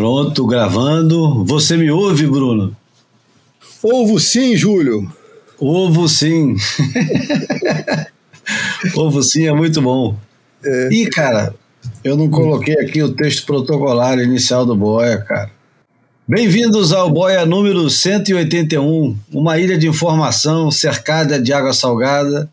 Pronto, 0.00 0.46
gravando. 0.46 1.44
Você 1.44 1.76
me 1.76 1.90
ouve, 1.90 2.26
Bruno? 2.26 2.74
Ovo 3.82 4.18
sim, 4.18 4.56
Júlio. 4.56 5.12
Ovo 5.58 6.08
sim. 6.08 6.56
Ovo 8.96 9.22
sim 9.22 9.46
é 9.46 9.52
muito 9.52 9.82
bom. 9.82 10.16
É. 10.64 10.88
E, 10.90 11.06
cara, 11.10 11.54
eu 12.02 12.16
não 12.16 12.30
coloquei 12.30 12.76
aqui 12.80 13.02
o 13.02 13.12
texto 13.12 13.44
protocolar 13.44 14.18
inicial 14.18 14.64
do 14.64 14.74
Boia, 14.74 15.18
cara. 15.18 15.50
Bem-vindos 16.26 16.94
ao 16.94 17.10
Boia 17.10 17.44
número 17.44 17.90
181, 17.90 19.14
uma 19.30 19.58
ilha 19.58 19.76
de 19.76 19.86
informação 19.86 20.70
cercada 20.70 21.38
de 21.38 21.52
água 21.52 21.74
salgada, 21.74 22.50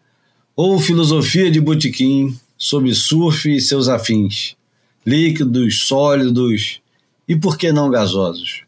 ou 0.54 0.82
filosofia 0.82 1.50
de 1.50 1.62
botequim 1.62 2.38
sobre 2.58 2.94
surf 2.94 3.50
e 3.50 3.62
seus 3.62 3.88
afins, 3.88 4.58
líquidos, 5.06 5.84
sólidos 5.84 6.82
e 7.28 7.36
por 7.36 7.58
que 7.58 7.72
não 7.72 7.90
gasosos. 7.90 8.62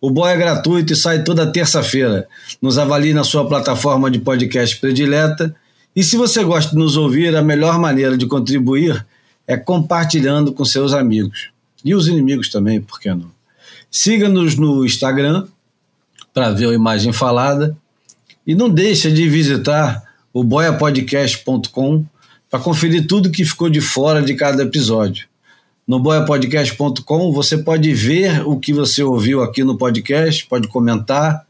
O 0.00 0.10
Boia 0.10 0.34
é 0.34 0.36
gratuito 0.36 0.92
e 0.92 0.96
sai 0.96 1.24
toda 1.24 1.50
terça-feira. 1.50 2.28
Nos 2.62 2.78
avalie 2.78 3.12
na 3.12 3.24
sua 3.24 3.46
plataforma 3.48 4.10
de 4.10 4.20
podcast 4.20 4.76
predileta. 4.76 5.54
E 5.94 6.04
se 6.04 6.16
você 6.16 6.44
gosta 6.44 6.70
de 6.70 6.76
nos 6.76 6.96
ouvir, 6.96 7.34
a 7.34 7.42
melhor 7.42 7.78
maneira 7.80 8.16
de 8.16 8.26
contribuir 8.26 9.04
é 9.46 9.56
compartilhando 9.56 10.52
com 10.52 10.64
seus 10.64 10.92
amigos. 10.92 11.50
E 11.84 11.94
os 11.94 12.06
inimigos 12.06 12.48
também, 12.48 12.80
por 12.80 13.00
que 13.00 13.08
não? 13.08 13.30
Siga-nos 13.90 14.56
no 14.56 14.84
Instagram 14.84 15.46
para 16.32 16.50
ver 16.50 16.68
a 16.68 16.74
imagem 16.74 17.12
falada 17.12 17.76
e 18.46 18.54
não 18.54 18.70
deixe 18.70 19.10
de 19.10 19.28
visitar 19.28 20.02
o 20.32 20.44
boiapodcast.com 20.44 22.04
para 22.50 22.60
conferir 22.60 23.06
tudo 23.06 23.30
que 23.30 23.44
ficou 23.44 23.68
de 23.68 23.80
fora 23.80 24.22
de 24.22 24.34
cada 24.34 24.62
episódio. 24.62 25.27
No 25.88 25.98
boiapodcast.com 25.98 27.32
você 27.32 27.56
pode 27.56 27.94
ver 27.94 28.46
o 28.46 28.58
que 28.60 28.74
você 28.74 29.02
ouviu 29.02 29.42
aqui 29.42 29.64
no 29.64 29.78
podcast, 29.78 30.44
pode 30.44 30.68
comentar, 30.68 31.46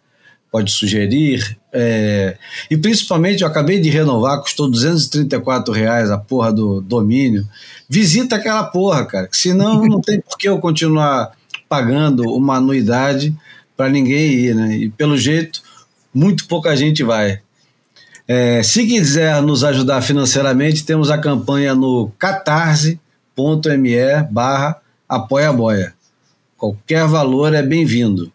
pode 0.49 0.71
sugerir. 0.71 1.59
É... 1.73 2.39
E 2.71 2.77
principalmente, 2.77 3.43
eu 3.43 3.49
acabei 3.49 3.81
de 3.81 3.91
renovar, 3.91 4.41
custou 4.41 4.71
234 4.71 5.75
reais 5.75 6.09
a 6.13 6.17
porra 6.17 6.53
do 6.53 6.81
domínio. 6.81 7.45
Visita 7.89 8.37
aquela 8.37 8.63
porra, 8.63 9.05
cara, 9.05 9.27
que 9.27 9.37
senão 9.37 9.83
não 9.91 10.01
tem 10.01 10.21
por 10.21 10.39
que 10.39 10.49
eu 10.49 10.61
continuar 10.61 11.33
pagando 11.69 12.23
uma 12.33 12.59
anuidade 12.59 13.35
para 13.77 13.89
ninguém 13.89 14.31
ir, 14.35 14.55
né? 14.55 14.77
E 14.77 14.89
pelo 14.89 15.19
jeito, 15.19 15.63
muito 16.15 16.47
pouca 16.47 16.77
gente 16.77 17.03
vai. 17.03 17.41
É, 18.29 18.63
se 18.63 18.87
quiser 18.87 19.43
nos 19.43 19.65
ajudar 19.65 20.01
financeiramente, 20.01 20.85
temos 20.85 21.11
a 21.11 21.19
campanha 21.19 21.75
no 21.75 22.13
catarse.me 23.39 24.23
barra 24.31 24.81
apoia 25.09 25.53
boia. 25.53 25.95
Qualquer 26.57 27.07
valor 27.07 27.55
é 27.55 27.63
bem-vindo. 27.63 28.33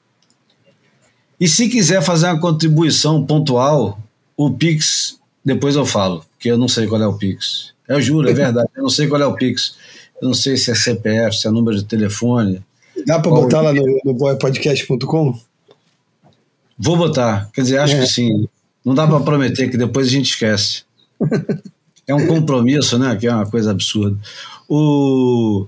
E 1.40 1.48
se 1.48 1.68
quiser 1.68 2.02
fazer 2.02 2.28
uma 2.28 2.40
contribuição 2.40 3.26
pontual, 3.26 4.00
o 4.38 4.52
Pix, 4.52 5.20
depois 5.44 5.76
eu 5.76 5.86
falo, 5.86 6.26
porque 6.32 6.50
eu 6.50 6.58
não 6.58 6.70
sei 6.70 6.88
qual 6.88 7.02
é 7.02 7.08
o 7.08 7.18
Pix. 7.18 7.74
Eu 7.88 8.02
juro, 8.02 8.30
é 8.30 8.34
verdade, 8.34 8.70
eu 8.76 8.84
não 8.84 8.90
sei 8.90 9.08
qual 9.08 9.22
é 9.22 9.26
o 9.26 9.36
Pix. 9.36 9.76
Eu 10.22 10.28
não 10.28 10.34
sei 10.34 10.56
se 10.56 10.72
é 10.72 10.76
CPF, 10.76 11.36
se 11.36 11.48
é 11.48 11.52
número 11.52 11.78
de 11.78 11.84
telefone, 11.84 12.64
Dá 13.06 13.20
para 13.20 13.32
botar 13.32 13.62
lá 13.62 13.74
no, 13.74 14.02
no 14.06 14.14
boypodcast.com? 14.14 15.40
Vou 16.78 16.98
botar. 16.98 17.50
Quer 17.54 17.62
dizer, 17.62 17.78
acho 17.80 17.96
é. 17.96 18.00
que 18.02 18.08
sim. 18.08 18.48
Não 18.86 18.94
dá 18.94 19.08
para 19.08 19.20
prometer 19.20 19.70
que 19.70 19.78
depois 19.78 20.08
a 20.08 20.12
gente 20.12 20.30
esquece. 20.30 20.84
É 22.06 22.14
um 22.14 22.28
compromisso, 22.28 23.00
né? 23.00 23.16
Que 23.16 23.28
é 23.28 23.34
uma 23.34 23.46
coisa 23.46 23.72
absurda. 23.72 24.18
O... 24.68 25.68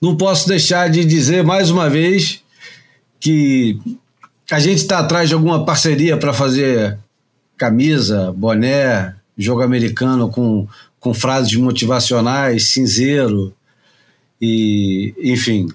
Não 0.00 0.16
posso 0.16 0.48
deixar 0.48 0.88
de 0.88 1.04
dizer 1.04 1.44
mais 1.44 1.70
uma 1.70 1.88
vez 1.90 2.42
que 3.18 3.78
a 4.50 4.58
gente 4.58 4.78
está 4.78 4.98
atrás 4.98 5.28
de 5.28 5.34
alguma 5.34 5.64
parceria 5.64 6.16
para 6.16 6.32
fazer 6.32 6.98
camisa, 7.56 8.32
boné, 8.32 9.14
jogo 9.36 9.62
americano 9.62 10.30
com, 10.30 10.66
com 10.98 11.12
frases 11.12 11.54
motivacionais, 11.54 12.68
cinzeiro 12.68 13.54
e, 14.40 15.14
enfim, 15.22 15.68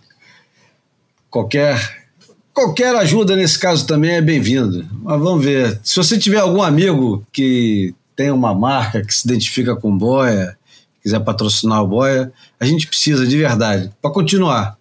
qualquer 1.29 2.05
qualquer 2.51 2.95
ajuda 2.95 3.35
nesse 3.35 3.59
caso 3.59 3.85
também 3.85 4.11
é 4.11 4.21
bem-vinda. 4.21 4.85
Mas 5.03 5.21
vamos 5.21 5.43
ver. 5.43 5.79
Se 5.83 5.95
você 5.97 6.17
tiver 6.17 6.39
algum 6.39 6.63
amigo 6.63 7.25
que 7.31 7.93
tem 8.15 8.31
uma 8.31 8.55
marca 8.55 9.03
que 9.05 9.13
se 9.13 9.27
identifica 9.27 9.75
com 9.75 9.95
boia, 9.95 10.57
quiser 11.05 11.19
patrocinar 11.19 11.83
o 11.83 11.87
boia, 11.87 12.33
a 12.59 12.65
gente 12.65 12.87
precisa 12.87 13.27
de 13.27 13.37
verdade 13.37 13.91
para 14.01 14.09
continuar. 14.09 14.75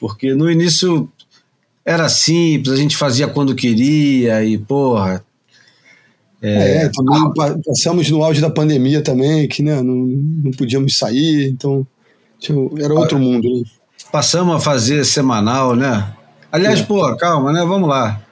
Porque 0.00 0.34
no 0.34 0.50
início 0.50 1.06
era 1.84 2.08
simples, 2.08 2.72
a 2.72 2.76
gente 2.76 2.96
fazia 2.96 3.28
quando 3.28 3.54
queria 3.54 4.42
e 4.42 4.56
porra. 4.56 5.22
É, 6.40 6.84
é 6.84 6.88
também 6.88 7.60
passamos 7.62 8.10
no 8.10 8.24
auge 8.24 8.40
da 8.40 8.48
pandemia 8.48 9.02
também, 9.02 9.46
que 9.46 9.62
né, 9.62 9.82
não, 9.82 10.06
não 10.06 10.50
podíamos 10.52 10.96
sair, 10.96 11.50
então 11.50 11.86
era 12.78 12.94
outro 12.94 13.18
mundo. 13.18 13.46
Né? 13.46 13.64
passamos 14.10 14.56
a 14.56 14.60
fazer 14.60 15.04
semanal, 15.04 15.76
né? 15.76 16.14
Aliás, 16.50 16.80
é. 16.80 16.82
pô, 16.82 17.14
calma, 17.16 17.52
né? 17.52 17.62
Vamos 17.66 17.88
lá. 17.88 18.22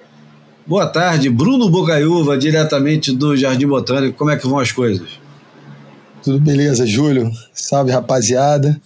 Boa 0.67 0.87
tarde, 0.87 1.29
Bruno 1.29 1.69
Bocaiúva, 1.69 2.39
diretamente 2.39 3.13
do 3.13 3.37
Jardim 3.37 3.67
Botânico. 3.67 4.17
Como 4.17 4.31
é 4.31 4.37
que 4.39 4.47
vão 4.47 4.59
as 4.59 4.73
coisas? 4.73 5.24
Tudo 6.25 6.41
beleza, 6.41 6.87
Júlio. 6.87 7.31
Salve, 7.53 7.93
rapaziada. 7.93 8.81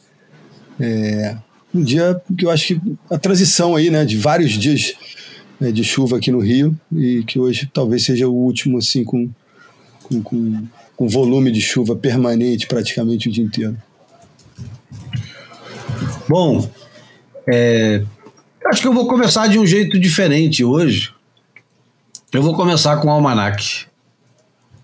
É 0.80 1.36
um 1.72 1.80
dia 1.82 2.20
que 2.36 2.44
eu 2.44 2.50
acho 2.50 2.66
que 2.66 2.80
a 3.08 3.16
transição 3.16 3.76
aí, 3.76 3.90
né, 3.90 4.04
de 4.04 4.16
vários 4.16 4.50
dias 4.52 4.94
né, 5.60 5.70
de 5.70 5.84
chuva 5.84 6.16
aqui 6.16 6.32
no 6.32 6.40
Rio 6.40 6.76
e 6.92 7.22
que 7.22 7.38
hoje 7.38 7.70
talvez 7.72 8.04
seja 8.04 8.26
o 8.26 8.34
último, 8.34 8.78
assim, 8.78 9.04
com, 9.04 9.30
com, 10.02 10.20
com, 10.20 10.66
com 10.96 11.08
volume 11.08 11.52
de 11.52 11.60
chuva 11.60 11.94
permanente 11.94 12.66
praticamente 12.66 13.28
o 13.28 13.32
dia 13.32 13.44
inteiro. 13.44 13.76
Bom, 16.28 16.68
é, 17.48 18.02
acho 18.66 18.82
que 18.82 18.88
eu 18.88 18.92
vou 18.92 19.06
começar 19.06 19.46
de 19.46 19.60
um 19.60 19.66
jeito 19.66 19.96
diferente 19.96 20.64
hoje. 20.64 21.14
Eu 22.32 22.42
vou 22.42 22.54
começar 22.54 22.96
com 22.96 23.06
o 23.06 23.10
Almanac. 23.12 23.87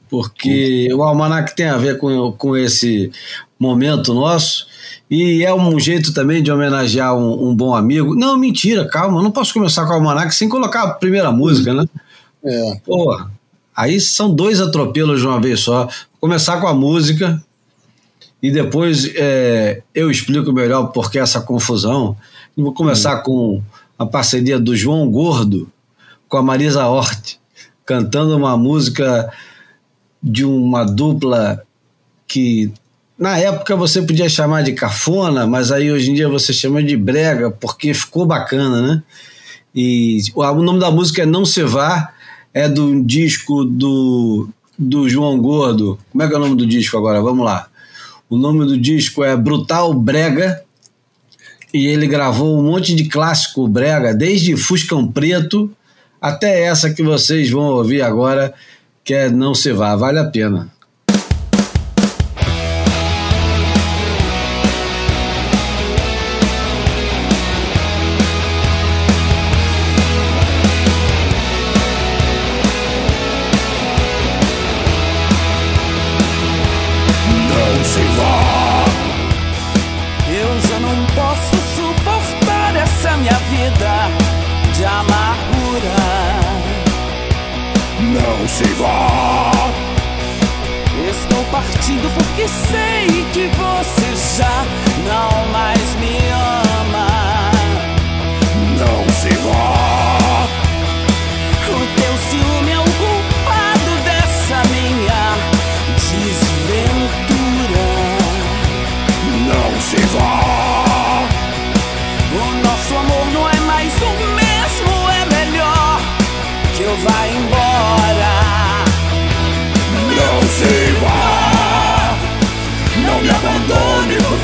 Porque 0.08 0.88
o 0.92 1.02
Almanac 1.02 1.54
tem 1.56 1.66
a 1.66 1.76
ver 1.76 1.98
com, 1.98 2.32
com 2.32 2.56
esse 2.56 3.10
momento 3.58 4.12
nosso 4.14 4.66
e 5.10 5.44
é 5.44 5.54
um 5.54 5.78
jeito 5.78 6.12
também 6.12 6.42
de 6.42 6.50
homenagear 6.50 7.16
um, 7.16 7.48
um 7.48 7.54
bom 7.54 7.74
amigo. 7.74 8.14
Não, 8.14 8.36
mentira, 8.36 8.86
calma, 8.86 9.22
não 9.22 9.30
posso 9.30 9.52
começar 9.52 9.86
com 9.86 9.92
o 9.92 9.94
Almanac 9.94 10.34
sem 10.34 10.48
colocar 10.48 10.82
a 10.82 10.94
primeira 10.94 11.30
música, 11.30 11.72
né? 11.74 11.84
É. 12.44 12.80
Pô, 12.84 13.16
aí 13.74 14.00
são 14.00 14.34
dois 14.34 14.60
atropelos 14.60 15.20
de 15.20 15.26
uma 15.26 15.40
vez 15.40 15.60
só. 15.60 15.84
Vou 15.84 16.20
começar 16.20 16.60
com 16.60 16.66
a 16.66 16.74
música 16.74 17.42
e 18.42 18.50
depois 18.50 19.10
é, 19.14 19.82
eu 19.94 20.10
explico 20.10 20.52
melhor 20.52 20.88
por 20.88 21.10
que 21.10 21.18
essa 21.18 21.40
confusão. 21.40 22.16
Vou 22.56 22.72
começar 22.72 23.20
hum. 23.20 23.22
com 23.22 23.62
a 23.98 24.06
parceria 24.06 24.58
do 24.58 24.76
João 24.76 25.10
Gordo 25.10 25.70
com 26.28 26.38
a 26.38 26.42
Marisa 26.42 26.86
Hort, 26.86 27.36
cantando 27.86 28.36
uma 28.36 28.56
música 28.56 29.32
de 30.24 30.42
uma 30.42 30.84
dupla 30.84 31.62
que 32.26 32.72
na 33.18 33.38
época 33.38 33.76
você 33.76 34.00
podia 34.00 34.26
chamar 34.26 34.62
de 34.62 34.72
cafona, 34.72 35.46
mas 35.46 35.70
aí 35.70 35.92
hoje 35.92 36.10
em 36.10 36.14
dia 36.14 36.30
você 36.30 36.50
chama 36.50 36.82
de 36.82 36.96
brega, 36.96 37.50
porque 37.50 37.92
ficou 37.92 38.24
bacana, 38.24 38.80
né? 38.80 39.02
E 39.74 40.20
o 40.34 40.62
nome 40.62 40.80
da 40.80 40.90
música 40.90 41.22
é 41.22 41.26
Não 41.26 41.44
Se 41.44 41.62
Vá, 41.62 42.10
é 42.54 42.66
do 42.66 43.02
disco 43.02 43.64
do, 43.64 44.48
do 44.78 45.08
João 45.08 45.38
Gordo. 45.38 45.98
Como 46.10 46.22
é 46.22 46.28
que 46.28 46.32
é 46.32 46.36
o 46.36 46.40
nome 46.40 46.56
do 46.56 46.66
disco 46.66 46.96
agora? 46.96 47.20
Vamos 47.20 47.44
lá. 47.44 47.68
O 48.30 48.38
nome 48.38 48.64
do 48.64 48.78
disco 48.78 49.22
é 49.22 49.36
Brutal 49.36 49.92
Brega 49.92 50.64
e 51.72 51.86
ele 51.86 52.06
gravou 52.06 52.58
um 52.58 52.62
monte 52.62 52.94
de 52.94 53.04
clássico 53.04 53.68
brega, 53.68 54.14
desde 54.14 54.56
Fuscão 54.56 55.06
Preto 55.06 55.70
até 56.24 56.62
essa 56.62 56.88
que 56.90 57.02
vocês 57.02 57.50
vão 57.50 57.64
ouvir 57.64 58.00
agora, 58.00 58.54
que 59.04 59.12
é 59.12 59.28
Não 59.28 59.54
Se 59.54 59.72
Vá, 59.72 59.94
vale 59.94 60.18
a 60.18 60.24
pena. 60.24 60.68
Sei 92.46 93.06
que 93.32 93.48
você 93.56 94.38
já 94.38 94.64
não 95.04 95.52
mais 95.52 95.94
me 95.96 96.16
ama. 96.30 96.63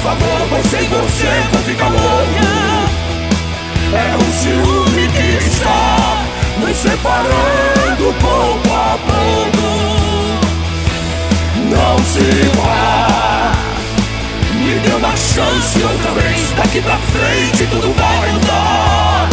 Favor, 0.03 0.47
pois 0.49 0.67
sem 0.67 0.89
você 0.89 1.29
vou 1.53 1.63
ficar 1.63 1.89
louco. 1.89 2.01
É 3.93 4.17
um 4.17 4.33
ciúme 4.33 5.09
que 5.09 5.29
está 5.45 6.25
nos 6.59 6.77
separando 6.77 8.15
pouco 8.21 8.73
a 8.73 8.99
pouco. 9.07 9.67
Não 11.69 11.99
se 12.05 12.31
vá, 12.57 13.53
me 14.55 14.75
dê 14.81 14.93
uma 14.95 15.17
chance 15.17 15.83
outra 15.83 16.13
vez. 16.13 16.53
Daqui 16.57 16.81
pra 16.81 16.97
frente 16.97 17.67
tudo 17.71 17.93
vai 17.95 18.33
mudar. 18.33 19.29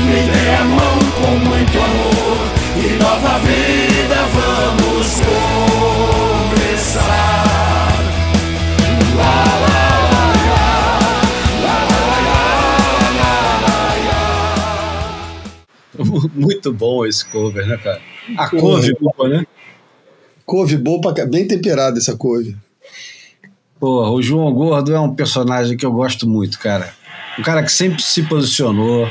Me 0.00 0.22
dê 0.22 0.48
a 0.60 0.64
mão 0.64 0.98
com 1.20 1.34
muito 1.48 1.78
amor 1.78 2.38
e 2.76 2.88
nova 3.02 3.38
vida 3.38 4.28
vamos 4.34 5.06
começar. 6.60 7.04
Lá, 9.16 9.44
lá, 9.60 9.73
Muito 16.34 16.72
bom 16.72 17.06
esse 17.06 17.24
cover, 17.24 17.66
né, 17.66 17.76
cara? 17.76 18.00
A 18.36 18.48
couve 18.48 18.94
boa, 19.00 19.28
né? 19.28 19.46
Couve 20.44 20.76
boa, 20.76 21.12
bem 21.26 21.46
temperada 21.46 21.98
essa 21.98 22.16
couve. 22.16 22.56
Porra, 23.78 24.10
o 24.10 24.22
João 24.22 24.52
Gordo 24.52 24.94
é 24.94 25.00
um 25.00 25.14
personagem 25.14 25.76
que 25.76 25.86
eu 25.86 25.92
gosto 25.92 26.28
muito, 26.28 26.58
cara. 26.58 26.92
Um 27.38 27.42
cara 27.42 27.62
que 27.62 27.72
sempre 27.72 28.02
se 28.02 28.22
posicionou. 28.22 29.08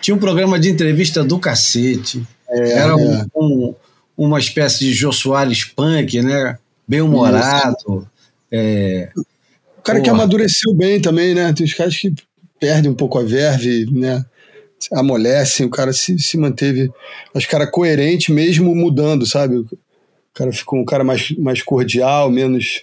Tinha 0.00 0.14
um 0.14 0.18
programa 0.18 0.58
de 0.58 0.70
entrevista 0.70 1.24
do 1.24 1.38
cacete. 1.38 2.26
É, 2.48 2.72
Era 2.72 2.96
um, 2.96 3.14
é. 3.14 3.26
um, 3.34 3.74
uma 4.16 4.38
espécie 4.38 4.80
de 4.80 4.92
Jô 4.92 5.12
Soares 5.12 5.64
punk, 5.64 6.20
né? 6.22 6.58
Bem-humorado. 6.86 8.08
É... 8.50 9.10
O 9.16 9.82
cara 9.82 9.98
Porra. 9.98 10.02
que 10.02 10.10
amadureceu 10.10 10.74
bem 10.74 11.00
também, 11.00 11.34
né? 11.34 11.52
Tem 11.52 11.64
os 11.64 11.74
caras 11.74 11.96
que 11.96 12.12
perdem 12.58 12.90
um 12.90 12.94
pouco 12.94 13.18
a 13.18 13.22
verve, 13.22 13.86
né? 13.90 14.24
Amolecem, 14.92 15.66
o 15.66 15.70
cara 15.70 15.92
se, 15.92 16.18
se 16.18 16.36
manteve, 16.36 16.90
acho 17.34 17.46
que 17.46 17.52
cara 17.52 17.70
coerente 17.70 18.32
mesmo 18.32 18.74
mudando, 18.74 19.26
sabe? 19.26 19.56
O 19.56 19.68
cara 20.34 20.52
ficou 20.52 20.78
um 20.78 20.84
cara 20.84 21.04
mais, 21.04 21.30
mais 21.38 21.62
cordial, 21.62 22.30
menos, 22.30 22.82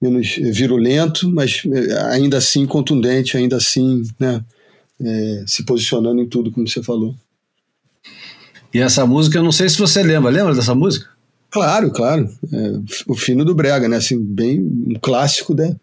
menos 0.00 0.36
virulento, 0.36 1.30
mas 1.30 1.62
é, 1.66 2.14
ainda 2.14 2.38
assim 2.38 2.66
contundente, 2.66 3.36
ainda 3.36 3.56
assim, 3.56 4.02
né? 4.18 4.44
É, 5.00 5.44
se 5.46 5.64
posicionando 5.64 6.22
em 6.22 6.28
tudo, 6.28 6.52
como 6.52 6.68
você 6.68 6.82
falou. 6.82 7.14
E 8.72 8.78
essa 8.78 9.04
música, 9.04 9.38
eu 9.38 9.42
não 9.42 9.52
sei 9.52 9.68
se 9.68 9.78
você 9.78 10.02
lembra, 10.02 10.30
lembra 10.30 10.54
dessa 10.54 10.74
música? 10.74 11.08
Claro, 11.50 11.90
claro. 11.90 12.28
É, 12.52 12.72
o 13.06 13.14
fino 13.14 13.44
do 13.44 13.54
Brega, 13.54 13.88
né? 13.88 13.96
Assim, 13.96 14.18
bem 14.20 14.60
um 14.60 14.94
clássico 15.00 15.54
da, 15.54 15.74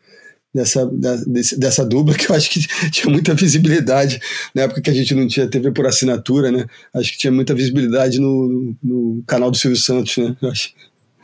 dessa, 0.54 0.86
dessa, 0.86 1.58
dessa 1.58 1.86
dupla 1.86 2.14
que 2.18 2.30
eu 2.30 2.36
acho 2.36 2.50
que 2.50 2.68
tinha 2.92 3.12
muita 3.12 3.34
visibilidade 3.34 4.20
na 4.54 4.64
época 4.64 4.82
que 4.82 4.90
a 4.90 4.94
gente 4.94 5.16
não 5.16 5.28
tinha 5.28 5.48
TV 5.48 5.72
por 5.72 5.86
assinatura, 5.86 6.52
né? 6.52 6.66
Acho 6.94 7.12
que 7.12 7.18
tinha 7.18 7.32
muita 7.32 7.54
visibilidade 7.54 8.20
no, 8.20 8.76
no 8.84 9.24
canal 9.26 9.50
do 9.50 9.58
Silvio 9.58 9.80
Santos, 9.80 10.18
né? 10.18 10.36
Eu, 10.42 10.50
acho. 10.50 10.74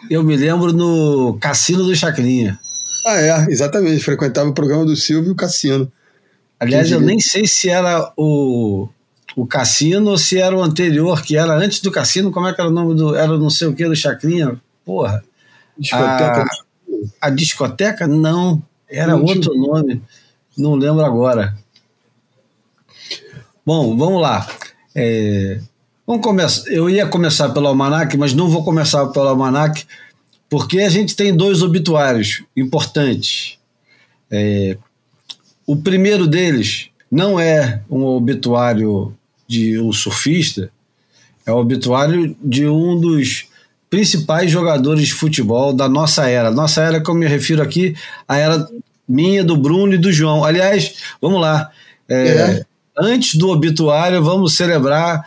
eu 0.10 0.24
me 0.24 0.36
lembro 0.36 0.74
no 0.74 1.38
Cassino 1.40 1.84
do 1.84 1.96
Chacrinha. 1.96 2.60
Ah, 3.06 3.22
é, 3.22 3.48
exatamente. 3.50 4.04
Frequentava 4.04 4.50
o 4.50 4.54
programa 4.54 4.86
do 4.86 4.96
Silvio 4.96 5.30
e 5.30 5.32
o 5.32 5.36
Cassino. 5.36 5.92
Aliás, 6.60 6.92
eu 6.92 7.00
nem 7.00 7.20
sei 7.20 7.46
se 7.46 7.70
era 7.70 8.12
o, 8.18 8.90
o 9.36 9.46
Cassino 9.46 10.12
ou 10.12 10.18
se 10.18 10.40
era 10.40 10.56
o 10.56 10.64
anterior, 10.64 11.22
que 11.22 11.38
era 11.38 11.54
antes 11.54 11.80
do 11.80 11.92
Cassino. 11.92 12.32
Como 12.32 12.48
é 12.48 12.54
que 12.54 12.60
era 12.60 12.70
o 12.70 12.74
nome 12.74 12.96
do. 12.96 13.16
Era 13.16 13.38
não 13.38 13.50
sei 13.50 13.68
o 13.68 13.74
que 13.74 13.88
do 13.88 13.96
Chacrinha? 13.96 14.60
Porra. 14.84 15.24
Discoteca? 15.78 16.46
A, 17.22 17.28
a 17.28 17.30
discoteca? 17.30 18.08
Não. 18.08 18.62
Era 18.90 19.16
outro 19.16 19.56
nome, 19.56 20.02
não 20.58 20.76
lembro 20.76 21.04
agora. 21.04 21.58
Bom, 23.66 23.98
vamos 23.98 24.22
lá. 24.22 24.48
É, 24.96 25.60
vamos 26.06 26.24
começar. 26.24 26.70
Eu 26.72 26.90
ia 26.90 27.06
começar 27.06 27.50
pelo 27.50 27.68
almanac, 27.68 28.16
mas 28.18 28.34
não 28.34 28.50
vou 28.50 28.64
começar 28.64 29.06
pelo 29.08 29.28
almanac, 29.28 29.86
porque 30.50 30.80
a 30.80 30.90
gente 30.90 31.16
tem 31.16 31.36
dois 31.36 31.62
obituários 31.62 32.44
importantes. 32.56 33.60
É, 34.32 34.78
o 35.66 35.76
primeiro 35.76 36.26
deles 36.26 36.90
não 37.12 37.38
é 37.38 37.82
um 37.90 38.04
obituário 38.06 39.14
de 39.46 39.80
um 39.80 39.92
surfista, 39.92 40.72
é 41.46 41.52
o 41.52 41.58
obituário 41.58 42.36
de 42.42 42.68
um 42.68 43.00
dos 43.00 43.47
principais 43.90 44.52
jogadores 44.52 45.08
de 45.08 45.14
futebol 45.14 45.74
da 45.74 45.88
nossa 45.88 46.30
era. 46.30 46.52
Nossa 46.52 46.82
era 46.82 47.02
que 47.02 47.10
eu 47.10 47.16
me 47.16 47.28
refiro 47.28 47.62
aqui, 47.62 47.96
a 48.28 48.38
era 48.38 48.68
minha, 49.08 49.44
do 49.44 49.56
Bruno 49.56 49.94
e 49.94 49.98
do 49.98 50.12
João. 50.12 50.44
Aliás, 50.44 50.96
vamos 51.22 51.40
lá. 51.40 51.70
É, 52.10 52.28
é. 52.28 52.66
Antes 53.00 53.36
do 53.36 53.50
obituário, 53.50 54.22
vamos 54.22 54.56
celebrar 54.56 55.26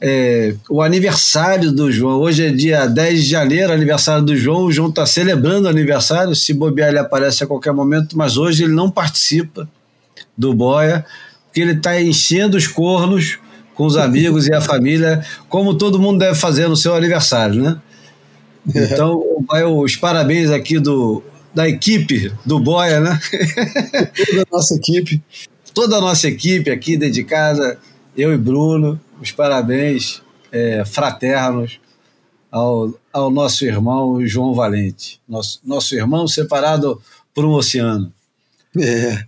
é, 0.00 0.54
o 0.68 0.82
aniversário 0.82 1.70
do 1.70 1.90
João. 1.92 2.18
Hoje 2.20 2.46
é 2.46 2.50
dia 2.50 2.86
10 2.86 3.24
de 3.24 3.30
janeiro, 3.30 3.72
aniversário 3.72 4.24
do 4.24 4.36
João. 4.36 4.64
O 4.64 4.72
João 4.72 4.88
está 4.88 5.06
celebrando 5.06 5.66
o 5.66 5.70
aniversário. 5.70 6.34
Se 6.34 6.52
bobear, 6.52 6.88
ele 6.88 6.98
aparece 6.98 7.44
a 7.44 7.46
qualquer 7.46 7.72
momento, 7.72 8.16
mas 8.16 8.36
hoje 8.36 8.64
ele 8.64 8.74
não 8.74 8.90
participa 8.90 9.68
do 10.36 10.52
Boia, 10.52 11.04
porque 11.46 11.60
ele 11.60 11.72
está 11.72 12.00
enchendo 12.00 12.56
os 12.56 12.66
cornos 12.66 13.38
com 13.76 13.84
os 13.84 13.96
amigos 13.96 14.46
e 14.46 14.54
a 14.54 14.60
família, 14.60 15.24
como 15.48 15.76
todo 15.76 16.00
mundo 16.00 16.18
deve 16.18 16.34
fazer 16.34 16.66
no 16.66 16.76
seu 16.76 16.94
aniversário, 16.94 17.62
né? 17.62 17.80
Então, 18.74 19.22
vai 19.46 19.64
os 19.64 19.94
parabéns 19.94 20.50
aqui 20.50 20.78
do, 20.80 21.22
da 21.54 21.68
equipe 21.68 22.32
do 22.44 22.58
Boia, 22.58 23.00
né? 23.00 23.20
Toda 24.26 24.42
a 24.42 24.46
nossa 24.50 24.74
equipe. 24.74 25.22
Toda 25.72 25.96
a 25.96 26.00
nossa 26.00 26.26
equipe 26.26 26.70
aqui 26.70 26.96
dedicada, 26.96 27.78
eu 28.16 28.32
e 28.32 28.36
Bruno, 28.38 28.98
os 29.20 29.30
parabéns 29.30 30.22
é, 30.50 30.82
fraternos 30.86 31.78
ao, 32.50 32.94
ao 33.12 33.30
nosso 33.30 33.66
irmão 33.66 34.26
João 34.26 34.54
Valente, 34.54 35.20
nosso, 35.28 35.60
nosso 35.62 35.94
irmão 35.94 36.26
separado 36.26 37.00
por 37.34 37.44
um 37.44 37.52
oceano. 37.52 38.10
É. 38.78 39.22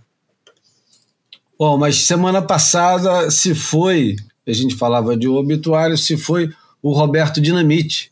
Bom, 1.57 1.77
mas 1.77 2.01
semana 2.01 2.41
passada 2.41 3.29
se 3.29 3.53
foi 3.53 4.15
a 4.51 4.55
gente 4.55 4.75
falava 4.75 5.15
de 5.15 5.27
obituário, 5.27 5.97
se 5.97 6.17
foi 6.17 6.51
o 6.81 6.91
Roberto 6.91 7.41
Dinamite, 7.41 8.11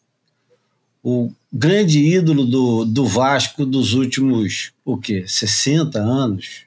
o 1.03 1.31
grande 1.51 1.99
ídolo 1.99 2.45
do, 2.45 2.85
do 2.85 3.05
Vasco 3.05 3.65
dos 3.65 3.93
últimos, 3.93 4.71
o 4.83 4.97
quê, 4.97 5.23
60 5.25 5.99
anos. 5.99 6.65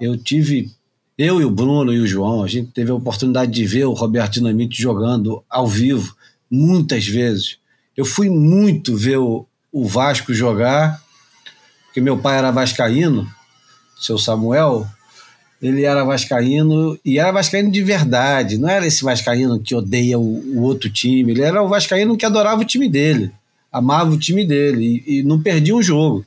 Eu 0.00 0.16
tive, 0.16 0.70
eu 1.16 1.40
e 1.40 1.44
o 1.44 1.50
Bruno 1.50 1.92
e 1.92 2.00
o 2.00 2.06
João, 2.06 2.42
a 2.42 2.48
gente 2.48 2.70
teve 2.70 2.90
a 2.90 2.94
oportunidade 2.94 3.50
de 3.52 3.64
ver 3.64 3.86
o 3.86 3.92
Roberto 3.92 4.34
Dinamite 4.34 4.80
jogando 4.80 5.42
ao 5.48 5.66
vivo 5.66 6.14
muitas 6.50 7.06
vezes. 7.06 7.58
Eu 7.96 8.04
fui 8.04 8.28
muito 8.28 8.96
ver 8.96 9.18
o, 9.18 9.46
o 9.72 9.86
Vasco 9.86 10.34
jogar, 10.34 11.02
porque 11.86 12.00
meu 12.00 12.18
pai 12.18 12.38
era 12.38 12.50
vascaíno, 12.50 13.26
seu 13.98 14.18
Samuel, 14.18 14.86
ele 15.60 15.84
era 15.84 16.04
vascaíno 16.04 16.98
e 17.04 17.18
era 17.18 17.30
vascaíno 17.30 17.70
de 17.70 17.82
verdade. 17.82 18.56
Não 18.56 18.68
era 18.68 18.86
esse 18.86 19.04
vascaíno 19.04 19.60
que 19.60 19.74
odeia 19.74 20.18
o, 20.18 20.22
o 20.22 20.62
outro 20.62 20.88
time. 20.90 21.32
Ele 21.32 21.42
era 21.42 21.62
o 21.62 21.68
vascaíno 21.68 22.16
que 22.16 22.24
adorava 22.24 22.62
o 22.62 22.64
time 22.64 22.88
dele, 22.88 23.30
amava 23.70 24.10
o 24.10 24.18
time 24.18 24.44
dele 24.46 25.02
e, 25.06 25.18
e 25.18 25.22
não 25.22 25.40
perdia 25.40 25.76
um 25.76 25.82
jogo. 25.82 26.24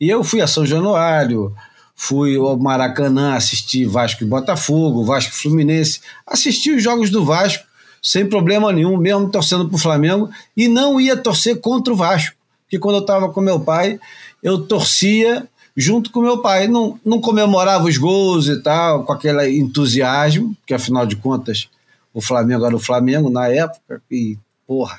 E 0.00 0.08
eu 0.08 0.22
fui 0.22 0.40
a 0.40 0.46
São 0.46 0.64
Januário, 0.64 1.52
fui 1.96 2.36
ao 2.36 2.56
Maracanã 2.56 3.34
assistir 3.34 3.84
Vasco 3.86 4.22
e 4.22 4.26
Botafogo, 4.26 5.04
Vasco 5.04 5.32
e 5.32 5.36
Fluminense, 5.36 6.00
assisti 6.24 6.70
os 6.70 6.82
jogos 6.82 7.10
do 7.10 7.24
Vasco 7.24 7.66
sem 8.00 8.24
problema 8.24 8.72
nenhum, 8.72 8.96
mesmo 8.96 9.28
torcendo 9.28 9.66
para 9.66 9.74
o 9.74 9.80
Flamengo, 9.80 10.30
e 10.56 10.68
não 10.68 11.00
ia 11.00 11.16
torcer 11.16 11.60
contra 11.60 11.92
o 11.92 11.96
Vasco, 11.96 12.36
porque 12.62 12.78
quando 12.78 12.96
eu 12.96 13.00
estava 13.00 13.28
com 13.30 13.40
meu 13.40 13.58
pai, 13.58 13.98
eu 14.40 14.58
torcia 14.58 15.48
junto 15.78 16.10
com 16.10 16.20
meu 16.20 16.38
pai. 16.42 16.66
Não, 16.66 16.98
não 17.04 17.20
comemorava 17.20 17.86
os 17.86 17.96
gols 17.96 18.48
e 18.48 18.60
tal, 18.60 19.04
com 19.04 19.12
aquele 19.12 19.56
entusiasmo, 19.56 20.56
que 20.66 20.74
afinal 20.74 21.06
de 21.06 21.14
contas 21.14 21.68
o 22.12 22.20
Flamengo 22.20 22.66
era 22.66 22.74
o 22.74 22.80
Flamengo 22.80 23.30
na 23.30 23.48
época, 23.48 24.02
e 24.10 24.36
porra, 24.66 24.98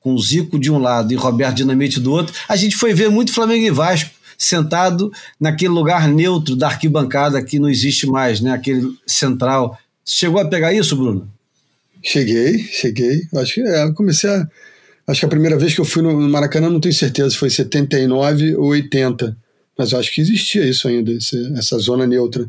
com 0.00 0.18
Zico 0.18 0.58
de 0.58 0.72
um 0.72 0.78
lado 0.78 1.12
e 1.12 1.16
Roberto 1.16 1.58
Dinamite 1.58 2.00
do 2.00 2.10
outro, 2.10 2.34
a 2.48 2.56
gente 2.56 2.74
foi 2.76 2.92
ver 2.92 3.08
muito 3.08 3.32
Flamengo 3.32 3.64
e 3.64 3.70
Vasco 3.70 4.10
sentado 4.36 5.12
naquele 5.38 5.72
lugar 5.72 6.08
neutro 6.08 6.56
da 6.56 6.66
arquibancada 6.66 7.40
que 7.44 7.60
não 7.60 7.68
existe 7.68 8.08
mais, 8.08 8.40
né? 8.40 8.50
Aquele 8.50 8.92
central. 9.06 9.78
Chegou 10.04 10.40
a 10.40 10.48
pegar 10.48 10.72
isso, 10.72 10.96
Bruno? 10.96 11.30
Cheguei, 12.02 12.58
cheguei. 12.58 13.22
Acho 13.36 13.54
que 13.54 13.60
é, 13.60 13.92
comecei 13.92 14.28
a. 14.28 14.48
Acho 15.06 15.20
que 15.20 15.26
a 15.26 15.28
primeira 15.28 15.56
vez 15.56 15.74
que 15.74 15.80
eu 15.80 15.84
fui 15.84 16.02
no 16.02 16.28
Maracanã, 16.28 16.68
não 16.68 16.80
tenho 16.80 16.94
certeza 16.94 17.36
foi 17.36 17.50
79 17.50 18.56
ou 18.56 18.66
80. 18.68 19.36
Mas 19.76 19.92
eu 19.92 19.98
acho 19.98 20.12
que 20.12 20.20
existia 20.20 20.64
isso 20.68 20.86
ainda, 20.86 21.12
essa 21.56 21.78
zona 21.78 22.06
neutra. 22.06 22.46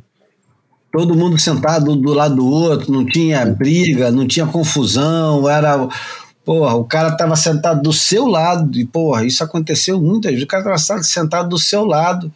todo 0.92 1.16
mundo 1.16 1.40
sentado 1.40 1.96
do 1.96 2.14
lado 2.14 2.36
do 2.36 2.46
outro, 2.46 2.92
não 2.92 3.04
tinha 3.04 3.44
briga, 3.46 4.12
não 4.12 4.28
tinha 4.28 4.46
confusão, 4.46 5.50
era. 5.50 5.90
Porra, 6.46 6.76
o 6.76 6.84
cara 6.84 7.10
estava 7.10 7.36
sentado 7.38 7.82
do 7.82 7.94
seu 7.94 8.28
lado, 8.28 8.78
e 8.78 8.86
porra, 8.86 9.26
isso 9.26 9.44
aconteceu 9.44 10.00
muitas 10.00 10.32
vezes. 10.32 10.44
O 10.44 10.48
cara 10.48 10.76
estava 10.76 11.02
sentado 11.02 11.50
do 11.50 11.58
seu 11.58 11.86
lado, 11.86 12.32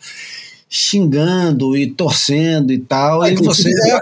xingando 0.70 1.78
e 1.78 1.92
torcendo 1.92 2.72
e 2.72 2.80
tal, 2.80 3.22
ah, 3.22 3.30
e 3.30 3.36
você. 3.36 3.70
É... 3.70 4.00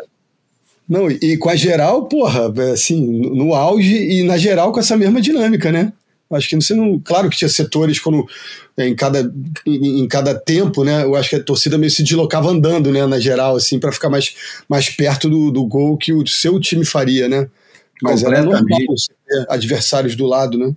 Não, 0.88 1.10
e 1.10 1.36
com 1.38 1.50
a 1.50 1.56
geral, 1.56 2.06
porra, 2.06 2.54
assim, 2.72 3.04
no 3.04 3.56
auge 3.56 3.96
e 3.96 4.22
na 4.22 4.38
geral 4.38 4.72
com 4.72 4.80
essa 4.80 4.96
mesma 4.96 5.20
dinâmica, 5.20 5.72
né? 5.72 5.92
Acho 6.32 6.50
que 6.50 6.56
você 6.56 6.74
não. 6.74 7.00
Claro 7.00 7.30
que 7.30 7.38
tinha 7.38 7.50
setores 7.50 8.00
quando. 8.00 8.26
Em 8.78 8.96
cada, 8.96 9.32
em, 9.66 10.02
em, 10.02 10.08
cada 10.08 10.36
tempo, 10.36 10.84
né? 10.84 11.04
Eu 11.04 11.16
acho 11.16 11.30
que 11.30 11.36
a 11.38 11.44
torcida 11.44 11.78
meio 11.78 11.90
se 11.90 12.04
deslocava 12.04 12.50
andando, 12.50 12.92
né? 12.92 13.06
Na 13.06 13.20
geral, 13.20 13.56
assim, 13.56 13.80
para 13.80 13.92
ficar 13.92 14.10
mais, 14.10 14.36
mais 14.68 14.90
perto 14.90 15.30
do, 15.30 15.52
do 15.52 15.66
gol 15.66 15.98
que 15.98 16.12
o 16.12 16.28
seu 16.28 16.60
time 16.60 16.84
faria, 16.84 17.30
né? 17.30 17.48
Mas 18.02 18.24
era 18.24 18.42
normal 18.44 18.80
adversários 19.48 20.16
do 20.16 20.26
lado, 20.26 20.58
né? 20.58 20.76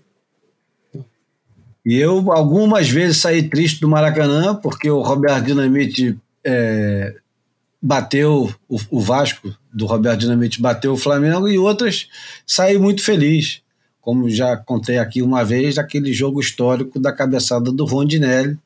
E 1.85 1.97
eu 1.97 2.31
algumas 2.31 2.89
vezes 2.89 3.17
saí 3.17 3.49
triste 3.49 3.81
do 3.81 3.89
Maracanã, 3.89 4.55
porque 4.55 4.91
o 4.91 5.01
Roberto 5.01 5.47
Dinamite 5.47 6.17
é, 6.45 7.15
bateu 7.81 8.53
o, 8.69 8.79
o 8.91 9.01
Vasco, 9.01 9.53
do 9.73 9.87
Roberto 9.87 10.21
Dinamite 10.21 10.61
bateu 10.61 10.93
o 10.93 10.97
Flamengo, 10.97 11.49
e 11.49 11.59
outras 11.59 12.09
saí 12.47 12.79
muito 12.79 13.03
feliz 13.03 13.63
como 14.09 14.31
já 14.31 14.57
contei 14.57 14.97
aqui 14.97 15.21
uma 15.21 15.45
vez, 15.45 15.75
daquele 15.75 16.15
jogo 16.15 16.41
histórico 16.41 16.99
da 16.99 17.13
cabeçada 17.13 17.71
do 17.71 17.85
Rondinelli. 17.85 18.57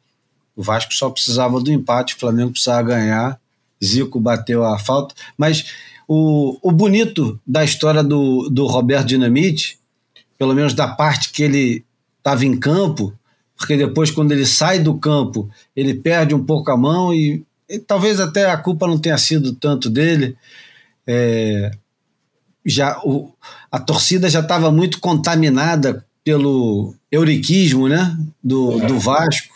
O 0.54 0.62
Vasco 0.62 0.94
só 0.94 1.10
precisava 1.10 1.60
do 1.60 1.72
empate, 1.72 2.14
o 2.14 2.18
Flamengo 2.20 2.52
precisava 2.52 2.84
ganhar, 2.84 3.40
Zico 3.84 4.20
bateu 4.20 4.62
a 4.62 4.78
falta. 4.78 5.16
Mas 5.36 5.66
o, 6.06 6.56
o 6.62 6.70
bonito 6.70 7.40
da 7.44 7.64
história 7.64 8.04
do, 8.04 8.48
do 8.50 8.68
Roberto 8.68 9.08
Dinamite, 9.08 9.80
pelo 10.38 10.54
menos 10.54 10.74
da 10.74 10.86
parte 10.86 11.32
que 11.32 11.42
ele 11.42 11.84
estava 12.18 12.46
em 12.46 12.56
campo, 12.56 13.12
porque 13.56 13.76
depois, 13.76 14.12
quando 14.12 14.30
ele 14.30 14.46
sai 14.46 14.78
do 14.78 14.94
campo, 14.94 15.50
ele 15.74 15.92
perde 15.92 16.36
um 16.36 16.44
pouco 16.44 16.70
a 16.70 16.76
mão 16.76 17.12
e, 17.12 17.44
e 17.68 17.80
talvez 17.80 18.20
até 18.20 18.48
a 18.48 18.56
culpa 18.56 18.86
não 18.86 18.96
tenha 18.96 19.18
sido 19.18 19.52
tanto 19.52 19.90
dele. 19.90 20.36
É, 21.04 21.72
já 22.64 22.98
o, 23.04 23.32
a 23.70 23.78
torcida 23.78 24.28
já 24.28 24.40
estava 24.40 24.70
muito 24.70 25.00
contaminada 25.00 26.04
pelo 26.24 26.94
euriquismo 27.10 27.88
né, 27.88 28.16
do, 28.42 28.78
do 28.80 28.98
Vasco, 28.98 29.52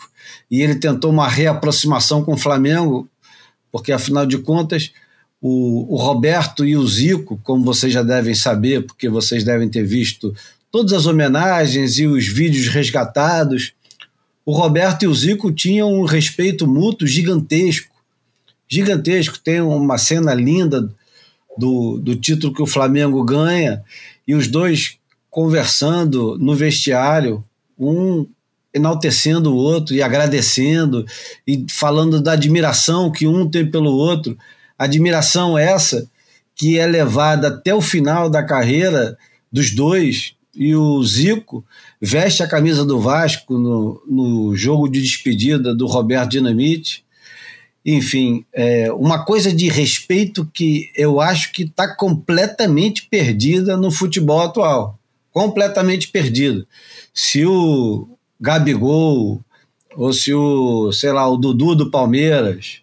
e 0.49 0.61
ele 0.61 0.75
tentou 0.75 1.11
uma 1.11 1.27
reaproximação 1.27 2.23
com 2.23 2.33
o 2.33 2.37
Flamengo, 2.37 3.07
porque 3.71 3.91
afinal 3.91 4.25
de 4.25 4.37
contas 4.37 4.91
o, 5.41 5.93
o 5.93 5.97
Roberto 5.97 6.65
e 6.65 6.75
o 6.75 6.87
Zico, 6.87 7.39
como 7.43 7.63
vocês 7.63 7.93
já 7.93 8.01
devem 8.03 8.33
saber, 8.33 8.85
porque 8.85 9.07
vocês 9.07 9.43
devem 9.43 9.69
ter 9.69 9.83
visto 9.83 10.33
todas 10.71 10.93
as 10.93 11.05
homenagens 11.05 11.97
e 11.97 12.07
os 12.07 12.27
vídeos 12.27 12.67
resgatados, 12.67 13.73
o 14.45 14.51
Roberto 14.51 15.03
e 15.03 15.07
o 15.07 15.13
Zico 15.13 15.51
tinham 15.51 15.93
um 15.93 16.05
respeito 16.05 16.65
mútuo 16.65 17.07
gigantesco. 17.07 17.93
Gigantesco. 18.67 19.37
Tem 19.39 19.59
uma 19.61 19.97
cena 19.97 20.33
linda 20.33 20.89
do, 21.57 21.99
do 21.99 22.15
título 22.15 22.53
que 22.53 22.61
o 22.61 22.67
Flamengo 22.67 23.23
ganha, 23.23 23.83
e 24.27 24.35
os 24.35 24.47
dois 24.47 24.97
conversando 25.29 26.37
no 26.39 26.55
vestiário, 26.55 27.43
um 27.77 28.27
enaltecendo 28.73 29.53
o 29.53 29.57
outro 29.57 29.95
e 29.95 30.01
agradecendo 30.01 31.05
e 31.45 31.65
falando 31.69 32.21
da 32.21 32.33
admiração 32.33 33.11
que 33.11 33.27
um 33.27 33.49
tem 33.49 33.69
pelo 33.69 33.91
outro. 33.91 34.37
Admiração 34.77 35.57
essa 35.57 36.09
que 36.55 36.77
é 36.77 36.85
levada 36.85 37.49
até 37.49 37.73
o 37.73 37.81
final 37.81 38.29
da 38.29 38.43
carreira 38.43 39.17
dos 39.51 39.71
dois. 39.71 40.33
E 40.55 40.75
o 40.75 41.03
Zico 41.03 41.63
veste 42.01 42.41
a 42.41 42.47
camisa 42.47 42.83
do 42.83 42.99
Vasco 42.99 43.57
no, 43.57 44.01
no 44.07 44.55
jogo 44.55 44.89
de 44.89 45.01
despedida 45.01 45.75
do 45.75 45.85
Roberto 45.85 46.31
Dinamite 46.31 47.05
enfim, 47.89 48.45
é 48.53 48.91
uma 48.91 49.23
coisa 49.23 49.49
de 49.49 49.69
respeito 49.69 50.45
que 50.53 50.91
eu 50.93 51.21
acho 51.21 51.53
que 51.53 51.63
está 51.63 51.95
completamente 51.95 53.07
perdida 53.09 53.77
no 53.77 53.89
futebol 53.89 54.41
atual. 54.41 54.99
Completamente 55.31 56.09
perdida. 56.09 56.67
Se 57.13 57.45
o 57.45 58.09
Gabigol, 58.41 59.39
ou 59.95 60.11
se 60.11 60.33
o, 60.33 60.91
sei 60.91 61.13
lá, 61.13 61.29
o 61.29 61.37
Dudu 61.37 61.75
do 61.75 61.89
Palmeiras, 61.89 62.81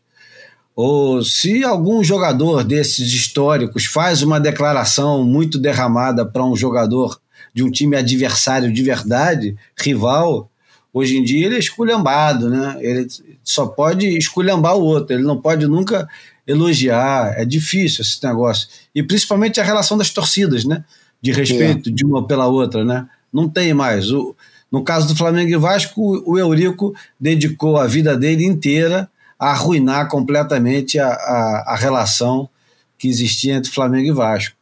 ou 0.74 1.22
se 1.22 1.62
algum 1.62 2.02
jogador 2.02 2.64
desses 2.64 3.12
históricos 3.12 3.84
faz 3.84 4.22
uma 4.22 4.40
declaração 4.40 5.22
muito 5.22 5.58
derramada 5.58 6.24
para 6.24 6.46
um 6.46 6.56
jogador 6.56 7.20
de 7.52 7.62
um 7.62 7.70
time 7.70 7.94
adversário 7.94 8.72
de 8.72 8.82
verdade, 8.82 9.54
rival, 9.78 10.50
Hoje 10.94 11.18
em 11.18 11.24
dia 11.24 11.46
ele 11.46 11.56
é 11.56 11.58
esculhambado, 11.58 12.48
né? 12.48 12.76
Ele 12.78 13.08
só 13.42 13.66
pode 13.66 14.06
esculhambar 14.16 14.76
o 14.76 14.82
outro, 14.82 15.16
ele 15.16 15.24
não 15.24 15.40
pode 15.40 15.66
nunca 15.66 16.08
elogiar. 16.46 17.34
É 17.36 17.44
difícil 17.44 18.02
esse 18.02 18.24
negócio. 18.24 18.68
E 18.94 19.02
principalmente 19.02 19.60
a 19.60 19.64
relação 19.64 19.98
das 19.98 20.10
torcidas, 20.10 20.64
né? 20.64 20.84
De 21.20 21.32
respeito 21.32 21.88
é. 21.88 21.92
de 21.92 22.04
uma 22.04 22.24
pela 22.24 22.46
outra, 22.46 22.84
né? 22.84 23.08
Não 23.32 23.48
tem 23.48 23.74
mais. 23.74 24.08
O, 24.12 24.36
no 24.70 24.84
caso 24.84 25.08
do 25.08 25.16
Flamengo 25.16 25.50
e 25.50 25.56
Vasco, 25.56 26.22
o 26.24 26.38
Eurico 26.38 26.94
dedicou 27.18 27.76
a 27.76 27.88
vida 27.88 28.16
dele 28.16 28.44
inteira 28.44 29.10
a 29.36 29.50
arruinar 29.50 30.08
completamente 30.08 30.96
a, 30.98 31.08
a, 31.08 31.64
a 31.68 31.76
relação 31.76 32.48
que 32.96 33.08
existia 33.08 33.54
entre 33.54 33.72
Flamengo 33.72 34.06
e 34.06 34.12
Vasco. 34.12 34.56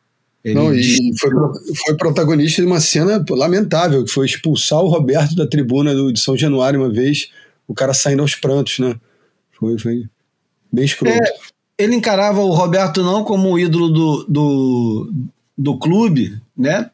Ele 0.44 0.54
Não, 0.54 0.74
e 0.74 1.16
foi, 1.18 1.30
foi, 1.86 1.96
protagonista 1.96 2.60
de 2.60 2.66
uma 2.66 2.80
cena 2.80 3.24
lamentável, 3.30 4.04
que 4.04 4.10
foi 4.10 4.26
expulsar 4.26 4.80
o 4.80 4.88
Roberto 4.88 5.36
da 5.36 5.46
tribuna 5.46 5.94
do, 5.94 6.12
de 6.12 6.20
São 6.20 6.36
Januário 6.36 6.80
uma 6.80 6.90
vez, 6.90 7.30
o 7.66 7.74
cara 7.74 7.94
saindo 7.94 8.22
aos 8.22 8.34
prantos, 8.34 8.80
né? 8.80 8.96
Foi, 9.52 9.78
foi 9.78 10.08
bem 10.72 10.84
escroto. 10.84 11.16
É, 11.16 11.34
ele 11.78 11.94
encarava 11.94 12.40
o 12.40 12.50
Roberto 12.50 13.02
não 13.02 13.22
como 13.22 13.52
o 13.52 13.58
ídolo 13.58 13.88
do, 13.88 14.24
do, 14.28 15.12
do 15.56 15.78
clube, 15.78 16.40
né? 16.56 16.90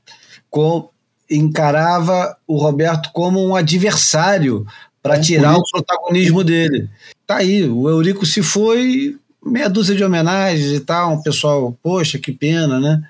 Com, 0.50 0.90
encarava 1.30 2.36
o 2.46 2.58
Roberto 2.58 3.10
como 3.12 3.42
um 3.42 3.56
adversário 3.56 4.66
para 5.02 5.16
é 5.16 5.20
tirar 5.20 5.56
o 5.56 5.62
protagonismo 5.70 6.44
dele. 6.44 6.88
Tá 7.26 7.36
aí, 7.36 7.64
o 7.66 7.88
Eurico 7.88 8.26
se 8.26 8.42
foi, 8.42 9.16
meia 9.44 9.68
dúzia 9.68 9.94
de 9.94 10.04
homenagens 10.04 10.72
e 10.72 10.80
tal, 10.80 11.14
um 11.14 11.22
pessoal, 11.22 11.76
poxa, 11.82 12.18
que 12.18 12.32
pena, 12.32 12.78
né? 12.78 13.02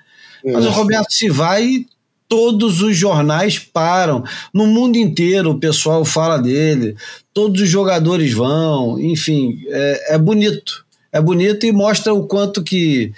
Mas 0.45 0.65
o 0.65 0.69
Roberto 0.69 1.11
se 1.11 1.29
vai 1.29 1.65
e 1.65 1.87
todos 2.29 2.81
os 2.81 2.95
jornais 2.95 3.57
param. 3.57 4.23
No 4.53 4.67
mundo 4.67 4.97
inteiro 4.97 5.49
o 5.49 5.59
pessoal 5.59 6.05
fala 6.05 6.37
dele, 6.37 6.95
todos 7.33 7.61
os 7.61 7.69
jogadores 7.69 8.31
vão, 8.31 8.99
enfim, 8.99 9.63
é, 9.67 10.15
é 10.15 10.17
bonito. 10.17 10.85
É 11.11 11.19
bonito 11.19 11.65
e 11.65 11.71
mostra 11.71 12.13
o 12.13 12.27
quanto 12.27 12.63
que 12.63 13.11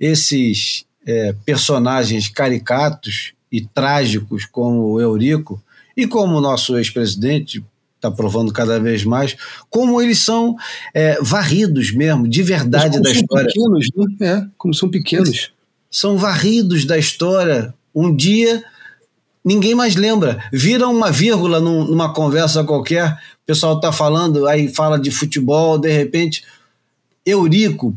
esses 0.00 0.84
é, 1.06 1.32
personagens 1.44 2.28
caricatos 2.28 3.32
e 3.52 3.64
trágicos 3.64 4.44
como 4.44 4.90
o 4.90 5.00
Eurico 5.00 5.62
e 5.96 6.08
como 6.08 6.36
o 6.36 6.40
nosso 6.40 6.76
ex-presidente 6.76 7.64
está 7.94 8.10
provando 8.10 8.52
cada 8.52 8.80
vez 8.80 9.04
mais, 9.04 9.36
como 9.70 10.02
eles 10.02 10.18
são 10.18 10.56
é, 10.92 11.18
varridos 11.22 11.92
mesmo, 11.92 12.28
de 12.28 12.42
verdade 12.42 13.00
da 13.00 13.10
história. 13.10 13.46
Pequenos, 13.46 13.86
né? 13.96 14.28
É, 14.28 14.46
como 14.58 14.74
são 14.74 14.90
pequenos 14.90 15.52
são 15.96 16.18
varridos 16.18 16.84
da 16.84 16.98
história. 16.98 17.72
Um 17.94 18.14
dia 18.14 18.62
ninguém 19.42 19.74
mais 19.74 19.96
lembra. 19.96 20.44
Vira 20.52 20.86
uma 20.88 21.10
vírgula 21.10 21.58
num, 21.58 21.84
numa 21.84 22.12
conversa 22.12 22.62
qualquer, 22.64 23.12
o 23.12 23.46
pessoal 23.46 23.76
está 23.76 23.90
falando, 23.90 24.46
aí 24.46 24.68
fala 24.68 24.98
de 24.98 25.10
futebol, 25.10 25.78
de 25.78 25.90
repente, 25.90 26.44
Eurico, 27.24 27.96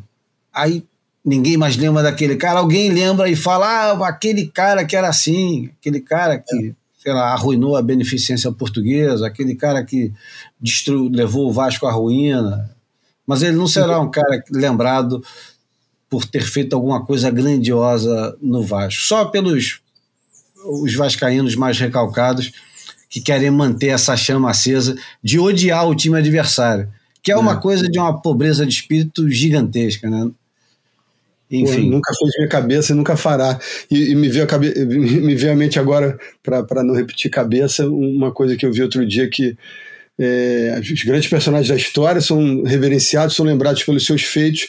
aí 0.53 0.85
ninguém 1.25 1.57
mais 1.57 1.75
lembra 1.75 2.01
daquele 2.03 2.37
cara, 2.37 2.59
alguém 2.59 2.89
lembra 2.89 3.27
e 3.29 3.35
fala, 3.35 3.67
ah, 3.67 4.07
aquele 4.07 4.47
cara 4.47 4.85
que 4.85 4.95
era 4.95 5.09
assim, 5.09 5.69
aquele 5.79 5.99
cara 5.99 6.37
que, 6.37 6.73
sei 6.99 7.11
lá, 7.11 7.33
arruinou 7.33 7.75
a 7.75 7.81
beneficência 7.81 8.49
portuguesa, 8.51 9.27
aquele 9.27 9.55
cara 9.55 9.83
que 9.83 10.13
destruiu, 10.61 11.09
levou 11.11 11.49
o 11.49 11.51
Vasco 11.53 11.85
à 11.85 11.91
ruína. 11.91 12.69
Mas 13.27 13.43
ele 13.43 13.57
não 13.57 13.67
será 13.67 13.99
um 13.99 14.09
cara 14.09 14.43
lembrado 14.51 15.21
por 16.09 16.25
ter 16.25 16.43
feito 16.43 16.75
alguma 16.75 17.05
coisa 17.05 17.29
grandiosa 17.29 18.35
no 18.41 18.63
Vasco. 18.63 19.01
Só 19.01 19.25
pelos 19.25 19.81
os 20.65 20.93
vascaínos 20.93 21.55
mais 21.55 21.79
recalcados 21.79 22.51
que 23.09 23.21
querem 23.21 23.49
manter 23.49 23.87
essa 23.87 24.15
chama 24.15 24.51
acesa 24.51 24.95
de 25.23 25.39
odiar 25.39 25.87
o 25.87 25.95
time 25.95 26.17
adversário, 26.17 26.89
que 27.23 27.31
é 27.31 27.37
uma 27.37 27.53
é. 27.53 27.61
coisa 27.61 27.87
de 27.87 27.97
uma 27.97 28.21
pobreza 28.21 28.65
de 28.65 28.73
espírito 28.73 29.29
gigantesca, 29.29 30.09
né? 30.09 30.29
Enfim. 31.51 31.85
Pô, 31.85 31.95
nunca 31.95 32.13
fez 32.13 32.31
minha 32.37 32.47
cabeça 32.47 32.93
e 32.93 32.95
nunca 32.95 33.17
fará. 33.17 33.59
E, 33.89 34.11
e 34.11 34.15
me, 34.15 34.29
veio 34.29 34.43
a 34.43 34.47
cabe... 34.47 34.69
me 34.85 35.33
veio 35.33 35.53
à 35.53 35.55
mente 35.55 35.79
agora, 35.79 36.19
para 36.43 36.83
não 36.83 36.93
repetir 36.93 37.31
cabeça, 37.31 37.87
uma 37.87 38.31
coisa 38.31 38.55
que 38.55 38.65
eu 38.65 38.71
vi 38.71 38.83
outro 38.83 39.05
dia 39.05 39.27
que 39.27 39.57
é, 40.19 40.79
os 40.79 41.03
grandes 41.03 41.29
personagens 41.29 41.69
da 41.69 41.75
história 41.75 42.21
são 42.21 42.63
reverenciados, 42.63 43.35
são 43.35 43.45
lembrados 43.45 43.83
pelos 43.83 44.05
seus 44.05 44.21
feitos, 44.21 44.67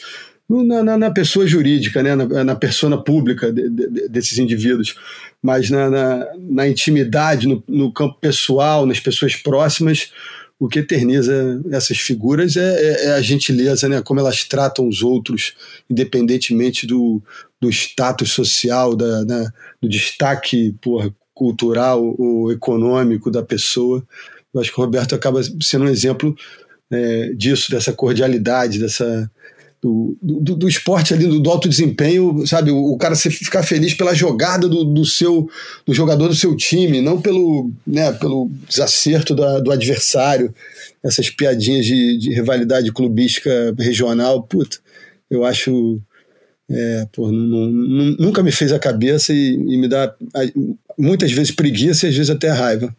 na, 0.50 0.82
na, 0.82 0.98
na 0.98 1.10
pessoa 1.10 1.46
jurídica, 1.46 2.02
né? 2.02 2.16
na, 2.16 2.44
na 2.44 2.56
persona 2.56 2.98
pública 2.98 3.52
de, 3.52 3.70
de, 3.70 4.08
desses 4.08 4.36
indivíduos, 4.38 4.96
mas 5.40 5.70
na, 5.70 5.88
na, 5.88 6.26
na 6.38 6.68
intimidade, 6.68 7.46
no, 7.46 7.62
no, 7.68 7.92
campo 7.92 8.18
pessoal, 8.20 8.84
nas 8.84 8.98
pessoas 8.98 9.36
próximas, 9.36 10.10
o 10.58 10.68
que 10.68 10.80
eterniza 10.80 11.62
essas 11.70 11.98
figuras 11.98 12.56
é, 12.56 12.60
é, 12.60 13.04
é, 13.06 13.12
a 13.12 13.22
gentileza, 13.22 13.88
né? 13.88 14.02
como 14.02 14.18
elas 14.18 14.44
tratam 14.44 14.88
os 14.88 15.02
outros, 15.02 15.54
independentemente 15.88 16.86
do, 16.86 17.22
do 17.60 17.70
status 17.70 18.32
social, 18.32 18.96
da, 18.96 19.22
do 19.80 19.88
destaque 19.88 20.74
porra, 20.80 21.14
cultural 21.32 22.14
ou 22.18 22.50
econômico 22.50 23.30
da 23.30 23.42
pessoa. 23.42 24.04
Eu 24.52 24.60
acho 24.60 24.72
que 24.72 24.80
o 24.80 24.84
Roberto 24.84 25.14
acaba 25.14 25.40
sendo 25.62 25.84
um 25.84 25.88
exemplo 25.88 26.36
é, 26.90 27.32
disso, 27.34 27.70
dessa 27.70 27.92
cordialidade, 27.92 28.80
dessa 28.80 29.30
do, 29.82 30.16
do, 30.20 30.56
do, 30.56 30.68
esporte 30.68 31.14
ali, 31.14 31.26
do, 31.26 31.40
do 31.40 31.50
alto 31.50 31.68
desempenho, 31.68 32.46
sabe? 32.46 32.70
O, 32.70 32.92
o, 32.92 32.98
cara 32.98 33.16
ficar 33.16 33.62
feliz 33.62 33.94
pela 33.94 34.14
jogada 34.14 34.68
do, 34.68 34.84
do 34.84 35.06
seu 35.06 35.48
do 35.86 35.94
jogador 35.94 36.28
do 36.28 36.34
seu 36.34 36.54
time, 36.54 37.00
não 37.00 37.20
pelo, 37.20 37.70
né, 37.86 38.12
pelo 38.12 38.50
desacerto 38.68 39.34
da, 39.34 39.58
do 39.58 39.72
adversário, 39.72 40.54
essas 41.02 41.30
piadinhas 41.30 41.86
de, 41.86 42.18
de 42.18 42.30
rivalidade 42.30 42.92
clubística 42.92 43.74
regional, 43.78 44.42
puta, 44.42 44.78
eu 45.30 45.44
acho. 45.44 45.98
É, 46.72 47.06
pô, 47.10 47.32
nunca 47.32 48.44
me 48.44 48.52
fez 48.52 48.70
a 48.70 48.78
cabeça 48.78 49.32
e, 49.32 49.54
e 49.54 49.76
me 49.76 49.88
dá 49.88 50.14
muitas 50.96 51.32
vezes 51.32 51.50
preguiça 51.50 52.06
e 52.06 52.10
às 52.10 52.14
vezes 52.14 52.30
até 52.30 52.48
raiva. 52.50 52.94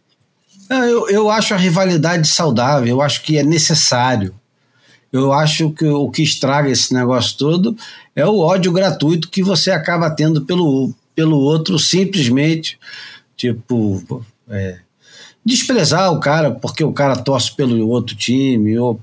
Eu, 0.69 1.09
eu 1.09 1.29
acho 1.29 1.53
a 1.53 1.57
rivalidade 1.57 2.27
saudável, 2.27 2.87
eu 2.87 3.01
acho 3.01 3.23
que 3.23 3.37
é 3.37 3.43
necessário. 3.43 4.33
Eu 5.11 5.33
acho 5.33 5.71
que 5.71 5.85
o 5.85 6.09
que 6.09 6.23
estraga 6.23 6.69
esse 6.69 6.93
negócio 6.93 7.37
todo 7.37 7.75
é 8.15 8.25
o 8.25 8.39
ódio 8.39 8.71
gratuito 8.71 9.29
que 9.29 9.43
você 9.43 9.71
acaba 9.71 10.09
tendo 10.09 10.45
pelo, 10.45 10.93
pelo 11.13 11.37
outro 11.37 11.77
simplesmente, 11.77 12.79
tipo, 13.35 14.23
é, 14.49 14.79
desprezar 15.45 16.13
o 16.13 16.19
cara 16.19 16.51
porque 16.51 16.83
o 16.83 16.93
cara 16.93 17.15
torce 17.17 17.53
pelo 17.55 17.89
outro 17.89 18.15
time, 18.15 18.77
ou 18.77 18.99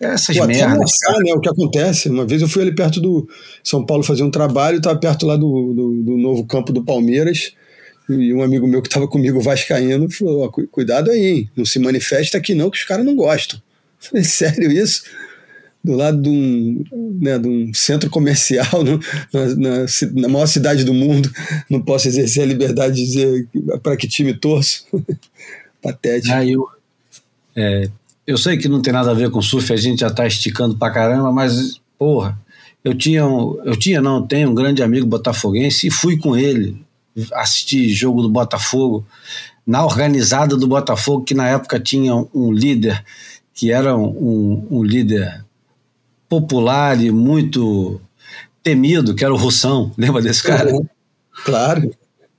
essas 0.00 0.36
Pô, 0.36 0.46
merdas. 0.46 0.92
né, 1.24 1.32
o 1.34 1.40
que 1.40 1.48
acontece. 1.48 2.08
Uma 2.08 2.24
vez 2.24 2.40
eu 2.40 2.48
fui 2.48 2.62
ali 2.62 2.74
perto 2.74 3.00
do 3.00 3.28
São 3.64 3.84
Paulo 3.84 4.02
fazer 4.02 4.22
um 4.22 4.30
trabalho, 4.30 4.78
estava 4.78 4.98
perto 4.98 5.26
lá 5.26 5.36
do, 5.36 5.74
do, 5.74 6.02
do, 6.02 6.16
novo 6.16 6.44
campo 6.46 6.72
do 6.72 6.84
Palmeiras, 6.84 7.52
e 8.08 8.32
um 8.32 8.42
amigo 8.42 8.66
meu 8.66 8.82
que 8.82 8.88
estava 8.88 9.08
comigo, 9.08 9.40
Vascaíno, 9.40 10.10
falou: 10.10 10.50
cuidado 10.70 11.10
aí, 11.10 11.26
hein? 11.26 11.50
não 11.56 11.64
se 11.64 11.78
manifesta 11.78 12.38
aqui 12.38 12.54
não, 12.54 12.70
que 12.70 12.78
os 12.78 12.84
caras 12.84 13.04
não 13.04 13.16
gostam. 13.16 13.58
Eu 13.58 14.08
falei, 14.10 14.24
sério 14.24 14.70
isso? 14.70 15.02
Do 15.82 15.96
lado 15.96 16.20
de 16.20 16.28
um, 16.28 16.84
né, 17.20 17.38
de 17.38 17.48
um 17.48 17.72
centro 17.72 18.10
comercial 18.10 18.66
no, 18.84 19.00
na, 19.32 19.46
na, 19.56 19.86
na, 20.14 20.28
maior 20.28 20.46
cidade 20.46 20.84
do 20.84 20.92
mundo, 20.92 21.30
não 21.68 21.80
posso 21.80 22.06
exercer 22.08 22.42
a 22.42 22.46
liberdade 22.46 22.96
de 22.96 23.04
dizer 23.04 23.48
para 23.82 23.96
que 23.96 24.06
time 24.06 24.34
torço. 24.34 24.86
Patético. 25.82 26.34
Ah, 26.34 26.44
eu, 26.44 26.68
é, 27.56 27.88
eu 28.26 28.36
sei 28.36 28.58
que 28.58 28.68
não 28.68 28.82
tem 28.82 28.92
nada 28.92 29.10
a 29.10 29.14
ver 29.14 29.30
com 29.30 29.40
surf, 29.40 29.72
a 29.72 29.76
gente 29.76 30.00
já 30.00 30.08
está 30.08 30.26
esticando 30.26 30.76
para 30.76 30.92
caramba, 30.92 31.32
mas, 31.32 31.80
porra, 31.98 32.38
eu 32.84 32.94
tinha, 32.94 33.20
eu 33.20 33.76
tinha, 33.76 34.00
não, 34.00 34.26
tenho 34.26 34.50
um 34.50 34.54
grande 34.54 34.82
amigo 34.82 35.06
botafoguense 35.06 35.86
e 35.86 35.90
fui 35.90 36.18
com 36.18 36.36
ele 36.36 36.76
assistir 37.32 37.88
jogo 37.88 38.22
do 38.22 38.28
Botafogo 38.28 39.04
na 39.66 39.84
organizada 39.84 40.56
do 40.56 40.66
Botafogo, 40.66 41.24
que 41.24 41.34
na 41.34 41.48
época 41.48 41.80
tinha 41.80 42.14
um 42.34 42.52
líder 42.52 43.04
que 43.54 43.70
era 43.70 43.96
um, 43.96 44.66
um 44.70 44.82
líder 44.82 45.44
popular 46.30 47.02
e 47.02 47.10
muito 47.10 48.00
temido, 48.62 49.16
que 49.16 49.24
era 49.24 49.34
o 49.34 49.36
Russão. 49.36 49.90
Lembra 49.98 50.22
desse 50.22 50.44
cara? 50.44 50.72
Uhum. 50.72 50.86
Claro. 51.44 51.90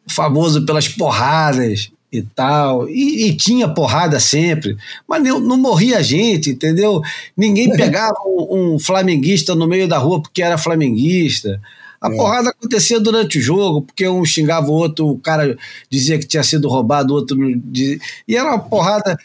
Famoso 0.10 0.66
pelas 0.66 0.88
porradas 0.88 1.92
e 2.12 2.22
tal. 2.22 2.90
E, 2.90 3.28
e, 3.28 3.36
tinha 3.36 3.68
porrada 3.68 4.20
sempre, 4.20 4.78
mas 5.08 5.22
não, 5.22 5.40
não 5.40 5.58
morria 5.58 6.02
gente, 6.02 6.52
entendeu? 6.52 7.02
Ninguém 7.36 7.70
pegava 7.76 8.16
um, 8.26 8.74
um, 8.76 8.80
flamenguista 8.80 9.54
no 9.54 9.68
meio 9.68 9.88
da 9.88 9.98
rua 9.98 10.22
porque 10.22 10.42
era 10.42 10.58
flamenguista. 10.58 11.62
A 12.00 12.12
é. 12.12 12.16
porrada 12.16 12.50
acontecia 12.50 13.00
durante 13.00 13.38
o 13.38 13.42
jogo, 13.42 13.84
porque 13.84 14.08
um 14.08 14.26
xingava 14.26 14.68
o 14.68 14.74
outro, 14.74 15.08
o 15.08 15.20
cara 15.20 15.56
dizia 15.90 16.18
que 16.18 16.26
tinha 16.26 16.44
sido 16.44 16.68
roubado, 16.68 17.14
o 17.14 17.18
outro. 17.18 17.38
Dizia, 17.66 18.00
e 18.28 18.36
era 18.36 18.50
uma 18.50 18.60
porrada, 18.60 19.18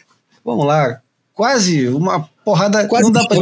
vamos 0.45 0.65
lá, 0.65 1.01
quase 1.33 1.87
uma 1.87 2.29
porrada. 2.45 2.87
Quase 2.87 3.03
não 3.03 3.11
dá 3.11 3.25
pra 3.27 3.37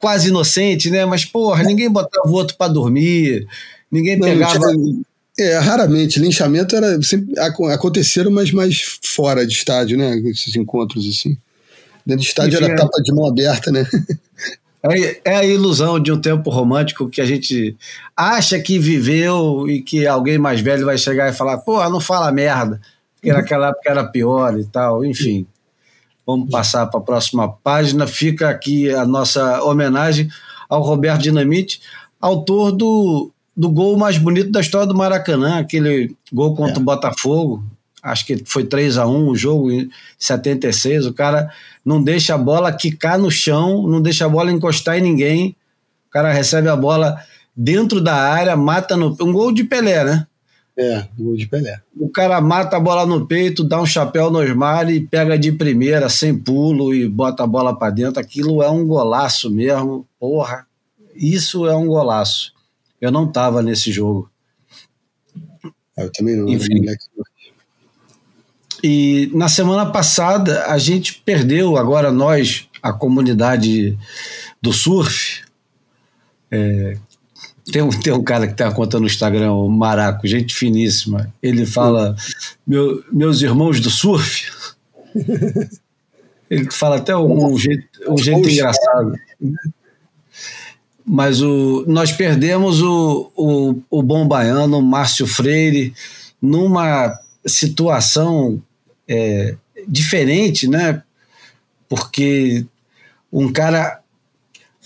quase 0.00 0.28
inocente, 0.28 0.90
né? 0.90 1.04
Mas, 1.04 1.24
porra, 1.24 1.62
ninguém 1.62 1.90
botava 1.90 2.28
o 2.28 2.32
outro 2.32 2.56
para 2.56 2.72
dormir, 2.72 3.46
ninguém 3.92 4.18
pegava. 4.18 4.58
Não 4.58 5.02
é, 5.40 5.58
raramente. 5.58 6.20
Linchamento 6.20 6.76
era 6.76 7.00
sempre 7.02 7.38
aconteceram, 7.38 8.30
mas 8.30 8.52
mais 8.52 8.98
fora 9.02 9.46
de 9.46 9.54
estádio, 9.54 9.96
né? 9.96 10.16
Esses 10.26 10.54
encontros 10.54 11.08
assim. 11.08 11.36
Dentro 12.04 12.22
do 12.22 12.26
estádio 12.26 12.58
Enfim, 12.58 12.64
era 12.64 12.76
tapa 12.76 13.02
de 13.02 13.12
mão 13.12 13.26
aberta, 13.26 13.70
né? 13.72 13.86
É, 14.82 15.20
é 15.32 15.36
a 15.36 15.44
ilusão 15.44 16.00
de 16.00 16.10
um 16.10 16.18
tempo 16.18 16.48
romântico 16.48 17.10
que 17.10 17.20
a 17.20 17.26
gente 17.26 17.76
acha 18.16 18.58
que 18.58 18.78
viveu 18.78 19.68
e 19.68 19.82
que 19.82 20.06
alguém 20.06 20.38
mais 20.38 20.62
velho 20.62 20.86
vai 20.86 20.96
chegar 20.96 21.28
e 21.28 21.34
falar, 21.34 21.58
porra, 21.58 21.90
não 21.90 22.00
fala 22.00 22.32
merda, 22.32 22.80
porque 23.14 23.30
naquela 23.30 23.68
época 23.68 23.90
era 23.90 24.04
pior 24.04 24.58
e 24.58 24.64
tal, 24.64 25.04
enfim. 25.04 25.46
Vamos 26.26 26.50
passar 26.50 26.86
para 26.86 27.00
a 27.00 27.02
próxima 27.02 27.48
página. 27.48 28.06
Fica 28.06 28.48
aqui 28.48 28.90
a 28.90 29.04
nossa 29.04 29.62
homenagem 29.64 30.28
ao 30.68 30.82
Roberto 30.82 31.22
Dinamite, 31.22 31.80
autor 32.20 32.70
do, 32.70 33.30
do 33.56 33.68
gol 33.68 33.96
mais 33.96 34.16
bonito 34.16 34.52
da 34.52 34.60
história 34.60 34.86
do 34.86 34.94
Maracanã, 34.94 35.58
aquele 35.58 36.14
gol 36.32 36.54
contra 36.54 36.76
é. 36.76 36.78
o 36.78 36.84
Botafogo. 36.84 37.64
Acho 38.02 38.24
que 38.24 38.42
foi 38.46 38.64
3 38.64 38.96
a 38.96 39.06
1 39.06 39.28
o 39.28 39.36
jogo 39.36 39.70
em 39.70 39.90
76. 40.18 41.06
O 41.06 41.12
cara 41.12 41.50
não 41.84 42.02
deixa 42.02 42.34
a 42.34 42.38
bola 42.38 42.72
quicar 42.72 43.18
no 43.18 43.30
chão, 43.30 43.86
não 43.86 44.00
deixa 44.00 44.24
a 44.24 44.28
bola 44.28 44.50
encostar 44.50 44.96
em 44.98 45.02
ninguém. 45.02 45.56
O 46.08 46.10
cara 46.10 46.32
recebe 46.32 46.68
a 46.68 46.76
bola 46.76 47.18
dentro 47.54 48.00
da 48.00 48.14
área, 48.14 48.56
mata 48.56 48.96
no. 48.96 49.16
Um 49.20 49.32
gol 49.32 49.52
de 49.52 49.64
Pelé, 49.64 50.04
né? 50.04 50.26
É, 50.80 51.06
gol 51.18 51.36
de 51.36 51.46
Pelé. 51.46 51.78
O 51.94 52.08
cara 52.08 52.40
mata 52.40 52.78
a 52.78 52.80
bola 52.80 53.04
no 53.04 53.26
peito, 53.26 53.62
dá 53.62 53.78
um 53.78 53.84
chapéu 53.84 54.30
no 54.30 54.38
Osmar 54.38 54.90
e 54.90 55.06
pega 55.06 55.38
de 55.38 55.52
primeira, 55.52 56.08
sem 56.08 56.34
pulo 56.34 56.94
e 56.94 57.06
bota 57.06 57.44
a 57.44 57.46
bola 57.46 57.76
para 57.76 57.92
dentro. 57.92 58.18
Aquilo 58.18 58.62
é 58.62 58.70
um 58.70 58.86
golaço 58.86 59.50
mesmo. 59.50 60.06
Porra, 60.18 60.66
isso 61.14 61.66
é 61.66 61.76
um 61.76 61.86
golaço. 61.86 62.54
Eu 62.98 63.12
não 63.12 63.30
tava 63.30 63.62
nesse 63.62 63.92
jogo. 63.92 64.30
Ah, 65.98 66.04
eu 66.04 66.12
também 66.12 66.34
não. 66.34 66.48
Enfim. 66.48 66.82
E 68.82 69.30
na 69.34 69.50
semana 69.50 69.84
passada 69.84 70.64
a 70.64 70.78
gente 70.78 71.20
perdeu, 71.26 71.76
agora 71.76 72.10
nós, 72.10 72.70
a 72.82 72.90
comunidade 72.90 73.98
do 74.62 74.72
surf, 74.72 75.42
é, 76.50 76.96
tem 77.70 77.82
um, 77.82 77.90
tem 77.90 78.12
um 78.12 78.22
cara 78.22 78.46
que 78.46 78.54
tem 78.54 78.66
uma 78.66 78.74
conta 78.74 78.98
no 78.98 79.06
Instagram, 79.06 79.52
o 79.52 79.68
Maraco, 79.68 80.26
gente 80.26 80.54
finíssima. 80.54 81.32
Ele 81.42 81.66
fala: 81.66 82.16
Meu, 82.66 83.02
meus 83.12 83.42
irmãos 83.42 83.80
do 83.80 83.90
surf. 83.90 84.50
Ele 86.50 86.68
fala 86.72 86.96
até 86.96 87.16
um, 87.16 87.52
um 87.52 87.56
jeito, 87.56 87.86
um 88.08 88.18
jeito 88.18 88.48
engraçado. 88.48 89.14
Mas 91.06 91.40
o, 91.40 91.84
nós 91.86 92.10
perdemos 92.10 92.82
o, 92.82 93.30
o, 93.36 93.80
o 93.88 94.02
bom 94.02 94.26
baiano, 94.26 94.82
Márcio 94.82 95.28
Freire, 95.28 95.94
numa 96.42 97.16
situação 97.46 98.60
é, 99.08 99.54
diferente, 99.86 100.66
né? 100.68 101.02
Porque 101.88 102.66
um 103.32 103.52
cara. 103.52 104.00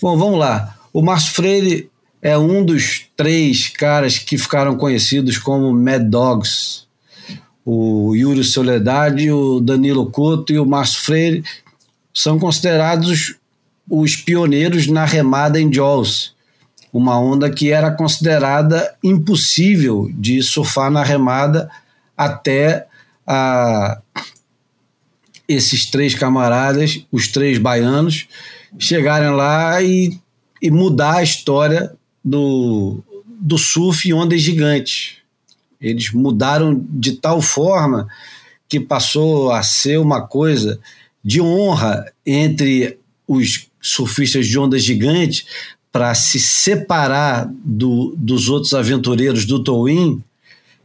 Bom, 0.01 0.17
vamos 0.17 0.39
lá. 0.39 0.77
O 0.93 1.01
Márcio 1.01 1.33
Freire 1.33 1.89
é 2.25 2.35
um 2.35 2.65
dos 2.65 3.05
três 3.15 3.69
caras 3.69 4.17
que 4.17 4.35
ficaram 4.35 4.75
conhecidos 4.75 5.37
como 5.37 5.71
Mad 5.71 6.01
Dogs. 6.09 6.87
O 7.63 8.15
Yuri 8.15 8.43
Soledade, 8.43 9.29
o 9.29 9.59
Danilo 9.59 10.09
Couto 10.09 10.51
e 10.51 10.57
o 10.57 10.65
Márcio 10.65 11.01
Freire 11.01 11.43
são 12.11 12.39
considerados 12.39 13.35
os 13.87 14.15
pioneiros 14.15 14.87
na 14.87 15.05
remada 15.05 15.61
em 15.61 15.71
Jaws, 15.71 16.33
uma 16.91 17.19
onda 17.19 17.47
que 17.47 17.71
era 17.71 17.91
considerada 17.91 18.95
impossível 19.03 20.09
de 20.11 20.41
surfar 20.41 20.89
na 20.89 21.03
remada 21.03 21.69
até 22.17 22.87
a, 23.27 24.01
esses 25.47 25.91
três 25.91 26.15
camaradas, 26.15 27.05
os 27.11 27.27
três 27.27 27.59
baianos, 27.59 28.27
chegarem 28.79 29.29
lá 29.29 29.79
e, 29.83 30.19
e 30.59 30.71
mudar 30.71 31.17
a 31.17 31.23
história 31.23 31.95
do, 32.25 33.03
do 33.27 33.57
surf 33.57 34.09
em 34.09 34.13
ondas 34.13 34.41
gigantes. 34.41 35.17
Eles 35.79 36.11
mudaram 36.11 36.83
de 36.89 37.13
tal 37.13 37.39
forma 37.41 38.07
que 38.67 38.79
passou 38.79 39.51
a 39.51 39.61
ser 39.61 39.99
uma 39.99 40.25
coisa 40.25 40.79
de 41.23 41.39
honra 41.39 42.11
entre 42.25 42.97
os 43.27 43.67
surfistas 43.79 44.47
de 44.47 44.57
ondas 44.57 44.83
gigantes 44.83 45.45
para 45.91 46.13
se 46.13 46.39
separar 46.39 47.49
do, 47.63 48.15
dos 48.17 48.49
outros 48.49 48.73
aventureiros 48.73 49.45
do 49.45 49.63
Towin, 49.63 50.21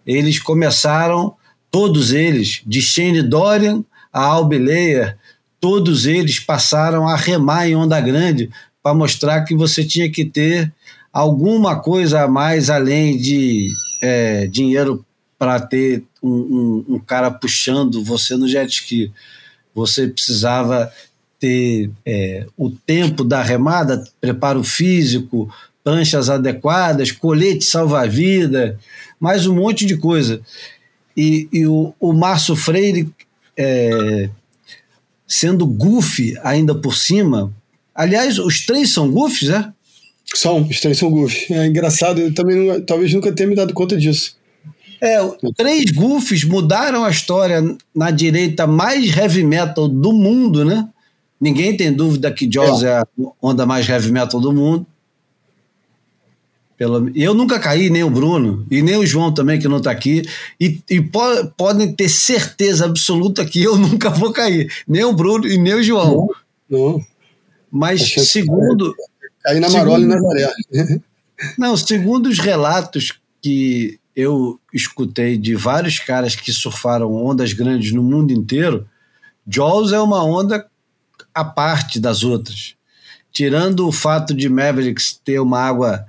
eles 0.07 0.38
começaram, 0.38 1.35
todos 1.70 2.12
eles, 2.12 2.62
de 2.66 2.81
Shane 2.81 3.22
Dorian 3.22 3.85
a 4.12 4.22
Albileia, 4.22 5.18
todos 5.61 6.07
eles 6.07 6.38
passaram 6.40 7.09
a 7.09 7.16
remar 7.16 7.68
em 7.68 7.74
onda 7.74 8.00
grande 8.00 8.50
para 8.83 8.94
mostrar 8.94 9.42
que 9.42 9.55
você 9.55 9.85
tinha 9.85 10.11
que 10.11 10.24
ter 10.24 10.72
alguma 11.12 11.81
coisa 11.81 12.23
a 12.23 12.29
mais 12.29 12.70
além 12.70 13.16
de 13.16 13.70
é, 14.03 14.46
dinheiro 14.46 15.05
para 15.38 15.61
ter 15.61 16.05
um, 16.23 16.31
um, 16.31 16.85
um, 16.94 16.99
cara 16.99 17.31
puxando 17.31 18.05
você 18.05 18.37
no 18.37 18.49
jet 18.49 18.70
ski. 18.70 19.11
Você 19.75 20.09
precisava 20.09 20.92
ter 21.38 21.90
é, 22.05 22.46
o 22.57 22.70
tempo 22.70 23.25
da 23.25 23.42
remada, 23.42 24.05
preparo 24.20 24.62
físico, 24.62 25.53
pranchas 25.83 26.29
adequadas, 26.29 27.11
colete 27.11 27.64
salva-vida, 27.64 28.79
mais 29.18 29.46
um 29.46 29.55
monte 29.55 29.87
de 29.87 29.96
coisa. 29.96 30.40
E, 31.16 31.49
e 31.53 31.66
o, 31.66 31.94
o 31.99 32.12
Márcio 32.12 32.55
Freire, 32.55 33.09
é, 33.57 34.29
sendo 35.27 35.66
goofy 35.66 36.38
ainda 36.42 36.75
por 36.75 36.94
cima, 36.94 37.53
aliás, 37.94 38.38
os 38.38 38.64
três 38.66 38.92
são 38.92 39.11
goofs, 39.11 39.49
né? 39.49 39.73
Três 40.80 40.98
são 40.98 41.10
goofs. 41.10 41.50
É 41.50 41.66
engraçado, 41.66 42.20
eu 42.20 42.32
também 42.32 42.56
não, 42.56 42.80
talvez 42.80 43.12
nunca 43.12 43.32
tenha 43.32 43.48
me 43.48 43.56
dado 43.56 43.74
conta 43.74 43.96
disso. 43.96 44.38
É, 45.00 45.18
três 45.56 45.90
goofs 45.90 46.44
mudaram 46.44 47.04
a 47.04 47.10
história 47.10 47.62
na 47.94 48.10
direita 48.10 48.66
mais 48.66 49.16
heavy 49.16 49.42
metal 49.42 49.88
do 49.88 50.12
mundo, 50.12 50.64
né? 50.64 50.88
Ninguém 51.40 51.74
tem 51.74 51.90
dúvida 51.90 52.30
que 52.30 52.50
Jaws 52.50 52.82
é, 52.82 52.88
é 52.88 52.98
a 52.98 53.06
onda 53.40 53.64
mais 53.64 53.88
heavy 53.88 54.12
metal 54.12 54.38
do 54.40 54.52
mundo. 54.52 54.86
Pelo, 56.76 57.10
eu 57.14 57.34
nunca 57.34 57.58
caí, 57.58 57.90
nem 57.90 58.04
o 58.04 58.10
Bruno, 58.10 58.66
e 58.70 58.80
nem 58.82 58.96
o 58.96 59.06
João 59.06 59.32
também, 59.32 59.58
que 59.58 59.68
não 59.68 59.78
está 59.78 59.90
aqui. 59.90 60.22
E, 60.58 60.80
e 60.88 61.00
po, 61.00 61.20
podem 61.56 61.92
ter 61.92 62.08
certeza 62.08 62.84
absoluta 62.84 63.44
que 63.44 63.62
eu 63.62 63.76
nunca 63.78 64.10
vou 64.10 64.32
cair. 64.32 64.70
Nem 64.86 65.04
o 65.04 65.12
Bruno 65.12 65.46
e 65.46 65.58
nem 65.58 65.74
o 65.74 65.82
João. 65.82 66.28
Não. 66.68 66.78
não. 66.78 67.04
Mas 67.70 68.12
segundo. 68.12 68.94
Cair 69.42 69.61
na 69.61 69.70
Marola 69.70 70.00
e 70.00 70.07
na 70.07 70.16
Nazaré. 70.16 70.53
Não, 71.59 71.76
segundo 71.76 72.29
os 72.29 72.38
relatos 72.38 73.18
que 73.40 73.98
eu 74.14 74.61
escutei 74.72 75.38
de 75.38 75.55
vários 75.55 75.98
caras 75.98 76.35
que 76.35 76.53
surfaram 76.53 77.14
ondas 77.14 77.53
grandes 77.53 77.92
no 77.92 78.03
mundo 78.03 78.33
inteiro, 78.33 78.87
Jaws 79.46 79.92
é 79.92 80.00
uma 80.00 80.22
onda 80.22 80.66
à 81.35 81.44
parte 81.44 81.98
das 81.98 82.22
outras. 82.22 82.74
Tirando 83.33 83.87
o 83.87 83.92
fato 83.92 84.35
de 84.35 84.48
Mavericks 84.48 85.18
ter 85.24 85.40
uma 85.40 85.61
água 85.61 86.05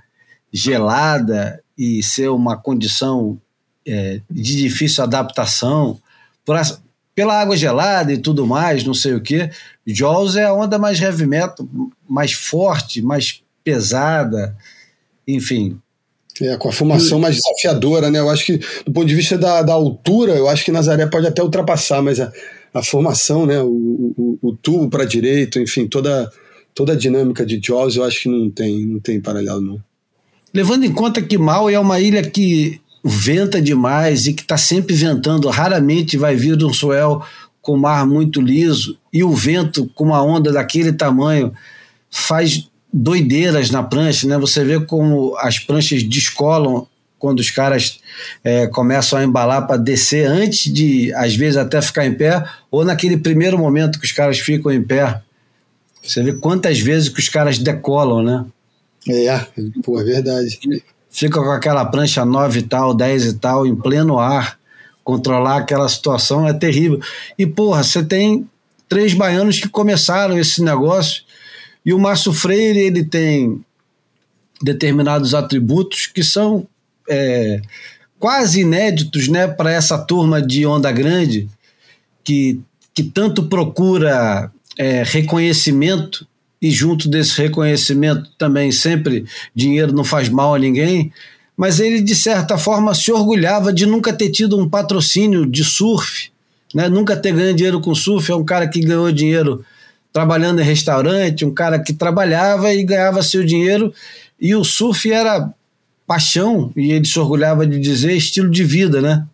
gelada 0.52 1.64
e 1.78 2.04
ser 2.04 2.30
uma 2.30 2.58
condição 2.58 3.40
é, 3.86 4.22
de 4.30 4.58
difícil 4.58 5.04
adaptação, 5.04 6.00
por, 6.44 6.58
pela 7.14 7.40
água 7.40 7.58
gelada 7.58 8.14
e 8.14 8.18
tudo 8.18 8.48
mais, 8.48 8.84
não 8.84 8.94
sei 8.94 9.14
o 9.14 9.22
que, 9.22 9.50
Jaws 9.86 10.36
é 10.36 10.46
a 10.46 10.54
onda 10.54 10.80
mais 10.80 11.02
heavy 11.02 11.28
metal, 11.28 11.68
mais 12.08 12.32
forte, 12.32 13.02
mais 13.02 13.42
pesada, 13.64 14.56
enfim. 15.28 15.80
É, 16.42 16.56
com 16.58 16.70
a 16.70 16.72
formação 16.72 17.20
mais 17.20 17.36
desafiadora, 17.36 18.10
né? 18.10 18.20
Eu 18.20 18.30
acho 18.30 18.46
que, 18.46 18.58
do 18.86 18.92
ponto 18.92 19.06
de 19.06 19.14
vista 19.14 19.38
da, 19.38 19.62
da 19.62 19.74
altura, 19.74 20.34
eu 20.34 20.48
acho 20.48 20.64
que 20.64 20.72
Nazaré 20.72 21.06
pode 21.06 21.28
até 21.28 21.44
ultrapassar, 21.44 22.02
mas 22.02 22.20
a, 22.20 22.32
a 22.74 22.82
formação, 22.82 23.46
né, 23.46 23.62
o, 23.62 23.68
o, 23.68 24.40
o 24.42 24.54
tubo 24.56 24.90
para 24.90 25.06
direito, 25.06 25.60
enfim, 25.60 25.88
toda, 25.88 26.32
toda 26.74 26.94
a 26.94 26.98
dinâmica 26.98 27.46
de 27.46 27.60
Jaws, 27.62 27.96
eu 27.96 28.04
acho 28.04 28.22
que 28.22 28.30
não 28.30 28.50
tem, 28.50 28.86
não 28.86 29.00
tem 29.00 29.20
paralelo, 29.20 29.62
não. 29.62 29.84
Levando 30.54 30.84
em 30.84 30.94
conta 30.94 31.22
que 31.22 31.38
Maui 31.38 31.74
é 31.74 31.80
uma 31.80 32.00
ilha 32.00 32.24
que 32.24 32.82
venta 33.04 33.62
demais 33.62 34.28
e 34.28 34.34
que 34.34 34.42
está 34.42 34.58
sempre 34.58 34.96
ventando, 34.96 35.50
raramente 35.50 36.18
vai 36.18 36.36
vir 36.36 36.64
um 36.64 36.74
swell 36.74 37.22
com 37.62 37.78
mar 37.78 38.06
muito 38.06 38.42
liso 38.42 38.98
e 39.14 39.24
o 39.24 39.34
vento 39.34 39.90
com 39.94 40.06
uma 40.06 40.24
onda 40.24 40.52
daquele 40.52 40.92
tamanho 40.92 41.54
faz 42.10 42.68
doideiras 42.92 43.70
na 43.70 43.84
prancha, 43.84 44.28
né? 44.28 44.38
Você 44.38 44.64
vê 44.64 44.80
como 44.80 45.36
as 45.38 45.60
pranchas 45.60 46.04
descolam 46.04 46.88
quando 47.18 47.40
os 47.40 47.52
caras 47.52 48.00
é, 48.44 48.66
começam 48.68 49.20
a 49.20 49.24
embalar 49.24 49.68
para 49.68 49.78
descer 49.78 50.26
antes 50.26 50.74
de, 50.74 51.14
às 51.14 51.36
vezes, 51.36 51.56
até 51.56 51.80
ficar 51.80 52.06
em 52.06 52.16
pé, 52.16 52.44
ou 52.72 52.84
naquele 52.84 53.16
primeiro 53.16 53.60
momento 53.60 54.00
que 54.00 54.06
os 54.06 54.12
caras 54.12 54.40
ficam 54.40 54.72
em 54.72 54.82
pé. 54.82 55.22
Você 56.02 56.24
vê 56.24 56.34
quantas 56.34 56.80
vezes 56.80 57.10
que 57.10 57.20
os 57.20 57.30
caras 57.30 57.60
decolam, 57.60 58.24
né? 58.24 58.46
É, 59.08 59.46
pô, 59.84 60.02
é 60.02 60.04
verdade. 60.04 60.60
Fica 61.12 61.42
com 61.42 61.52
aquela 61.52 61.84
prancha 61.84 62.24
9 62.24 62.60
e 62.60 62.64
tal, 62.64 62.94
10 62.94 63.26
e 63.26 63.34
tal, 63.34 63.68
em 63.68 63.76
pleno 63.76 64.18
ar. 64.18 64.58
Controlar 65.04 65.58
aquela 65.58 65.90
situação 65.90 66.48
é 66.48 66.54
terrível. 66.54 67.02
E, 67.38 67.46
porra, 67.46 67.84
você 67.84 68.02
tem 68.02 68.48
três 68.88 69.14
baianos 69.14 69.60
que 69.60 69.68
começaram 69.68 70.40
esse 70.40 70.64
negócio. 70.64 71.24
E 71.86 71.94
o 71.94 72.00
Márcio 72.00 72.32
Freire, 72.32 72.80
ele 72.80 73.04
tem 73.04 73.62
determinados 74.62 75.34
atributos 75.34 76.08
que 76.08 76.24
são 76.24 76.66
é, 77.10 77.62
quase 78.18 78.62
inéditos 78.62 79.28
né, 79.28 79.48
para 79.48 79.72
essa 79.72 79.98
turma 79.98 80.42
de 80.42 80.66
onda 80.66 80.92
grande 80.92 81.50
que, 82.24 82.62
que 82.94 83.04
tanto 83.04 83.44
procura 83.44 84.52
é, 84.78 85.04
reconhecimento 85.04 86.28
e 86.62 86.70
junto 86.70 87.10
desse 87.10 87.42
reconhecimento 87.42 88.30
também 88.38 88.72
sempre 88.72 89.26
dinheiro 89.56 89.92
não 89.92 90.04
faz 90.04 90.30
mal 90.30 90.54
a 90.54 90.60
ninguém, 90.60 91.12
mas 91.58 91.80
ele 91.80 92.02
de 92.02 92.16
certa 92.16 92.58
forma 92.58 92.94
se 92.94 93.12
orgulhava 93.12 93.74
de 93.74 93.86
nunca 93.86 94.14
ter 94.14 94.30
tido 94.30 94.60
um 94.60 94.70
patrocínio 94.70 95.46
de 95.46 95.64
surf, 95.64 96.32
né? 96.74 96.88
nunca 96.88 97.18
ter 97.18 97.34
ganho 97.34 97.56
dinheiro 97.56 97.82
com 97.82 97.96
surf, 97.96 98.32
é 98.32 98.36
um 98.36 98.46
cara 98.46 98.68
que 98.68 98.80
ganhou 98.80 99.12
dinheiro 99.12 99.66
trabalhando 100.14 100.62
em 100.62 100.66
restaurante, 100.66 101.46
um 101.46 101.54
cara 101.54 101.80
que 101.80 101.94
trabalhava 101.94 102.74
e 102.74 102.84
ganhava 102.84 103.24
seu 103.24 103.44
dinheiro 103.44 103.94
e 104.40 104.56
o 104.56 104.64
surf 104.64 105.12
era 105.12 105.54
paixão, 106.06 106.72
e 106.76 106.92
ele 106.92 107.06
se 107.06 107.18
orgulhava 107.18 107.66
de 107.66 107.80
dizer 107.80 108.14
estilo 108.14 108.50
de 108.50 108.64
vida, 108.64 109.02
né? 109.02 109.26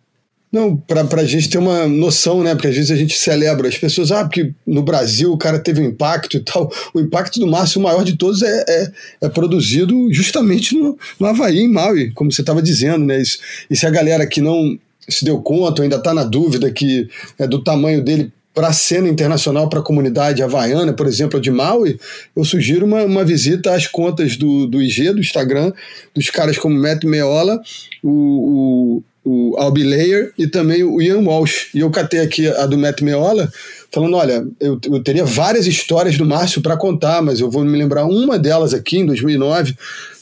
Não, 0.50 0.76
para 0.76 1.02
a 1.20 1.24
gente 1.26 1.50
ter 1.50 1.58
uma 1.58 1.86
noção, 1.86 2.42
né? 2.42 2.54
Porque 2.54 2.68
às 2.68 2.74
vezes 2.74 2.90
a 2.90 2.96
gente 2.96 3.18
celebra 3.18 3.68
as 3.68 3.76
pessoas, 3.76 4.10
ah, 4.10 4.24
porque 4.24 4.52
no 4.66 4.82
Brasil 4.82 5.30
o 5.30 5.36
cara 5.36 5.58
teve 5.58 5.82
um 5.82 5.84
impacto 5.84 6.38
e 6.38 6.40
tal. 6.40 6.72
O 6.94 7.00
impacto 7.00 7.38
do 7.38 7.46
Márcio, 7.46 7.80
o 7.80 7.84
maior 7.84 8.02
de 8.02 8.16
todos, 8.16 8.42
é, 8.42 8.64
é, 8.66 8.92
é 9.22 9.28
produzido 9.28 10.12
justamente 10.12 10.74
no, 10.74 10.98
no 11.20 11.26
Havaí, 11.26 11.58
em 11.58 11.68
Maui, 11.68 12.10
como 12.14 12.32
você 12.32 12.40
estava 12.40 12.62
dizendo, 12.62 13.04
né? 13.04 13.20
Isso, 13.20 13.38
e 13.70 13.76
se 13.76 13.86
a 13.86 13.90
galera 13.90 14.26
que 14.26 14.40
não 14.40 14.78
se 15.06 15.24
deu 15.24 15.40
conta, 15.40 15.82
ainda 15.82 15.96
está 15.96 16.14
na 16.14 16.24
dúvida 16.24 16.70
que 16.70 17.08
é 17.38 17.46
do 17.46 17.62
tamanho 17.62 18.02
dele 18.02 18.32
para 18.54 18.68
a 18.68 18.72
cena 18.72 19.08
internacional, 19.08 19.68
para 19.68 19.78
a 19.78 19.82
comunidade 19.82 20.42
havaiana, 20.42 20.92
por 20.92 21.06
exemplo, 21.06 21.40
de 21.40 21.50
Maui, 21.50 21.98
eu 22.34 22.44
sugiro 22.44 22.84
uma, 22.86 23.04
uma 23.04 23.24
visita 23.24 23.72
às 23.72 23.86
contas 23.86 24.36
do, 24.36 24.66
do 24.66 24.82
IG, 24.82 25.12
do 25.12 25.20
Instagram, 25.20 25.72
dos 26.12 26.28
caras 26.30 26.58
como 26.58 26.74
Matt 26.76 27.04
Meola, 27.04 27.60
o, 28.02 28.10
o, 28.10 29.02
o 29.28 29.56
Albi 29.58 29.82
Layer 29.82 30.32
e 30.38 30.46
também 30.46 30.82
o 30.82 31.02
Ian 31.02 31.20
Walsh. 31.20 31.68
E 31.74 31.80
eu 31.80 31.90
catei 31.90 32.20
aqui 32.20 32.48
a 32.48 32.64
do 32.64 32.78
Matt 32.78 33.02
Meola, 33.02 33.52
falando: 33.90 34.16
olha, 34.16 34.46
eu, 34.58 34.80
eu 34.84 35.02
teria 35.02 35.24
várias 35.24 35.66
histórias 35.66 36.16
do 36.16 36.24
Márcio 36.24 36.62
para 36.62 36.76
contar, 36.76 37.20
mas 37.20 37.40
eu 37.40 37.50
vou 37.50 37.64
me 37.64 37.76
lembrar 37.76 38.06
uma 38.06 38.38
delas 38.38 38.72
aqui, 38.72 38.98
em 38.98 39.06
2009. 39.06 39.76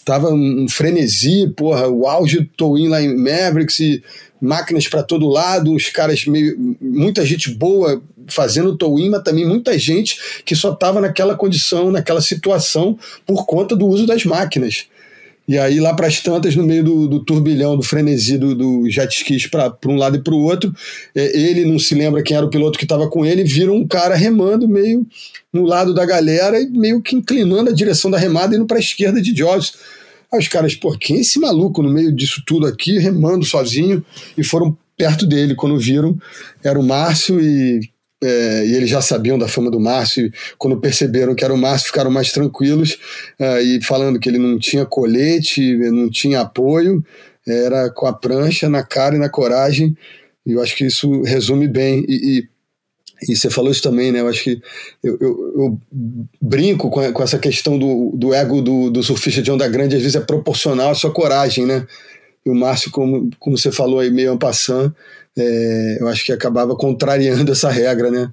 Tava 0.05 0.31
um 0.31 0.69
frenesi, 0.69 1.49
porra, 1.57 1.89
o 1.89 2.07
auge 2.07 2.39
do 2.41 2.47
Towin 2.57 2.89
lá 2.89 3.03
em 3.03 3.17
Mavericks 3.17 3.81
e 3.81 4.03
máquinas 4.41 4.87
para 4.87 5.03
todo 5.03 5.29
lado, 5.29 5.73
uns 5.73 5.89
caras 5.89 6.25
meio. 6.27 6.77
muita 6.81 7.25
gente 7.25 7.51
boa 7.51 8.03
fazendo 8.29 8.77
towing, 8.77 9.11
mas 9.11 9.23
também 9.23 9.47
muita 9.47 9.79
gente 9.79 10.19
que 10.45 10.55
só 10.55 10.73
estava 10.73 11.01
naquela 11.01 11.37
condição, 11.37 11.91
naquela 11.91 12.21
situação 12.21 12.99
por 13.25 13.47
conta 13.47 13.77
do 13.77 13.87
uso 13.87 14.07
das 14.07 14.25
máquinas. 14.25 14.87
E 15.49 15.57
aí, 15.57 15.79
lá 15.79 15.95
para 15.95 16.09
as 16.09 16.21
tantas, 16.21 16.57
no 16.57 16.65
meio 16.65 16.83
do, 16.83 17.07
do, 17.07 17.25
turbilhão, 17.25 17.77
do 17.77 17.83
frenesi 17.83 18.37
do, 18.37 18.55
do 18.55 18.91
jet 18.91 19.15
skis 19.15 19.47
para 19.47 19.73
um 19.87 19.97
lado 19.97 20.17
e 20.17 20.21
para 20.21 20.35
o 20.35 20.43
outro, 20.43 20.75
é, 21.15 21.39
ele 21.39 21.65
não 21.65 21.79
se 21.79 21.95
lembra 21.95 22.23
quem 22.23 22.37
era 22.37 22.45
o 22.45 22.51
piloto 22.51 22.79
que 22.79 22.85
estava 22.85 23.09
com 23.09 23.25
ele, 23.25 23.45
vira 23.45 23.73
um 23.73 23.87
cara 23.87 24.17
remando 24.17 24.69
meio 24.69 25.07
no 25.53 25.65
lado 25.65 25.95
da 25.95 26.05
galera 26.05 26.61
e 26.61 26.69
meio 26.69 27.01
que 27.01 27.15
inclinando 27.15 27.71
a 27.71 27.73
direção 27.73 28.11
da 28.11 28.19
remada, 28.19 28.57
indo 28.57 28.67
para 28.67 28.79
a 28.79 28.81
esquerda 28.81 29.23
de 29.23 29.33
Jobs. 29.33 29.75
Aí 30.33 30.41
os 30.41 30.49
caras, 30.49 30.75
pô, 30.75 30.97
quem 30.99 31.19
é 31.19 31.21
esse 31.21 31.39
maluco 31.39 31.83
no 31.83 31.91
meio 31.91 32.13
disso 32.13 32.43
tudo 32.45 32.67
aqui, 32.67 32.99
remando 32.99 33.45
sozinho? 33.45 34.05
E 34.37 34.43
foram 34.43 34.77
perto 34.97 35.27
dele 35.27 35.55
quando 35.55 35.79
viram. 35.79 36.19
Era 36.65 36.79
o 36.79 36.83
Márcio 36.83 37.41
e 37.41 37.89
é, 38.23 38.67
e 38.67 38.75
eles 38.75 38.89
já 38.89 39.03
sabiam 39.03 39.39
da 39.39 39.47
fama 39.47 39.71
do 39.71 39.79
Márcio, 39.79 40.31
quando 40.59 40.81
perceberam 40.81 41.35
que 41.35 41.45
era 41.45 41.53
o 41.53 41.59
Márcio, 41.59 41.89
ficaram 41.89 42.11
mais 42.11 42.33
tranquilos, 42.33 42.99
é, 43.39 43.63
e 43.63 43.83
falando 43.83 44.19
que 44.19 44.29
ele 44.29 44.39
não 44.39 44.59
tinha 44.59 44.87
colete, 44.87 45.77
não 45.91 46.09
tinha 46.09 46.41
apoio, 46.41 47.05
era 47.47 47.91
com 47.91 48.07
a 48.07 48.13
prancha 48.13 48.69
na 48.69 48.83
cara 48.83 49.17
e 49.17 49.19
na 49.19 49.29
coragem, 49.29 49.97
e 50.45 50.53
eu 50.53 50.63
acho 50.63 50.77
que 50.77 50.87
isso 50.87 51.23
resume 51.23 51.67
bem. 51.67 52.05
E, 52.09 52.49
E 53.29 53.35
você 53.35 53.49
falou 53.49 53.71
isso 53.71 53.83
também, 53.83 54.13
né? 54.13 54.21
Eu 54.21 54.29
acho 54.29 54.45
que 54.45 54.61
eu, 55.03 55.17
eu, 55.19 55.53
eu 55.57 55.81
brinco 56.41 56.91
com, 56.91 57.13
com, 57.13 57.23
essa 57.23 57.39
questão 57.39 57.79
do, 57.79 58.13
do 58.15 58.35
ego 58.35 58.61
do, 58.61 58.91
do, 58.91 59.03
surfista 59.03 59.41
de 59.41 59.51
onda 59.51 59.67
grande, 59.67 59.97
às 59.97 60.03
vezes 60.03 60.17
é 60.17 60.21
proporcional 60.21 60.91
à 60.91 60.95
sua 60.95 61.11
coragem, 61.11 61.65
né? 61.65 61.87
E 62.45 62.51
o 62.51 62.55
Márcio, 62.55 62.91
como, 62.91 63.31
como 63.41 63.57
você 63.57 63.73
falou 63.73 64.01
aí, 64.01 64.11
meio 64.11 64.33
ampassant, 64.33 64.93
é, 65.37 65.99
eu 66.01 66.09
acho 66.09 66.25
que 66.25 66.33
acabava 66.33 66.75
contrariando 66.77 67.51
essa 67.53 67.71
regra, 67.71 68.11
né? 68.11 68.33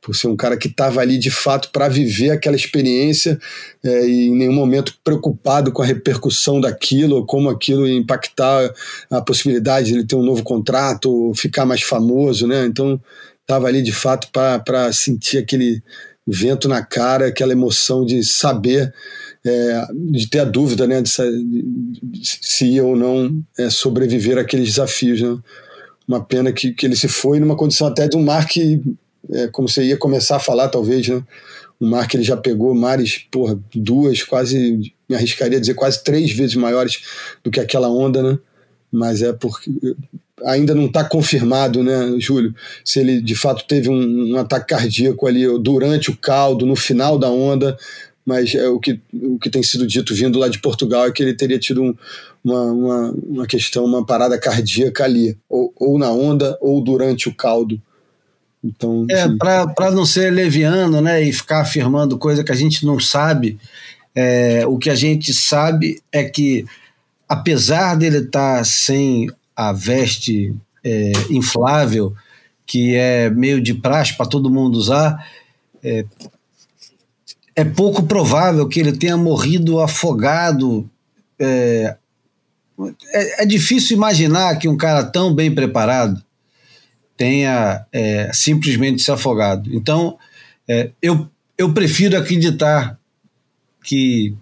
Por 0.00 0.14
ser 0.14 0.28
um 0.28 0.36
cara 0.36 0.56
que 0.56 0.68
estava 0.68 1.00
ali 1.00 1.16
de 1.16 1.30
fato 1.30 1.70
para 1.72 1.88
viver 1.88 2.30
aquela 2.30 2.54
experiência 2.54 3.38
é, 3.82 4.06
e 4.06 4.28
em 4.28 4.36
nenhum 4.36 4.52
momento 4.52 4.94
preocupado 5.02 5.72
com 5.72 5.80
a 5.80 5.86
repercussão 5.86 6.60
daquilo, 6.60 7.24
como 7.24 7.48
aquilo 7.48 7.88
ia 7.88 7.96
impactar 7.96 8.70
a 9.10 9.22
possibilidade 9.22 9.86
de 9.88 9.94
ele 9.94 10.06
ter 10.06 10.16
um 10.16 10.22
novo 10.22 10.42
contrato, 10.42 11.32
ficar 11.34 11.64
mais 11.64 11.82
famoso, 11.82 12.46
né? 12.46 12.66
Então 12.66 13.00
estava 13.40 13.66
ali 13.66 13.82
de 13.82 13.92
fato 13.92 14.28
para 14.30 14.92
sentir 14.92 15.38
aquele 15.38 15.82
vento 16.26 16.68
na 16.68 16.82
cara, 16.82 17.26
aquela 17.26 17.52
emoção 17.52 18.04
de 18.04 18.22
saber, 18.24 18.92
é, 19.44 19.86
de 20.10 20.28
ter 20.28 20.40
a 20.40 20.44
dúvida 20.44 20.86
né, 20.86 21.02
de, 21.02 21.10
de, 22.02 22.38
se 22.40 22.66
ia 22.66 22.84
ou 22.84 22.96
não 22.96 23.42
é, 23.58 23.68
sobreviver 23.68 24.38
àqueles 24.38 24.68
desafios. 24.68 25.20
Né? 25.20 25.38
Uma 26.06 26.22
pena 26.22 26.52
que, 26.52 26.72
que 26.72 26.86
ele 26.86 26.96
se 26.96 27.08
foi 27.08 27.40
numa 27.40 27.56
condição 27.56 27.86
até 27.86 28.06
de 28.06 28.16
um 28.16 28.22
mar 28.22 28.46
que, 28.46 28.82
é, 29.30 29.48
como 29.48 29.68
você 29.68 29.84
ia 29.84 29.96
começar 29.96 30.36
a 30.36 30.40
falar, 30.40 30.68
talvez, 30.68 31.08
né? 31.08 31.22
um 31.80 31.88
mar 31.88 32.08
que 32.08 32.16
ele 32.16 32.24
já 32.24 32.36
pegou 32.36 32.74
mares, 32.74 33.26
porra, 33.30 33.58
duas, 33.74 34.22
quase, 34.22 34.92
me 35.08 35.16
arriscaria 35.16 35.58
a 35.58 35.60
dizer, 35.60 35.74
quase 35.74 36.02
três 36.02 36.30
vezes 36.30 36.54
maiores 36.56 37.02
do 37.42 37.50
que 37.50 37.60
aquela 37.60 37.88
onda, 37.88 38.22
né? 38.22 38.38
Mas 38.90 39.22
é 39.22 39.32
porque 39.32 39.70
ainda 40.44 40.74
não 40.74 40.86
está 40.86 41.04
confirmado, 41.04 41.82
né, 41.82 42.16
Júlio, 42.18 42.54
se 42.84 43.00
ele 43.00 43.20
de 43.20 43.34
fato 43.34 43.64
teve 43.66 43.88
um, 43.88 44.34
um, 44.34 44.36
ataque 44.36 44.68
cardíaco 44.68 45.26
ali 45.26 45.46
durante 45.60 46.10
o 46.10 46.16
caldo, 46.16 46.66
no 46.66 46.76
final 46.76 47.18
da 47.18 47.30
onda, 47.30 47.76
mas 48.24 48.54
é 48.54 48.68
o 48.68 48.78
que, 48.80 49.00
o 49.12 49.38
que 49.38 49.50
tem 49.50 49.62
sido 49.62 49.86
dito 49.86 50.14
vindo 50.14 50.38
lá 50.38 50.48
de 50.48 50.58
Portugal 50.58 51.06
é 51.06 51.12
que 51.12 51.22
ele 51.22 51.34
teria 51.34 51.58
tido 51.58 51.82
um, 51.82 51.94
uma, 52.42 52.62
uma, 52.62 53.10
uma, 53.12 53.46
questão, 53.46 53.84
uma 53.84 54.04
parada 54.04 54.38
cardíaca 54.38 55.04
ali, 55.04 55.36
ou, 55.48 55.72
ou 55.76 55.98
na 55.98 56.10
onda 56.10 56.56
ou 56.60 56.82
durante 56.82 57.28
o 57.28 57.34
caldo. 57.34 57.80
Então, 58.62 59.06
é, 59.10 59.28
para 59.36 59.90
não 59.90 60.06
ser 60.06 60.30
leviano 60.32 61.02
né, 61.02 61.22
e 61.22 61.32
ficar 61.32 61.60
afirmando 61.60 62.16
coisa 62.16 62.42
que 62.42 62.52
a 62.52 62.56
gente 62.56 62.86
não 62.86 62.98
sabe, 62.98 63.58
é, 64.14 64.66
o 64.66 64.78
que 64.78 64.88
a 64.88 64.94
gente 64.94 65.34
sabe 65.34 66.00
é 66.10 66.24
que, 66.24 66.64
apesar 67.28 67.94
dele 67.94 68.18
estar 68.18 68.58
tá 68.58 68.64
sem 68.64 69.28
a 69.54 69.70
veste 69.72 70.54
é, 70.82 71.12
inflável, 71.28 72.14
que 72.66 72.94
é 72.94 73.28
meio 73.28 73.60
de 73.60 73.74
praxe 73.74 74.16
para 74.16 74.26
todo 74.26 74.50
mundo 74.50 74.76
usar, 74.76 75.28
é, 75.82 76.06
é, 77.56 77.64
pouco 77.64 78.02
provável 78.02 78.68
que 78.68 78.80
ele 78.80 78.92
tenha 78.92 79.16
morrido 79.16 79.80
afogado. 79.80 80.88
É, 81.38 81.96
é, 83.12 83.42
é, 83.42 83.46
difícil 83.46 83.96
imaginar 83.96 84.56
que 84.58 84.68
um 84.68 84.76
cara 84.76 85.04
tão 85.04 85.32
bem 85.32 85.54
preparado 85.54 86.22
tenha 87.16 87.86
é, 87.92 88.30
simplesmente 88.32 89.02
se 89.02 89.10
afogado. 89.10 89.72
Então, 89.72 90.18
é, 90.66 90.90
eu, 91.00 91.28
eu 91.56 91.72
prefiro 91.72 92.16
acreditar 92.16 92.98
que 93.84 94.34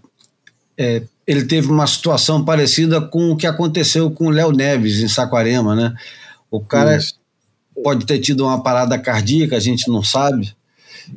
é, 0.79 1.03
ele 1.27 1.45
teve 1.45 1.69
uma 1.69 1.87
situação 1.87 2.45
parecida 2.45 3.01
com 3.01 3.31
o 3.31 3.37
que 3.37 3.47
aconteceu 3.47 4.11
com 4.11 4.27
o 4.27 4.31
Léo 4.31 4.53
Neves 4.53 5.01
em 5.01 5.09
Saquarema, 5.09 5.75
né? 5.75 5.95
O 6.51 6.61
cara 6.61 6.97
Isso. 6.97 7.19
pode 7.83 8.07
ter 8.07 8.19
tido 8.19 8.45
uma 8.45 8.63
parada 8.63 8.99
cardíaca, 8.99 9.57
a 9.57 9.61
gente 9.61 9.89
não 9.89 10.03
sabe, 10.03 10.55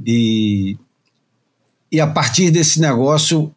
e, 0.05 0.77
e 1.95 2.01
a 2.01 2.05
partir 2.05 2.51
desse 2.51 2.81
negócio 2.81 3.55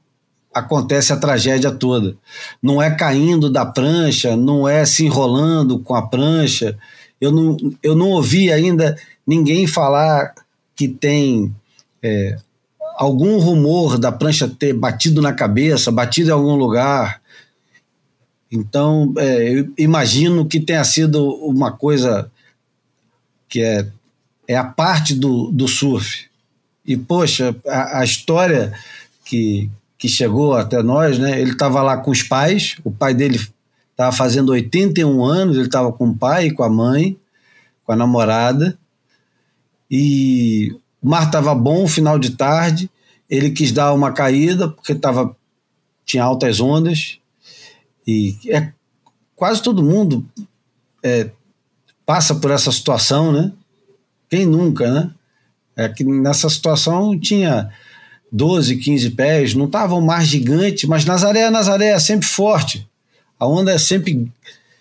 acontece 0.55 1.13
a 1.13 1.17
tragédia 1.17 1.73
toda. 1.73 2.17
Não 2.63 2.81
é 2.81 2.89
caindo 2.89 3.51
da 3.51 3.67
prancha, 3.67 4.37
não 4.37 4.69
é 4.69 4.87
se 4.87 5.05
enrolando 5.05 5.81
com 5.81 5.93
a 5.93 6.07
prancha. 6.07 6.79
Eu 7.21 7.33
não, 7.33 7.57
eu 7.83 7.97
não 7.97 8.11
ouvi 8.11 8.53
ainda 8.53 8.97
ninguém 9.27 9.67
falar 9.67 10.37
que 10.77 10.87
tem 10.87 11.53
é, 12.01 12.37
algum 12.97 13.41
rumor 13.41 13.99
da 13.99 14.13
prancha 14.13 14.47
ter 14.47 14.73
batido 14.73 15.21
na 15.21 15.33
cabeça, 15.33 15.91
batido 15.91 16.31
em 16.31 16.33
algum 16.33 16.55
lugar. 16.55 17.21
Então, 18.53 19.13
é, 19.19 19.59
eu 19.59 19.69
imagino 19.77 20.47
que 20.47 20.61
tenha 20.61 20.85
sido 20.85 21.29
uma 21.45 21.73
coisa 21.73 22.31
que 23.49 23.61
é, 23.61 23.85
é 24.47 24.57
a 24.57 24.63
parte 24.63 25.13
do, 25.13 25.51
do 25.51 25.67
surf. 25.67 26.29
E, 26.89 26.97
poxa, 26.97 27.55
a, 27.67 28.01
a 28.01 28.05
história 28.05 28.73
que, 29.23 29.71
que 29.99 30.09
chegou 30.09 30.55
até 30.55 30.83
nós, 30.83 31.19
né? 31.19 31.39
Ele 31.39 31.51
estava 31.51 31.83
lá 31.83 31.99
com 31.99 32.11
os 32.11 32.23
pais, 32.23 32.77
o 32.83 32.91
pai 32.91 33.13
dele 33.13 33.39
estava 33.91 34.11
fazendo 34.11 34.53
81 34.53 35.23
anos, 35.23 35.57
ele 35.57 35.67
estava 35.67 35.93
com 35.93 36.09
o 36.09 36.17
pai 36.17 36.47
e 36.47 36.51
com 36.51 36.63
a 36.63 36.71
mãe, 36.71 37.15
com 37.85 37.93
a 37.93 37.97
namorada, 37.97 38.79
e 39.91 40.75
o 41.03 41.11
mar 41.11 41.27
estava 41.27 41.55
bom, 41.55 41.87
final 41.87 42.19
de 42.19 42.31
tarde. 42.31 42.91
Ele 43.29 43.51
quis 43.51 43.71
dar 43.71 43.93
uma 43.93 44.11
caída 44.11 44.67
porque 44.67 44.95
tava, 44.95 45.37
tinha 46.07 46.25
altas 46.25 46.59
ondas. 46.59 47.19
E 48.07 48.35
é, 48.49 48.73
quase 49.37 49.63
todo 49.63 49.85
mundo 49.85 50.27
é, 51.03 51.31
passa 52.07 52.35
por 52.35 52.51
essa 52.51 52.73
situação, 52.73 53.31
né? 53.31 53.53
Quem 54.31 54.47
nunca, 54.47 54.91
né? 54.91 55.11
É 55.79 55.89
que 55.89 56.03
nessa 56.03 56.51
situação 56.51 57.19
tinha 57.19 57.71
12, 58.33 58.77
15 58.77 59.11
pés, 59.11 59.55
não 59.55 59.67
estava 59.67 59.95
um 59.95 60.01
mar 60.01 60.25
gigante, 60.25 60.87
mas 60.87 61.05
Nazaré, 61.05 61.49
Nazaré 61.51 61.91
é 61.91 61.99
sempre 61.99 62.27
forte. 62.27 62.87
A 63.39 63.47
onda 63.47 63.73
é 63.73 63.79
sempre 63.79 64.31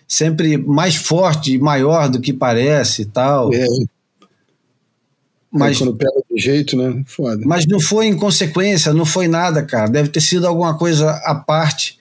sempre 0.06 0.56
mais 0.56 0.96
forte 0.96 1.52
e 1.52 1.58
maior 1.58 2.08
do 2.08 2.20
que 2.20 2.32
parece 2.32 3.02
e 3.02 3.04
tal. 3.04 3.52
É, 3.54 3.64
mas, 5.50 5.78
quando 5.78 5.96
pega 5.96 6.22
do 6.30 6.38
jeito, 6.38 6.76
né? 6.76 7.02
Foda. 7.06 7.42
Mas 7.44 7.66
não 7.66 7.80
foi 7.80 8.06
em 8.06 8.16
consequência, 8.16 8.92
não 8.92 9.06
foi 9.06 9.28
nada, 9.28 9.62
cara. 9.62 9.88
Deve 9.88 10.08
ter 10.08 10.20
sido 10.20 10.46
alguma 10.46 10.76
coisa 10.76 11.10
à 11.24 11.34
parte. 11.34 11.98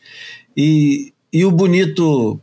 E, 0.56 1.14
e 1.32 1.46
o 1.46 1.52
bonito 1.52 2.40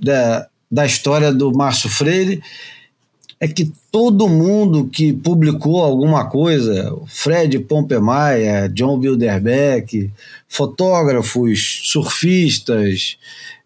da, 0.00 0.48
da 0.70 0.84
história 0.84 1.32
do 1.32 1.52
Márcio 1.52 1.88
Freire 1.88 2.42
é 3.42 3.48
que 3.48 3.72
todo 3.90 4.28
mundo 4.28 4.86
que 4.88 5.12
publicou 5.12 5.82
alguma 5.82 6.26
coisa, 6.26 6.96
Fred 7.08 7.58
Pompemaia, 7.58 8.68
John 8.68 8.96
Bilderbeck, 9.00 10.12
fotógrafos, 10.46 11.80
surfistas, 11.86 13.18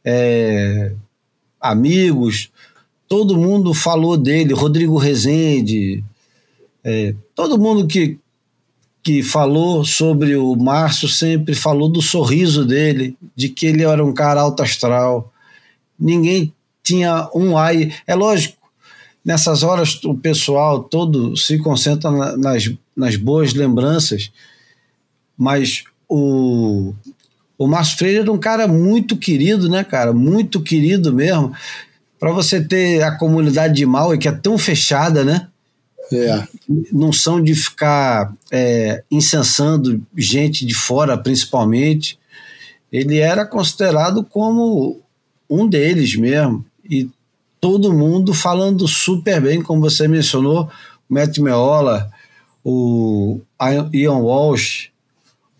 é, 0.03 0.93
amigos, 1.61 2.51
todo 3.07 3.37
mundo 3.37 3.75
falou 3.75 4.17
dele, 4.17 4.55
Rodrigo 4.55 4.97
Rezende, 4.97 6.03
é, 6.83 7.15
todo 7.35 7.59
mundo 7.59 7.87
que, 7.87 8.19
que 9.03 9.23
falou 9.23 9.85
sobre 9.85 10.37
o 10.37 10.57
Márcio 10.57 11.07
sempre 11.07 11.55
falou 11.55 11.91
do 11.91 12.01
sorriso 12.01 12.65
dele, 12.65 13.15
de 13.37 13.51
que 13.51 13.67
ele 13.67 13.83
era 13.83 14.03
um 14.03 14.15
cara 14.15 14.41
alto 14.41 14.62
astral. 14.62 15.31
Ninguém 16.01 16.51
tinha 16.83 17.29
um 17.35 17.59
ai. 17.59 17.93
É 18.07 18.15
lógico, 18.15 18.56
nessas 19.27 19.65
horas 19.65 20.01
o 20.05 20.15
pessoal 20.15 20.85
todo 20.85 21.37
se 21.37 21.59
concentra 21.59 22.37
nas, 22.37 22.73
nas 22.97 23.17
boas 23.17 23.53
lembranças, 23.55 24.31
mas 25.37 25.83
o, 26.09 26.95
o 27.59 27.67
Márcio 27.67 27.99
Freire 27.99 28.21
era 28.21 28.33
um 28.33 28.39
cara 28.39 28.69
muito 28.69 29.17
querido, 29.17 29.69
né, 29.69 29.83
cara? 29.83 30.12
Muito 30.12 30.62
querido 30.62 31.12
mesmo. 31.12 31.53
Para 32.21 32.31
você 32.31 32.62
ter 32.62 33.03
a 33.03 33.19
comunidade 33.19 33.75
de 33.75 33.85
Maui, 33.85 34.17
que 34.17 34.29
é 34.29 34.33
tão 34.33 34.57
fechada, 34.57 35.25
né? 35.25 35.49
É. 36.12 36.47
Não 36.93 37.12
são 37.12 37.43
de 37.43 37.53
ficar 37.53 38.33
é, 38.53 39.03
incensando 39.11 40.01
gente 40.17 40.65
de 40.65 40.73
fora, 40.73 41.19
principalmente. 41.19 42.17
Ele 42.93 43.19
era 43.19 43.45
considerado 43.45 44.23
como 44.23 45.01
um 45.51 45.67
deles 45.67 46.15
mesmo. 46.15 46.65
E 46.89 47.09
todo 47.61 47.92
mundo 47.92 48.35
falando 48.35 48.87
super 48.87 49.40
bem, 49.40 49.62
como 49.62 49.81
você 49.81 50.07
mencionou, 50.07 50.69
o 51.09 51.14
Matt 51.14 51.38
Meola, 51.38 52.11
o 52.64 53.40
Ian 53.92 54.19
Walsh, 54.19 54.90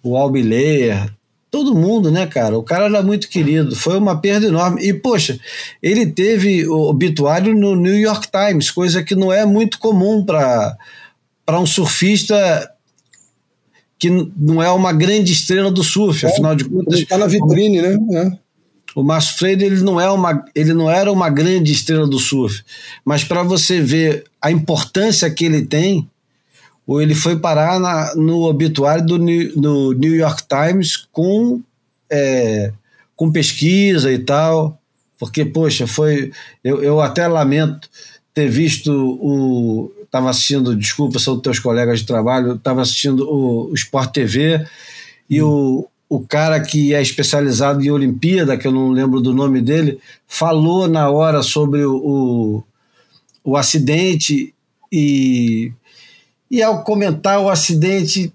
o 0.03 0.17
Albi 0.17 0.43
Leyer, 0.43 1.11
todo 1.51 1.75
mundo, 1.75 2.11
né, 2.11 2.27
cara? 2.27 2.59
O 2.59 2.63
cara 2.63 2.87
era 2.87 3.03
muito 3.03 3.29
querido, 3.29 3.75
foi 3.75 3.97
uma 3.97 4.21
perda 4.21 4.47
enorme. 4.47 4.83
E, 4.83 4.93
poxa, 4.93 5.39
ele 5.83 6.07
teve 6.07 6.69
o 6.69 6.89
obituário 6.89 7.55
no 7.55 7.75
New 7.75 7.99
York 7.99 8.29
Times, 8.31 8.71
coisa 8.71 9.03
que 9.03 9.15
não 9.15 9.33
é 9.33 9.47
muito 9.47 9.79
comum 9.79 10.25
para 10.25 10.77
um 11.49 11.67
surfista 11.67 12.71
que 13.99 14.11
não 14.11 14.63
é 14.63 14.71
uma 14.71 14.93
grande 14.93 15.33
estrela 15.33 15.71
do 15.71 15.83
surf, 15.83 16.27
é, 16.27 16.29
afinal 16.29 16.55
de 16.55 16.65
contas. 16.65 17.01
Está 17.01 17.17
na 17.17 17.27
vitrine, 17.27 17.81
né? 17.81 17.97
É. 18.13 18.46
o 18.97 19.03
Márcio 19.03 19.37
Freire 19.37 19.63
ele 19.63 19.83
não, 19.83 20.01
é 20.01 20.11
uma, 20.11 20.43
ele 20.55 20.73
não 20.73 20.91
era 20.91 21.13
uma 21.13 21.29
grande 21.29 21.71
estrela 21.71 22.09
do 22.09 22.19
surf, 22.19 22.65
mas 23.05 23.23
para 23.23 23.43
você 23.43 23.79
ver 23.79 24.25
a 24.41 24.51
importância 24.51 25.31
que 25.31 25.45
ele 25.45 25.67
tem, 25.67 26.09
ou 26.87 27.03
ele 27.03 27.15
foi 27.15 27.39
parar 27.39 27.79
na, 27.79 28.15
no 28.15 28.45
obituário 28.45 29.05
do 29.05 29.19
no 29.19 29.93
New 29.93 30.15
York 30.15 30.45
Times 30.49 31.07
com, 31.13 31.61
é, 32.11 32.73
com 33.15 33.31
pesquisa 33.31 34.11
e 34.11 34.19
tal, 34.19 34.81
porque, 35.19 35.45
poxa, 35.45 35.87
foi. 35.87 36.33
Eu, 36.65 36.83
eu 36.83 37.01
até 37.01 37.27
lamento 37.27 37.91
ter 38.33 38.49
visto 38.49 38.91
o. 38.91 39.93
Estava 40.05 40.31
assistindo, 40.31 40.75
desculpa, 40.75 41.19
são 41.19 41.39
teus 41.39 41.59
colegas 41.59 42.01
de 42.01 42.07
trabalho, 42.07 42.55
estava 42.55 42.81
assistindo 42.81 43.29
o, 43.29 43.71
o 43.71 43.75
Sport 43.75 44.13
TV 44.13 44.65
e 45.29 45.43
hum. 45.43 45.49
o, 45.49 45.89
o 46.09 46.21
cara 46.21 46.61
que 46.61 46.95
é 46.95 47.03
especializado 47.03 47.83
em 47.83 47.91
Olimpíada, 47.91 48.57
que 48.57 48.67
eu 48.67 48.73
não 48.73 48.91
lembro 48.91 49.21
do 49.21 49.35
nome 49.35 49.61
dele, 49.61 49.99
falou 50.27 50.89
na 50.89 51.11
hora 51.11 51.43
sobre 51.43 51.85
o, 51.85 51.97
o, 51.97 52.65
o 53.45 53.57
acidente 53.57 54.55
e 54.93 55.73
e 56.51 56.63
ao 56.63 56.85
comentar 56.85 57.41
o 57.41 57.51
acidente, 57.51 58.33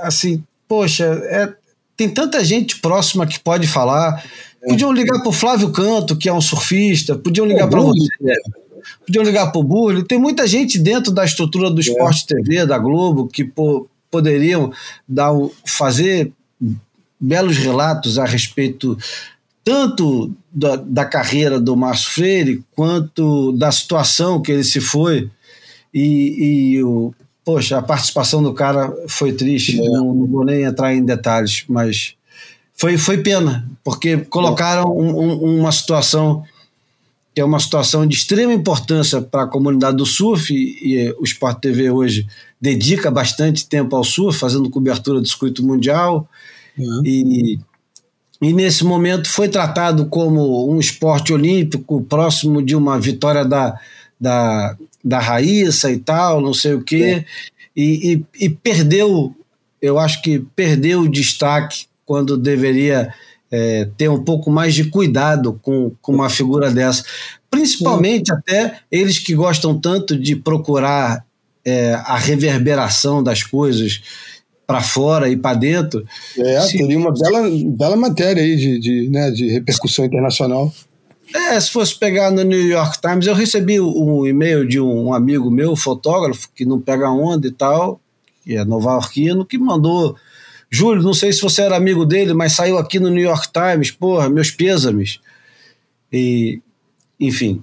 assim, 0.00 0.42
poxa, 0.66 1.04
é, 1.04 1.52
tem 1.96 2.08
tanta 2.08 2.44
gente 2.44 2.80
próxima 2.80 3.26
que 3.26 3.38
pode 3.38 3.66
falar. 3.66 4.24
Podiam 4.66 4.92
ligar 4.92 5.20
para 5.20 5.28
o 5.28 5.32
Flávio 5.32 5.70
Canto, 5.70 6.16
que 6.16 6.28
é 6.28 6.32
um 6.32 6.40
surfista, 6.40 7.16
podiam 7.16 7.46
ligar 7.46 7.68
para 7.68 7.80
você, 7.80 8.08
podiam 9.06 9.24
ligar 9.24 9.50
para 9.50 9.60
o 9.60 9.64
Burle. 9.64 10.04
Tem 10.04 10.18
muita 10.18 10.46
gente 10.46 10.78
dentro 10.78 11.12
da 11.12 11.24
estrutura 11.24 11.70
do 11.70 11.80
Esporte 11.80 12.24
é. 12.24 12.36
TV, 12.36 12.66
da 12.66 12.78
Globo, 12.78 13.28
que 13.28 13.44
pô, 13.44 13.88
poderiam 14.10 14.72
dar, 15.08 15.32
fazer 15.66 16.32
belos 17.22 17.56
relatos 17.56 18.18
a 18.18 18.24
respeito 18.24 18.98
tanto 19.64 20.34
da, 20.52 20.74
da 20.76 21.04
carreira 21.04 21.60
do 21.60 21.76
Márcio 21.76 22.10
Freire 22.10 22.64
quanto 22.74 23.52
da 23.52 23.70
situação 23.70 24.42
que 24.42 24.50
ele 24.50 24.64
se 24.64 24.80
foi. 24.80 25.30
E, 25.94 26.74
e 26.74 26.82
o, 26.82 27.14
poxa, 27.44 27.78
a 27.78 27.82
participação 27.82 28.42
do 28.42 28.52
cara 28.52 28.92
foi 29.06 29.32
triste, 29.32 29.80
é. 29.80 29.84
não, 29.84 30.12
não, 30.12 30.26
vou 30.26 30.44
nem 30.44 30.64
entrar 30.64 30.92
em 30.94 31.04
detalhes, 31.04 31.64
mas 31.68 32.14
foi, 32.74 32.98
foi 32.98 33.18
pena, 33.18 33.68
porque 33.84 34.16
colocaram 34.16 34.90
um, 34.90 35.20
um, 35.20 35.60
uma 35.60 35.70
situação 35.70 36.42
que 37.34 37.40
é 37.40 37.44
uma 37.44 37.60
situação 37.60 38.06
de 38.06 38.14
extrema 38.14 38.52
importância 38.52 39.22
para 39.22 39.44
a 39.44 39.46
comunidade 39.46 39.96
do 39.96 40.04
surf, 40.04 40.52
e, 40.52 41.10
o 41.18 41.24
Sport 41.24 41.60
TV 41.60 41.90
hoje 41.90 42.26
dedica 42.60 43.10
bastante 43.10 43.66
tempo 43.66 43.96
ao 43.96 44.04
surf, 44.04 44.38
fazendo 44.38 44.68
cobertura 44.68 45.20
do 45.20 45.26
circuito 45.26 45.64
mundial, 45.64 46.28
uhum. 46.78 47.02
e, 47.04 47.58
e 48.40 48.52
nesse 48.52 48.84
momento 48.84 49.28
foi 49.28 49.48
tratado 49.48 50.06
como 50.06 50.68
um 50.68 50.80
esporte 50.80 51.32
olímpico, 51.32 52.02
próximo 52.02 52.60
de 52.60 52.74
uma 52.74 52.98
vitória 52.98 53.44
da, 53.44 53.78
da, 54.20 54.76
da 55.04 55.18
Raíssa 55.20 55.90
e 55.92 55.98
tal, 55.98 56.40
não 56.40 56.52
sei 56.52 56.74
o 56.74 56.82
quê, 56.82 57.24
é. 57.24 57.24
e, 57.76 58.12
e, 58.12 58.46
e, 58.46 58.48
perdeu, 58.48 59.34
eu 59.80 59.98
acho 59.98 60.20
que 60.22 60.40
perdeu 60.56 61.02
o 61.02 61.08
destaque 61.08 61.86
quando 62.04 62.36
deveria 62.36 63.14
é, 63.50 63.88
ter 63.96 64.08
um 64.08 64.24
pouco 64.24 64.50
mais 64.50 64.74
de 64.74 64.84
cuidado 64.84 65.60
com, 65.62 65.92
com 66.00 66.12
uma 66.12 66.30
figura 66.30 66.70
dessa. 66.70 67.04
Principalmente 67.50 68.32
é. 68.32 68.34
até 68.34 68.78
eles 68.90 69.18
que 69.18 69.34
gostam 69.34 69.78
tanto 69.78 70.18
de 70.18 70.34
procurar 70.34 71.24
é, 71.64 71.94
a 71.94 72.16
reverberação 72.16 73.22
das 73.22 73.42
coisas 73.42 74.02
para 74.66 74.80
fora 74.80 75.28
e 75.28 75.36
para 75.36 75.56
dentro. 75.56 76.04
É, 76.38 76.60
se, 76.60 76.78
teria 76.78 76.98
uma 76.98 77.12
bela, 77.12 77.48
bela 77.66 77.96
matéria 77.96 78.42
aí 78.42 78.56
de, 78.56 78.78
de, 78.78 79.08
né, 79.08 79.30
de 79.30 79.48
repercussão 79.48 80.04
internacional. 80.04 80.72
É, 81.34 81.58
se 81.58 81.70
fosse 81.70 81.98
pegar 81.98 82.30
no 82.30 82.42
New 82.42 82.68
York 82.68 83.00
Times, 83.00 83.26
eu 83.26 83.34
recebi 83.34 83.80
um 83.80 84.26
e-mail 84.26 84.66
de 84.66 84.80
um 84.80 85.14
amigo 85.14 85.50
meu, 85.50 85.74
fotógrafo, 85.74 86.48
que 86.54 86.64
não 86.64 86.80
pega 86.80 87.10
onda 87.10 87.46
e 87.46 87.52
tal, 87.52 88.00
que 88.44 88.56
é 88.56 88.64
nova-iorquino, 88.64 89.44
que 89.44 89.56
mandou. 89.58 90.14
Júlio, 90.70 91.02
não 91.02 91.14
sei 91.14 91.32
se 91.32 91.40
você 91.40 91.62
era 91.62 91.76
amigo 91.76 92.04
dele, 92.04 92.34
mas 92.34 92.52
saiu 92.52 92.78
aqui 92.78 92.98
no 92.98 93.08
New 93.08 93.22
York 93.22 93.48
Times, 93.52 93.90
porra, 93.90 94.28
meus 94.28 94.50
pêsames. 94.50 95.20
E, 96.12 96.60
enfim. 97.18 97.62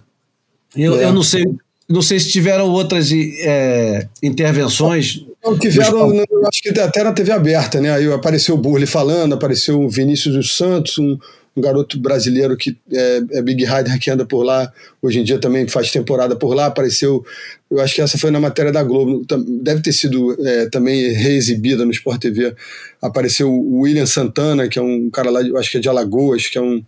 Eu, 0.75 0.99
é. 0.99 1.05
eu 1.05 1.13
não 1.13 1.23
sei 1.23 1.45
não 1.89 2.03
sei 2.03 2.19
se 2.19 2.29
tiveram 2.29 2.69
outras 2.69 3.11
é, 3.11 4.07
intervenções. 4.21 5.25
Tiveram, 5.59 6.23
acho 6.47 6.61
que 6.61 6.79
até 6.79 7.03
na 7.03 7.13
TV 7.13 7.31
aberta, 7.31 7.79
né? 7.79 7.91
Aí 7.91 8.11
apareceu 8.11 8.55
o 8.55 8.57
Burley 8.57 8.85
falando, 8.85 9.33
apareceu 9.33 9.79
o 9.79 9.89
Vinícius 9.89 10.35
dos 10.35 10.57
Santos, 10.57 10.97
um, 10.97 11.17
um 11.55 11.61
garoto 11.61 11.99
brasileiro 11.99 12.57
que 12.57 12.77
é, 12.91 13.21
é, 13.31 13.41
Big 13.41 13.63
Rider 13.63 13.99
que 13.99 14.11
anda 14.11 14.25
por 14.25 14.43
lá, 14.43 14.71
hoje 15.01 15.19
em 15.19 15.23
dia 15.23 15.39
também 15.39 15.67
faz 15.67 15.91
temporada 15.91 16.35
por 16.35 16.53
lá, 16.53 16.65
apareceu, 16.65 17.23
eu 17.71 17.79
acho 17.79 17.95
que 17.95 18.01
essa 18.01 18.17
foi 18.17 18.31
na 18.31 18.39
matéria 18.39 18.71
da 18.71 18.83
Globo, 18.83 19.25
deve 19.61 19.81
ter 19.81 19.93
sido 19.93 20.35
é, 20.45 20.69
também 20.69 21.11
reexibida 21.13 21.85
no 21.85 21.91
Sport 21.91 22.21
TV, 22.21 22.55
apareceu 23.01 23.49
o 23.49 23.81
William 23.81 24.05
Santana, 24.05 24.67
que 24.67 24.77
é 24.77 24.81
um 24.81 25.09
cara 25.09 25.29
lá, 25.29 25.41
eu 25.41 25.57
acho 25.57 25.71
que 25.71 25.77
é 25.77 25.81
de 25.81 25.89
Alagoas, 25.89 26.47
que 26.47 26.57
é 26.57 26.61
um, 26.61 26.83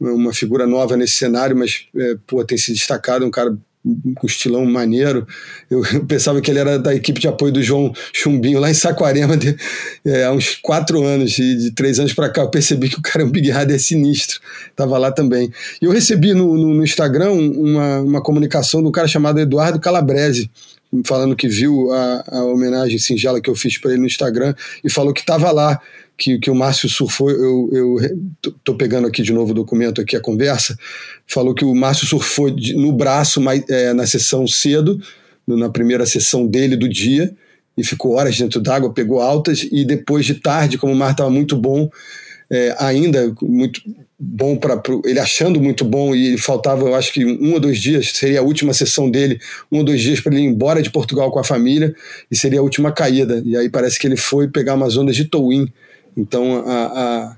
uma 0.00 0.32
figura 0.32 0.66
nova 0.66 0.96
nesse 0.96 1.14
cenário, 1.14 1.56
mas 1.56 1.86
é, 1.96 2.16
pô, 2.26 2.44
tem 2.44 2.58
se 2.58 2.72
destacado, 2.72 3.24
um 3.24 3.30
cara 3.30 3.56
com 4.14 4.26
estilão 4.26 4.64
maneiro. 4.64 5.26
Eu, 5.70 5.84
eu, 5.92 6.04
pensava 6.06 6.40
que 6.40 6.50
ele 6.50 6.58
era 6.58 6.78
da 6.78 6.94
equipe 6.94 7.20
de 7.20 7.28
apoio 7.28 7.52
do 7.52 7.62
João 7.62 7.92
Chumbinho 8.12 8.58
lá 8.58 8.70
em 8.70 8.74
Saquarema 8.74 9.36
de, 9.36 9.56
é, 10.04 10.24
há 10.24 10.32
uns 10.32 10.56
quatro 10.56 11.02
anos, 11.02 11.38
e 11.38 11.56
de 11.56 11.70
três 11.72 11.98
anos 11.98 12.12
para 12.12 12.30
cá 12.30 12.42
eu 12.42 12.50
percebi 12.50 12.88
que 12.88 12.98
o 12.98 13.02
cara 13.02 13.22
é 13.22 13.26
um 13.26 13.30
Big 13.30 13.50
Rider 13.50 13.80
sinistro. 13.80 14.40
Tava 14.74 14.96
lá 14.98 15.12
também. 15.12 15.52
E 15.80 15.84
eu 15.84 15.90
recebi 15.90 16.32
no, 16.32 16.56
no, 16.56 16.74
no 16.74 16.84
Instagram 16.84 17.32
uma, 17.32 18.00
uma 18.00 18.22
comunicação 18.22 18.82
de 18.82 18.88
um 18.88 18.92
cara 18.92 19.06
chamado 19.06 19.38
Eduardo 19.38 19.78
Calabrese, 19.78 20.50
falando 21.04 21.34
que 21.34 21.48
viu 21.48 21.92
a, 21.92 22.24
a 22.28 22.44
homenagem 22.44 22.98
singela 22.98 23.40
que 23.40 23.50
eu 23.50 23.54
fiz 23.54 23.78
para 23.78 23.90
ele 23.90 24.00
no 24.00 24.06
Instagram 24.06 24.54
e 24.82 24.90
falou 24.90 25.12
que 25.12 25.20
estava 25.20 25.50
lá 25.50 25.80
que, 26.16 26.38
que 26.38 26.50
o 26.50 26.54
Márcio 26.54 26.88
surfou, 26.88 27.30
eu, 27.30 27.68
eu 27.72 28.54
tô 28.62 28.74
pegando 28.74 29.06
aqui 29.06 29.22
de 29.22 29.32
novo 29.32 29.52
o 29.52 29.54
documento, 29.54 30.00
aqui 30.00 30.16
a 30.16 30.20
conversa, 30.20 30.78
falou 31.26 31.54
que 31.54 31.64
o 31.64 31.74
Márcio 31.74 32.06
surfou 32.06 32.54
no 32.76 32.92
braço 32.92 33.40
mais, 33.40 33.64
é, 33.68 33.92
na 33.92 34.06
sessão 34.06 34.46
cedo, 34.46 35.00
na 35.46 35.68
primeira 35.68 36.06
sessão 36.06 36.46
dele 36.46 36.76
do 36.76 36.88
dia, 36.88 37.34
e 37.76 37.84
ficou 37.84 38.12
horas 38.12 38.38
dentro 38.38 38.60
d'água, 38.60 38.92
pegou 38.92 39.20
altas, 39.20 39.66
e 39.70 39.84
depois 39.84 40.24
de 40.24 40.34
tarde, 40.34 40.78
como 40.78 40.92
o 40.92 40.96
mar 40.96 41.10
estava 41.10 41.30
muito 41.30 41.56
bom, 41.56 41.90
é, 42.50 42.76
ainda 42.78 43.34
muito 43.42 43.82
bom 44.18 44.56
para 44.56 44.80
ele 45.04 45.18
achando 45.18 45.60
muito 45.60 45.84
bom 45.84 46.14
e 46.14 46.38
faltava 46.38 46.86
eu 46.86 46.94
acho 46.94 47.12
que 47.12 47.24
um 47.24 47.54
ou 47.54 47.60
dois 47.60 47.78
dias 47.78 48.12
seria 48.12 48.40
a 48.40 48.42
última 48.42 48.72
sessão 48.72 49.10
dele 49.10 49.40
um 49.72 49.78
ou 49.78 49.84
dois 49.84 50.00
dias 50.00 50.20
para 50.20 50.32
ele 50.34 50.42
ir 50.42 50.46
embora 50.46 50.82
de 50.82 50.90
Portugal 50.90 51.30
com 51.30 51.38
a 51.38 51.44
família 51.44 51.94
e 52.30 52.36
seria 52.36 52.60
a 52.60 52.62
última 52.62 52.92
caída. 52.92 53.42
E 53.44 53.56
aí 53.56 53.68
parece 53.68 53.98
que 53.98 54.06
ele 54.06 54.16
foi 54.16 54.46
pegar 54.48 54.74
umas 54.74 54.96
ondas 54.96 55.16
de 55.16 55.24
towing 55.24 55.72
então, 56.16 56.64
a, 56.66 56.84
a, 56.84 57.36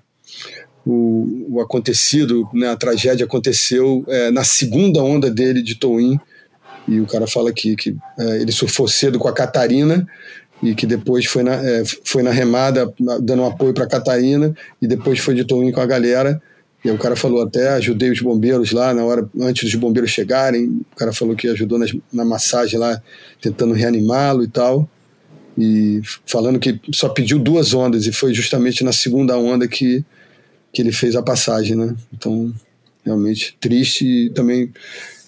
o, 0.84 1.46
o, 1.56 1.60
acontecido, 1.60 2.48
né, 2.52 2.68
a 2.68 2.76
tragédia 2.76 3.24
aconteceu 3.24 4.04
é, 4.08 4.30
na 4.30 4.44
segunda 4.44 5.02
onda 5.02 5.30
dele 5.30 5.62
de 5.62 5.76
Towin, 5.76 6.18
e 6.86 7.00
o 7.00 7.06
cara 7.06 7.26
fala 7.26 7.52
que, 7.52 7.74
que 7.74 7.96
é, 8.18 8.40
ele 8.40 8.52
surfou 8.52 8.86
cedo 8.86 9.18
com 9.18 9.28
a 9.28 9.32
Catarina, 9.32 10.06
e 10.62 10.74
que 10.74 10.86
depois 10.86 11.26
foi 11.26 11.42
na, 11.42 11.54
é, 11.54 11.82
foi 12.04 12.22
na 12.22 12.30
remada 12.30 12.92
dando 13.20 13.42
um 13.42 13.46
apoio 13.46 13.74
para 13.74 13.84
a 13.84 13.88
Catarina, 13.88 14.54
e 14.80 14.86
depois 14.86 15.18
foi 15.18 15.34
de 15.34 15.44
Towin 15.44 15.72
com 15.72 15.80
a 15.80 15.86
galera. 15.86 16.40
E 16.84 16.90
o 16.90 16.98
cara 16.98 17.16
falou 17.16 17.42
até, 17.42 17.70
ajudei 17.70 18.10
os 18.10 18.20
bombeiros 18.20 18.70
lá 18.70 18.94
na 18.94 19.04
hora, 19.04 19.28
antes 19.40 19.64
dos 19.64 19.74
bombeiros 19.74 20.10
chegarem. 20.10 20.66
O 20.92 20.96
cara 20.96 21.12
falou 21.12 21.34
que 21.34 21.48
ajudou 21.48 21.78
nas, 21.78 21.92
na 22.12 22.24
massagem 22.24 22.78
lá, 22.78 23.02
tentando 23.40 23.74
reanimá-lo 23.74 24.44
e 24.44 24.48
tal 24.48 24.88
e 25.58 26.00
falando 26.26 26.58
que 26.58 26.78
só 26.92 27.08
pediu 27.08 27.38
duas 27.38 27.72
ondas 27.72 28.06
e 28.06 28.12
foi 28.12 28.34
justamente 28.34 28.84
na 28.84 28.92
segunda 28.92 29.36
onda 29.38 29.66
que, 29.66 30.04
que 30.72 30.82
ele 30.82 30.92
fez 30.92 31.16
a 31.16 31.22
passagem, 31.22 31.76
né? 31.76 31.94
Então, 32.12 32.52
realmente 33.04 33.56
triste 33.60 34.04
e 34.04 34.30
também 34.30 34.72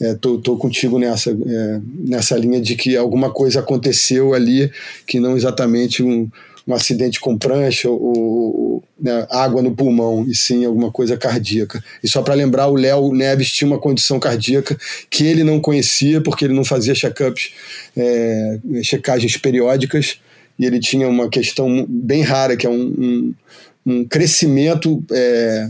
é, 0.01 0.15
tô, 0.15 0.39
tô 0.39 0.57
contigo 0.57 0.99
nessa, 0.99 1.31
é, 1.31 1.81
nessa 1.95 2.37
linha 2.37 2.61
de 2.61 2.75
que 2.75 2.97
alguma 2.97 3.31
coisa 3.31 3.61
aconteceu 3.61 4.35
ali 4.35 4.71
que 5.07 5.19
não 5.19 5.37
exatamente 5.37 6.03
um, 6.03 6.29
um 6.69 6.75
acidente 6.75 7.19
com 7.19 7.39
prancha 7.39 7.89
ou, 7.89 7.99
ou 8.03 8.85
né, 9.01 9.27
água 9.31 9.63
no 9.63 9.75
pulmão, 9.75 10.27
e 10.29 10.37
sim 10.37 10.67
alguma 10.67 10.93
coisa 10.93 11.17
cardíaca. 11.17 11.83
E 12.05 12.09
só 12.09 12.21
para 12.21 12.35
lembrar, 12.35 12.67
o 12.69 12.75
Léo 12.75 13.11
Neves 13.15 13.51
tinha 13.51 13.67
uma 13.67 13.79
condição 13.79 14.21
cardíaca 14.21 14.79
que 15.09 15.25
ele 15.25 15.43
não 15.43 15.61
conhecia, 15.61 16.21
porque 16.21 16.45
ele 16.45 16.53
não 16.53 16.65
fazia 16.65 16.93
check-ups, 16.93 17.53
é, 17.97 18.59
checagens 18.83 19.39
periódicas, 19.39 20.19
e 20.59 20.67
ele 20.67 20.79
tinha 20.79 21.09
uma 21.09 21.31
questão 21.31 21.87
bem 21.89 22.21
rara, 22.21 22.55
que 22.55 22.67
é 22.67 22.71
um, 22.71 22.75
um, 22.99 23.35
um 23.87 24.05
crescimento 24.05 25.03
é, 25.11 25.69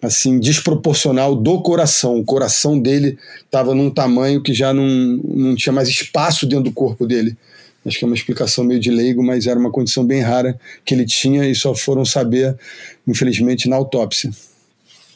assim 0.00 0.40
desproporcional 0.40 1.36
do 1.36 1.62
coração. 1.62 2.18
O 2.18 2.24
coração 2.24 2.80
dele 2.80 3.16
estava 3.44 3.74
num 3.76 3.90
tamanho 3.90 4.42
que 4.42 4.52
já 4.52 4.72
não, 4.72 4.88
não 5.22 5.54
tinha 5.54 5.72
mais 5.72 5.88
espaço 5.88 6.46
dentro 6.46 6.64
do 6.64 6.72
corpo 6.72 7.06
dele. 7.06 7.36
Acho 7.84 7.98
que 7.98 8.04
é 8.04 8.06
uma 8.06 8.14
explicação 8.14 8.64
meio 8.64 8.78
de 8.78 8.90
leigo, 8.90 9.22
mas 9.22 9.46
era 9.46 9.58
uma 9.58 9.70
condição 9.70 10.04
bem 10.04 10.20
rara 10.20 10.58
que 10.84 10.94
ele 10.94 11.04
tinha 11.04 11.44
e 11.44 11.54
só 11.54 11.74
foram 11.74 12.04
saber, 12.04 12.56
infelizmente, 13.06 13.68
na 13.68 13.76
autópsia. 13.76 14.30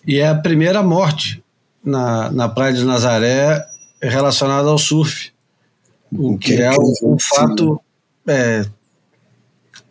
E 0.07 0.19
é 0.19 0.29
a 0.29 0.35
primeira 0.35 0.83
morte 0.83 1.43
na, 1.85 2.31
na 2.31 2.49
Praia 2.49 2.73
de 2.73 2.85
Nazaré 2.85 3.65
relacionada 4.03 4.69
ao 4.69 4.79
surf. 4.79 5.31
O 6.13 6.37
que 6.37 6.55
é 6.55 6.71
um, 6.71 7.15
um 7.15 7.19
fato 7.19 7.81
é, 8.27 8.65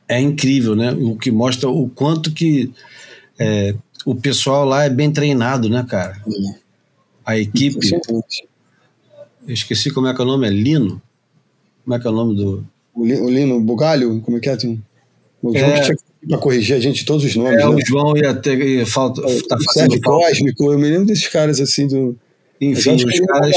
é 0.07 0.19
incrível, 0.19 0.75
né? 0.75 0.91
O 0.91 1.15
que 1.15 1.31
mostra 1.31 1.69
o 1.69 1.89
quanto 1.89 2.31
que 2.31 2.71
é, 3.39 3.75
o 4.05 4.15
pessoal 4.15 4.65
lá 4.65 4.83
é 4.83 4.89
bem 4.89 5.11
treinado, 5.11 5.69
né, 5.69 5.85
cara? 5.87 6.21
A 7.25 7.37
equipe. 7.37 7.79
Eu 9.47 9.53
esqueci 9.53 9.91
como 9.91 10.07
é 10.07 10.13
que 10.13 10.21
é 10.21 10.23
o 10.23 10.27
nome, 10.27 10.47
é 10.47 10.49
Lino? 10.49 11.01
Como 11.85 11.95
é 11.95 11.99
que 11.99 12.07
é 12.07 12.09
o 12.09 12.13
nome 12.13 12.35
do. 12.35 12.65
O 12.93 13.29
Lino 13.29 13.61
Bugalho? 13.61 14.19
Como 14.21 14.37
é 14.37 14.39
que 14.39 14.49
é? 14.49 14.55
O 15.41 15.55
João 15.55 15.71
é, 15.71 15.79
que 15.79 15.85
tinha 15.85 15.97
para 16.27 16.37
corrigir 16.39 16.75
a 16.75 16.79
gente 16.79 17.05
todos 17.05 17.23
os 17.23 17.35
nomes. 17.35 17.53
É, 17.53 17.57
né? 17.57 17.67
o 17.67 17.85
João 17.85 18.17
ia 18.17 18.33
ter. 18.33 18.59
Ia 18.59 18.85
falta, 18.85 19.21
tá 19.47 19.57
fazendo 19.63 20.01
Cósmico, 20.01 20.71
eu 20.71 20.79
me 20.79 20.89
lembro 20.89 21.05
desses 21.05 21.27
caras 21.27 21.61
assim 21.61 21.87
do. 21.87 22.17
Enfim, 22.59 22.95
os 22.95 23.19
caras, 23.19 23.55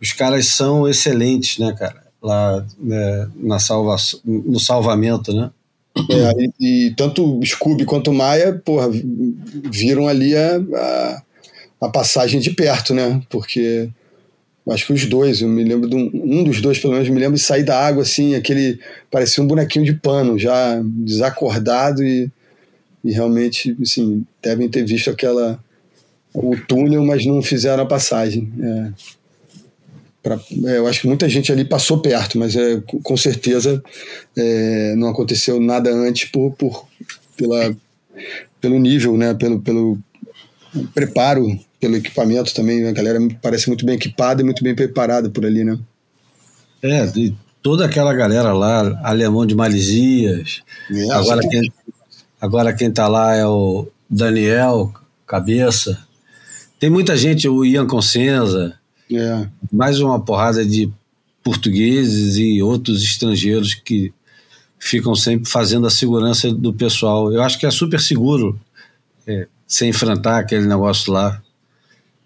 os 0.00 0.12
caras 0.12 0.46
são 0.48 0.86
excelentes, 0.86 1.58
né, 1.58 1.72
cara? 1.72 2.04
Lá 2.22 2.66
né, 2.78 3.28
na 3.36 3.58
salva, 3.58 3.96
no 4.24 4.60
salvamento, 4.60 5.32
né? 5.32 5.50
É, 6.10 6.32
e, 6.60 6.86
e, 6.86 6.94
tanto 6.94 7.40
Scooby 7.44 7.84
quanto 7.84 8.12
Maia, 8.12 8.60
porra, 8.64 8.88
viram 8.90 10.06
ali 10.06 10.36
a, 10.36 10.56
a, 10.56 11.22
a, 11.80 11.88
passagem 11.88 12.40
de 12.40 12.50
perto, 12.50 12.94
né? 12.94 13.20
Porque 13.28 13.88
acho 14.72 14.86
que 14.86 14.92
os 14.92 15.06
dois, 15.06 15.40
eu 15.40 15.48
me 15.48 15.64
lembro 15.64 15.88
de 15.88 15.96
um, 15.96 16.10
um 16.12 16.44
dos 16.44 16.60
dois, 16.60 16.78
pelo 16.78 16.94
menos, 16.94 17.08
me 17.08 17.18
lembro 17.18 17.36
de 17.36 17.42
sair 17.42 17.62
da 17.62 17.78
água 17.78 18.02
assim, 18.02 18.34
aquele. 18.34 18.80
parecia 19.10 19.42
um 19.42 19.46
bonequinho 19.46 19.84
de 19.84 19.94
pano, 19.94 20.38
já 20.38 20.80
desacordado 20.82 22.04
e, 22.04 22.30
e 23.04 23.12
realmente, 23.12 23.76
assim, 23.80 24.24
devem 24.42 24.68
ter 24.68 24.84
visto 24.84 25.10
aquela. 25.10 25.62
o 26.34 26.56
túnel, 26.66 27.04
mas 27.04 27.24
não 27.24 27.42
fizeram 27.42 27.82
a 27.82 27.86
passagem. 27.86 28.52
É. 28.60 29.18
Pra, 30.22 30.38
é, 30.66 30.78
eu 30.78 30.86
acho 30.86 31.02
que 31.02 31.06
muita 31.06 31.28
gente 31.28 31.52
ali 31.52 31.64
passou 31.64 32.00
perto, 32.00 32.38
mas 32.38 32.56
é, 32.56 32.82
com 32.84 33.16
certeza 33.16 33.82
é, 34.36 34.94
não 34.96 35.08
aconteceu 35.08 35.60
nada 35.60 35.90
antes 35.90 36.28
por, 36.28 36.50
por, 36.52 36.86
pela, 37.36 37.74
pelo 38.60 38.78
nível, 38.78 39.16
né, 39.16 39.32
pelo, 39.34 39.60
pelo 39.60 39.98
preparo, 40.92 41.58
pelo 41.80 41.96
equipamento 41.96 42.54
também. 42.54 42.86
A 42.86 42.92
galera 42.92 43.18
parece 43.42 43.68
muito 43.68 43.84
bem 43.84 43.96
equipada 43.96 44.42
e 44.42 44.44
muito 44.44 44.62
bem 44.62 44.74
preparada 44.74 45.30
por 45.30 45.44
ali, 45.44 45.64
né? 45.64 45.78
É, 46.82 47.06
de 47.06 47.34
toda 47.62 47.84
aquela 47.84 48.14
galera 48.14 48.52
lá, 48.52 49.00
alemão 49.02 49.44
de 49.44 49.54
Malisias. 49.54 50.62
É, 50.90 51.10
agora, 51.12 51.40
quem, 51.48 51.72
agora 52.40 52.72
quem 52.72 52.90
tá 52.90 53.08
lá 53.08 53.34
é 53.34 53.46
o 53.46 53.88
Daniel 54.08 54.92
Cabeça. 55.26 55.98
Tem 56.78 56.88
muita 56.88 57.16
gente, 57.16 57.48
o 57.48 57.64
Ian 57.64 57.86
Consenza. 57.86 58.74
É. 59.12 59.46
Mais 59.72 60.00
uma 60.00 60.20
porrada 60.20 60.64
de 60.64 60.90
portugueses 61.42 62.36
e 62.36 62.62
outros 62.62 63.02
estrangeiros 63.02 63.74
que 63.74 64.12
ficam 64.78 65.14
sempre 65.14 65.50
fazendo 65.50 65.86
a 65.86 65.90
segurança 65.90 66.52
do 66.52 66.72
pessoal. 66.72 67.32
Eu 67.32 67.42
acho 67.42 67.58
que 67.58 67.66
é 67.66 67.70
super 67.70 68.00
seguro 68.00 68.58
é, 69.26 69.46
se 69.66 69.86
enfrentar 69.86 70.38
aquele 70.38 70.66
negócio 70.66 71.12
lá. 71.12 71.42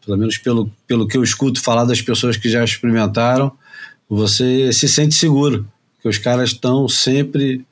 Pelo 0.05 0.19
menos 0.19 0.37
pelo, 0.39 0.71
pelo 0.87 1.07
que 1.07 1.17
eu 1.17 1.23
escuto 1.23 1.63
falar 1.63 1.85
das 1.85 2.03
pessoas 2.03 2.37
que 2.37 2.49
já 2.49 2.65
experimentaram, 2.65 3.53
você 4.09 4.73
se 4.73 4.89
sente 4.89 5.15
seguro, 5.15 5.67
que 6.01 6.09
os 6.09 6.19
caras 6.19 6.51
estão 6.51 6.89
sempre 6.89 7.65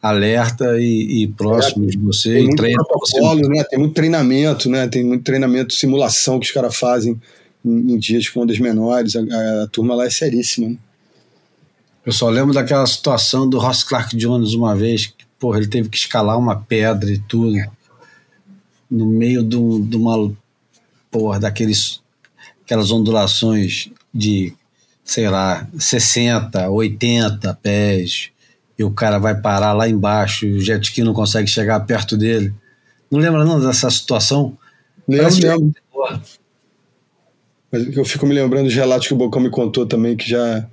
alerta 0.00 0.78
e, 0.78 1.22
e 1.22 1.28
próximos 1.28 1.88
é, 1.88 1.90
de 1.90 1.98
você. 1.98 2.32
Tem 2.32 2.46
muito 2.46 2.62
protocolo, 2.62 3.40
você. 3.40 3.48
né? 3.48 3.64
Tem 3.64 3.78
muito 3.78 3.94
treinamento, 3.94 4.70
né? 4.70 4.88
Tem 4.88 5.04
muito 5.04 5.24
treinamento, 5.24 5.74
simulação 5.74 6.38
que 6.38 6.46
os 6.46 6.52
caras 6.52 6.76
fazem 6.76 7.20
em, 7.64 7.92
em 7.92 7.98
dias 7.98 8.28
com 8.28 8.40
ondas 8.40 8.58
menores. 8.58 9.16
A, 9.16 9.20
a, 9.20 9.62
a, 9.64 9.66
turma 9.66 9.94
lá 9.94 10.06
é 10.06 10.10
seríssima. 10.10 10.68
Né? 10.70 10.76
Eu 12.04 12.12
só 12.12 12.28
lembro 12.28 12.54
daquela 12.54 12.86
situação 12.86 13.48
do 13.48 13.58
Ross 13.58 13.82
Clark 13.82 14.16
Jones 14.16 14.54
uma 14.54 14.76
vez, 14.76 15.06
que 15.06 15.26
porra, 15.38 15.58
ele 15.58 15.68
teve 15.68 15.88
que 15.88 15.96
escalar 15.96 16.38
uma 16.38 16.56
pedra 16.56 17.10
e 17.10 17.18
tudo, 17.18 17.56
no 18.90 19.06
meio 19.06 19.42
de, 19.42 19.56
de 19.82 19.96
uma 19.96 20.32
porra, 21.16 21.40
daqueles 21.40 22.02
aquelas 22.62 22.90
ondulações 22.90 23.88
de, 24.12 24.52
sei 25.02 25.30
lá, 25.30 25.66
60, 25.78 26.68
80 26.68 27.54
pés, 27.62 28.30
e 28.78 28.84
o 28.84 28.90
cara 28.90 29.18
vai 29.18 29.40
parar 29.40 29.72
lá 29.72 29.88
embaixo, 29.88 30.44
e 30.44 30.52
o 30.52 30.60
jet 30.60 30.84
ski 30.84 31.02
não 31.02 31.14
consegue 31.14 31.48
chegar 31.48 31.80
perto 31.80 32.18
dele. 32.18 32.52
Não 33.10 33.18
lembra 33.18 33.44
não 33.44 33.58
dessa 33.58 33.88
situação? 33.90 34.58
Lembro, 35.08 35.34
lembro. 35.40 35.74
Mas 37.72 37.96
eu 37.96 38.04
fico 38.04 38.26
me 38.26 38.34
lembrando 38.34 38.66
dos 38.66 38.74
relatos 38.74 39.08
que 39.08 39.14
o 39.14 39.16
Bocão 39.16 39.40
me 39.40 39.48
contou 39.48 39.86
também, 39.86 40.16
que 40.16 40.28
já. 40.28 40.66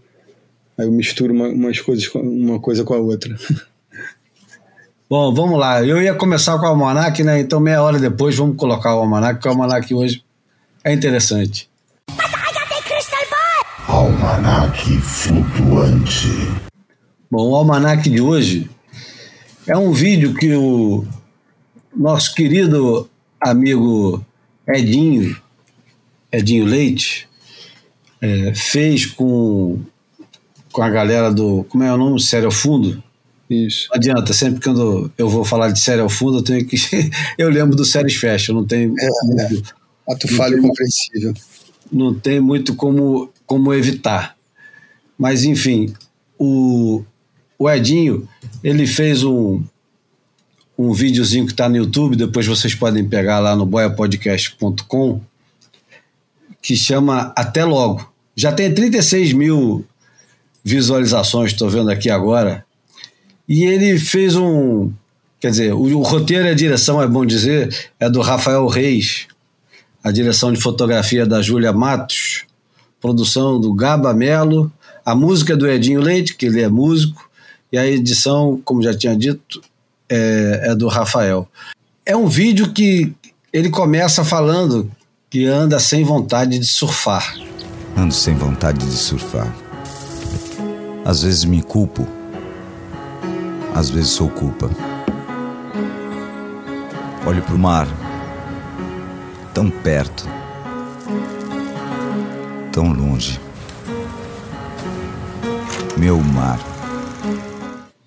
Aí 0.78 0.86
eu 0.86 0.92
misturo 0.92 1.34
uma, 1.34 1.48
umas 1.48 1.80
coisas, 1.80 2.10
uma 2.16 2.60
coisa 2.60 2.84
com 2.84 2.96
a 2.96 2.98
outra. 2.98 3.34
Bom, 5.10 5.34
vamos 5.34 5.60
lá. 5.60 5.86
Eu 5.86 6.02
ia 6.02 6.16
começar 6.16 6.58
com 6.58 6.66
o 6.66 6.70
Almanac, 6.70 7.24
né? 7.24 7.40
Então, 7.40 7.60
meia 7.60 7.84
hora 7.84 8.00
depois, 8.00 8.36
vamos 8.36 8.58
colocar 8.58 8.96
o 8.96 9.00
Almanac, 9.00 9.36
porque 9.36 9.48
o 9.48 9.52
Almanac 9.52 9.94
hoje 9.94 10.23
é 10.84 10.94
interessante. 10.94 11.70
Almanac 13.88 14.98
flutuante. 15.02 16.28
Bom, 17.30 17.50
o 17.50 17.56
Almanac 17.56 18.10
de 18.10 18.22
hoje 18.22 18.70
é 19.68 19.78
um 19.78 19.92
vídeo 19.92 20.34
que 20.34 20.54
o 20.54 21.06
nosso 21.96 22.34
querido 22.34 23.10
amigo 23.42 24.26
Edinho 24.68 25.36
Edinho 26.34 26.66
Leite, 26.66 27.28
é, 28.20 28.56
fez 28.56 29.06
com, 29.06 29.80
com 30.72 30.82
a 30.82 30.90
galera 30.90 31.32
do. 31.32 31.64
Como 31.66 31.84
é 31.84 31.94
o 31.94 31.98
nome? 31.98 32.20
Sério 32.20 32.48
ao 32.48 32.52
Fundo? 32.52 33.04
Isso. 33.48 33.88
Não 33.92 33.98
adianta, 33.98 34.34
sempre 34.34 34.60
que 34.60 34.68
eu, 34.68 35.12
eu 35.16 35.30
vou 35.30 35.46
falar 35.46 35.70
de 35.70 35.80
série 35.80 36.02
ao 36.02 36.10
fundo, 36.10 36.40
eu 36.40 36.44
tenho 36.44 36.66
que. 36.66 36.76
eu 37.38 37.50
lembro 37.50 37.76
do 37.76 37.86
Séries 37.86 38.16
Fashion, 38.16 38.56
não 38.56 38.66
tem. 38.66 38.92
É, 39.00 39.06
é. 39.06 39.62
Ato 40.08 40.28
falho 40.28 40.62
compreensível. 40.62 41.34
Não 41.92 42.14
tem 42.14 42.40
muito 42.40 42.76
como, 42.76 43.32
como 43.46 43.74
evitar. 43.74 44.36
Mas, 45.18 45.44
enfim, 45.44 45.94
o, 46.38 47.04
o 47.58 47.70
Edinho, 47.70 48.28
ele 48.64 48.86
fez 48.86 49.24
um, 49.24 49.64
um 50.78 50.92
videozinho 50.92 51.46
que 51.46 51.54
está 51.54 51.70
no 51.70 51.78
YouTube, 51.78 52.16
depois 52.16 52.46
vocês 52.46 52.76
podem 52.76 53.08
pegar 53.08 53.40
lá 53.40 53.56
no 53.56 53.66
boiapodcast.com 53.66 55.22
que 56.62 56.76
chama 56.76 57.34
Até 57.36 57.64
Logo. 57.66 58.12
Já 58.36 58.52
tem 58.52 58.74
36 58.74 59.34
mil 59.34 59.86
visualizações, 60.64 61.52
estou 61.52 61.70
vendo 61.70 61.92
aqui 61.92 62.10
agora. 62.10 62.66
E 63.48 63.66
ele 63.66 64.00
fez 64.00 64.36
um. 64.36 64.92
Quer 65.40 65.52
dizer, 65.52 65.74
o, 65.74 65.82
o, 65.82 66.02
roteiro 66.02 66.46
e 66.46 66.50
a 66.50 66.54
direção, 66.54 67.02
é 67.02 67.08
bom 67.08 67.26
dizer, 67.26 67.92
é 68.00 68.10
do 68.10 68.22
Rafael 68.22 68.66
Reis. 68.66 69.28
A 70.04 70.12
direção 70.12 70.52
de 70.52 70.62
fotografia 70.62 71.26
da 71.26 71.42
Júlia 71.42 71.72
Matos. 71.72 72.44
Produção 73.00 73.60
do 73.60 73.74
Gaba 73.74 74.14
Melo. 74.14 74.72
A 75.06 75.16
música 75.16 75.54
é 75.54 75.56
do 75.56 75.68
Edinho 75.68 76.02
Leite, 76.02 76.36
que 76.36 76.46
ele 76.46 76.62
é 76.62 76.68
músico. 76.68 77.30
E 77.72 77.78
a 77.78 77.88
edição, 77.88 78.62
como 78.64 78.84
já 78.84 78.94
tinha 78.94 79.16
dito, 79.16 79.62
é, 80.10 80.62
é 80.66 80.76
do 80.76 80.88
Rafael. 80.88 81.48
É 82.06 82.16
um 82.16 82.28
vídeo 82.28 82.74
que 82.74 83.14
ele 83.52 83.70
começa 83.70 84.26
falando 84.26 84.92
que 85.30 85.46
anda 85.46 85.80
sem 85.80 86.04
vontade 86.04 86.60
de 86.60 86.68
surfar. 86.68 87.36
Ando 87.96 88.14
sem 88.14 88.36
vontade 88.36 88.86
de 88.86 88.98
surfar. 88.98 89.52
Às 91.06 91.24
vezes 91.24 91.44
me 91.46 91.62
culpo, 91.62 92.08
às 93.74 93.90
vezes 93.90 94.12
sou 94.12 94.30
culpa. 94.30 94.70
Olho 97.26 97.42
para 97.42 97.56
o 97.56 97.60
mar, 97.60 97.88
tão 99.54 99.70
perto, 99.70 100.28
tão 102.72 102.92
longe. 102.92 103.40
Meu 105.98 106.20
mar. 106.20 106.60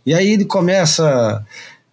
E 0.04 0.12
aí 0.12 0.32
ele 0.32 0.44
começa. 0.44 1.44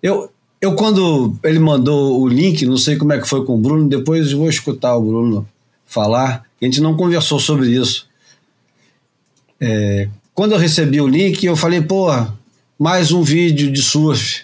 Eu, 0.01 0.31
eu, 0.59 0.75
quando 0.75 1.35
ele 1.43 1.59
mandou 1.59 2.19
o 2.19 2.27
link, 2.27 2.65
não 2.65 2.77
sei 2.77 2.95
como 2.97 3.13
é 3.13 3.19
que 3.19 3.27
foi 3.27 3.45
com 3.45 3.55
o 3.55 3.57
Bruno, 3.57 3.87
depois 3.87 4.31
vou 4.31 4.49
escutar 4.49 4.95
o 4.95 5.01
Bruno 5.01 5.47
falar. 5.85 6.43
A 6.59 6.65
gente 6.65 6.81
não 6.81 6.97
conversou 6.97 7.39
sobre 7.39 7.69
isso. 7.69 8.07
É, 9.61 10.09
quando 10.33 10.53
eu 10.53 10.57
recebi 10.57 10.99
o 10.99 11.07
link, 11.07 11.45
eu 11.45 11.55
falei, 11.55 11.81
pô, 11.81 12.07
mais 12.77 13.11
um 13.11 13.21
vídeo 13.21 13.71
de 13.71 13.81
surf. 13.81 14.43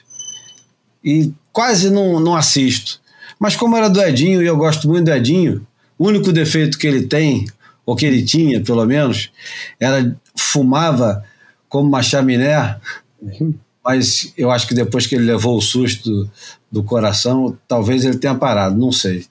E 1.03 1.31
quase 1.51 1.89
não, 1.89 2.19
não 2.19 2.35
assisto. 2.35 3.01
Mas 3.39 3.55
como 3.55 3.77
era 3.77 3.89
do 3.89 4.01
Edinho, 4.01 4.41
e 4.41 4.45
eu 4.45 4.57
gosto 4.57 4.87
muito 4.87 5.05
do 5.05 5.13
Edinho, 5.13 5.65
o 5.97 6.07
único 6.07 6.31
defeito 6.31 6.77
que 6.77 6.85
ele 6.85 7.07
tem, 7.07 7.47
ou 7.85 7.95
que 7.95 8.05
ele 8.05 8.23
tinha, 8.23 8.61
pelo 8.61 8.85
menos, 8.85 9.31
era 9.79 10.15
fumava 10.35 11.23
como 11.67 11.87
uma 11.87 12.03
chaminé. 12.03 12.77
Uhum 13.21 13.53
mas 13.89 14.31
eu 14.37 14.51
acho 14.51 14.67
que 14.67 14.75
depois 14.75 15.07
que 15.07 15.15
ele 15.15 15.25
levou 15.25 15.57
o 15.57 15.61
susto 15.61 16.29
do 16.71 16.83
coração, 16.83 17.57
talvez 17.67 18.05
ele 18.05 18.17
tenha 18.17 18.35
parado, 18.35 18.77
não 18.77 18.91
sei. 18.91 19.25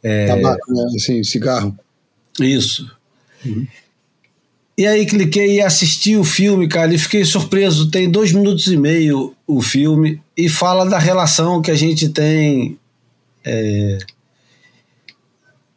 É... 0.00 0.26
Tabaco, 0.26 0.72
né? 0.72 0.84
Assim, 0.94 1.24
cigarro. 1.24 1.76
Isso. 2.38 2.90
Uhum. 3.44 3.66
E 4.78 4.86
aí 4.86 5.04
cliquei 5.04 5.56
e 5.56 5.60
assisti 5.60 6.16
o 6.16 6.22
filme, 6.22 6.68
cara, 6.68 6.94
e 6.94 6.98
fiquei 6.98 7.24
surpreso. 7.24 7.90
Tem 7.90 8.08
dois 8.08 8.32
minutos 8.32 8.68
e 8.68 8.76
meio 8.76 9.34
o 9.46 9.60
filme 9.60 10.22
e 10.36 10.48
fala 10.48 10.88
da 10.88 10.98
relação 10.98 11.60
que 11.60 11.70
a 11.72 11.74
gente 11.74 12.08
tem 12.10 12.78
é, 13.44 13.98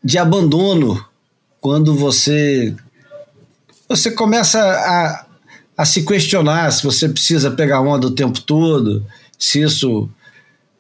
de 0.04 0.18
abandono 0.18 1.04
quando 1.62 1.96
você 1.96 2.76
você 3.88 4.12
começa 4.12 4.60
a, 4.60 5.26
a 5.78 5.86
se 5.86 6.04
questionar 6.04 6.72
se 6.72 6.84
você 6.84 7.08
precisa 7.08 7.52
pegar 7.52 7.82
onda 7.82 8.08
o 8.08 8.16
tempo 8.16 8.42
todo, 8.42 9.06
se 9.38 9.62
isso 9.62 10.10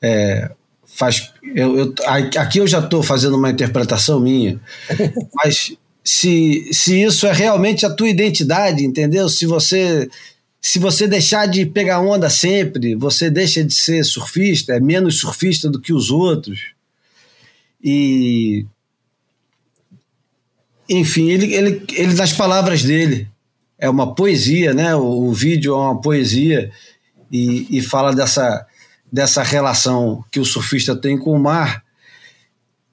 é, 0.01 0.51
faz. 0.85 1.31
Eu, 1.55 1.77
eu, 1.77 1.93
aqui 2.37 2.59
eu 2.59 2.67
já 2.67 2.79
estou 2.79 3.03
fazendo 3.03 3.37
uma 3.37 3.49
interpretação 3.49 4.19
minha, 4.19 4.59
mas 5.35 5.75
se, 6.03 6.69
se 6.73 7.01
isso 7.01 7.25
é 7.25 7.31
realmente 7.31 7.85
a 7.85 7.89
tua 7.89 8.09
identidade, 8.09 8.83
entendeu? 8.83 9.29
Se 9.29 9.45
você 9.45 10.09
se 10.65 10.79
você 10.79 11.05
deixar 11.07 11.45
de 11.45 11.65
pegar 11.65 11.99
onda 11.99 12.29
sempre, 12.29 12.95
você 12.95 13.29
deixa 13.29 13.61
de 13.61 13.73
ser 13.73 14.03
surfista, 14.05 14.73
é 14.73 14.79
menos 14.79 15.19
surfista 15.19 15.69
do 15.69 15.81
que 15.81 15.91
os 15.91 16.09
outros. 16.09 16.71
E 17.83 18.65
enfim, 20.89 21.29
ele, 21.29 21.53
ele, 21.53 21.85
ele 21.91 22.13
nas 22.13 22.31
palavras 22.31 22.81
dele 22.81 23.27
é 23.77 23.89
uma 23.89 24.15
poesia, 24.15 24.73
né? 24.73 24.95
O, 24.95 25.27
o 25.27 25.33
vídeo 25.33 25.73
é 25.73 25.77
uma 25.77 25.99
poesia 25.99 26.71
e, 27.29 27.67
e 27.77 27.81
fala 27.81 28.15
dessa 28.15 28.65
dessa 29.11 29.43
relação 29.43 30.23
que 30.31 30.39
o 30.39 30.45
surfista 30.45 30.95
tem 30.95 31.19
com 31.19 31.31
o 31.33 31.39
mar 31.39 31.83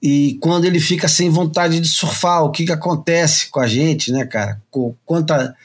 e 0.01 0.37
quando 0.41 0.65
ele 0.65 0.79
fica 0.79 1.07
sem 1.07 1.29
vontade 1.29 1.79
de 1.79 1.87
surfar, 1.87 2.43
o 2.43 2.51
que, 2.51 2.65
que 2.65 2.71
acontece 2.71 3.47
com 3.49 3.59
a 3.59 3.67
gente, 3.67 4.11
né, 4.11 4.25
cara? 4.25 4.61
Quanta, 5.05 5.55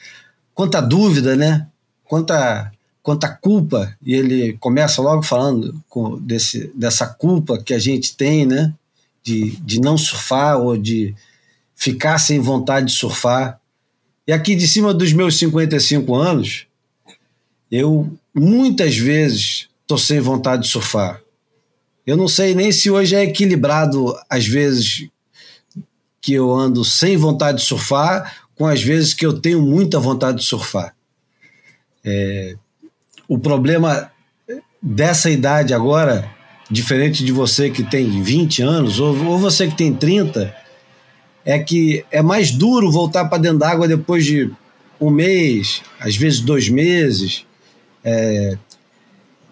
quanta 0.53 0.79
dúvida, 0.79 1.35
né? 1.35 1.67
Quanta, 2.07 2.71
quanta 3.03 3.29
culpa. 3.29 3.95
E 4.03 4.13
ele 4.13 4.53
começa 4.59 5.01
logo 5.01 5.23
falando 5.23 5.81
com, 5.89 6.17
desse, 6.19 6.71
dessa 6.75 7.07
culpa 7.07 7.61
que 7.61 7.73
a 7.73 7.79
gente 7.79 8.15
tem, 8.15 8.45
né? 8.45 8.73
De, 9.23 9.51
de 9.57 9.79
não 9.81 9.97
surfar 9.97 10.57
ou 10.59 10.77
de 10.77 11.13
ficar 11.75 12.17
sem 12.17 12.39
vontade 12.39 12.87
de 12.87 12.93
surfar. 12.93 13.59
E 14.25 14.31
aqui 14.31 14.55
de 14.55 14.67
cima 14.67 14.93
dos 14.93 15.13
meus 15.13 15.37
55 15.37 16.15
anos, 16.15 16.65
eu 17.71 18.11
muitas 18.33 18.97
vezes 18.97 19.69
tô 19.85 19.97
sem 19.97 20.19
vontade 20.19 20.63
de 20.63 20.69
surfar 20.69 21.21
eu 22.07 22.15
não 22.15 22.29
sei 22.29 22.55
nem 22.55 22.71
se 22.71 22.89
hoje 22.89 23.17
é 23.17 23.23
equilibrado 23.23 24.17
às 24.29 24.47
vezes 24.47 25.09
que 26.21 26.31
eu 26.31 26.53
ando 26.53 26.85
sem 26.85 27.17
vontade 27.17 27.57
de 27.57 27.65
surfar 27.65 28.47
com 28.55 28.65
as 28.65 28.81
vezes 28.81 29.13
que 29.13 29.25
eu 29.25 29.41
tenho 29.41 29.61
muita 29.61 29.99
vontade 29.99 30.39
de 30.39 30.45
surfar. 30.45 30.95
É, 32.09 32.55
o 33.27 33.37
problema 33.37 34.09
dessa 34.81 35.29
idade 35.29 35.73
agora, 35.73 36.25
diferente 36.71 37.25
de 37.25 37.33
você 37.33 37.69
que 37.69 37.83
tem 37.83 38.23
20 38.23 38.61
anos, 38.61 38.97
ou, 38.97 39.13
ou 39.25 39.37
você 39.37 39.67
que 39.67 39.75
tem 39.75 39.93
30, 39.93 40.55
é 41.43 41.59
que 41.59 42.05
é 42.09 42.21
mais 42.21 42.49
duro 42.49 42.89
voltar 42.89 43.25
para 43.25 43.39
dentro 43.39 43.59
d'água 43.59 43.89
depois 43.89 44.23
de 44.23 44.49
um 45.01 45.09
mês, 45.09 45.81
às 45.99 46.15
vezes 46.15 46.39
dois 46.39 46.69
meses. 46.69 47.45
É, 48.05 48.57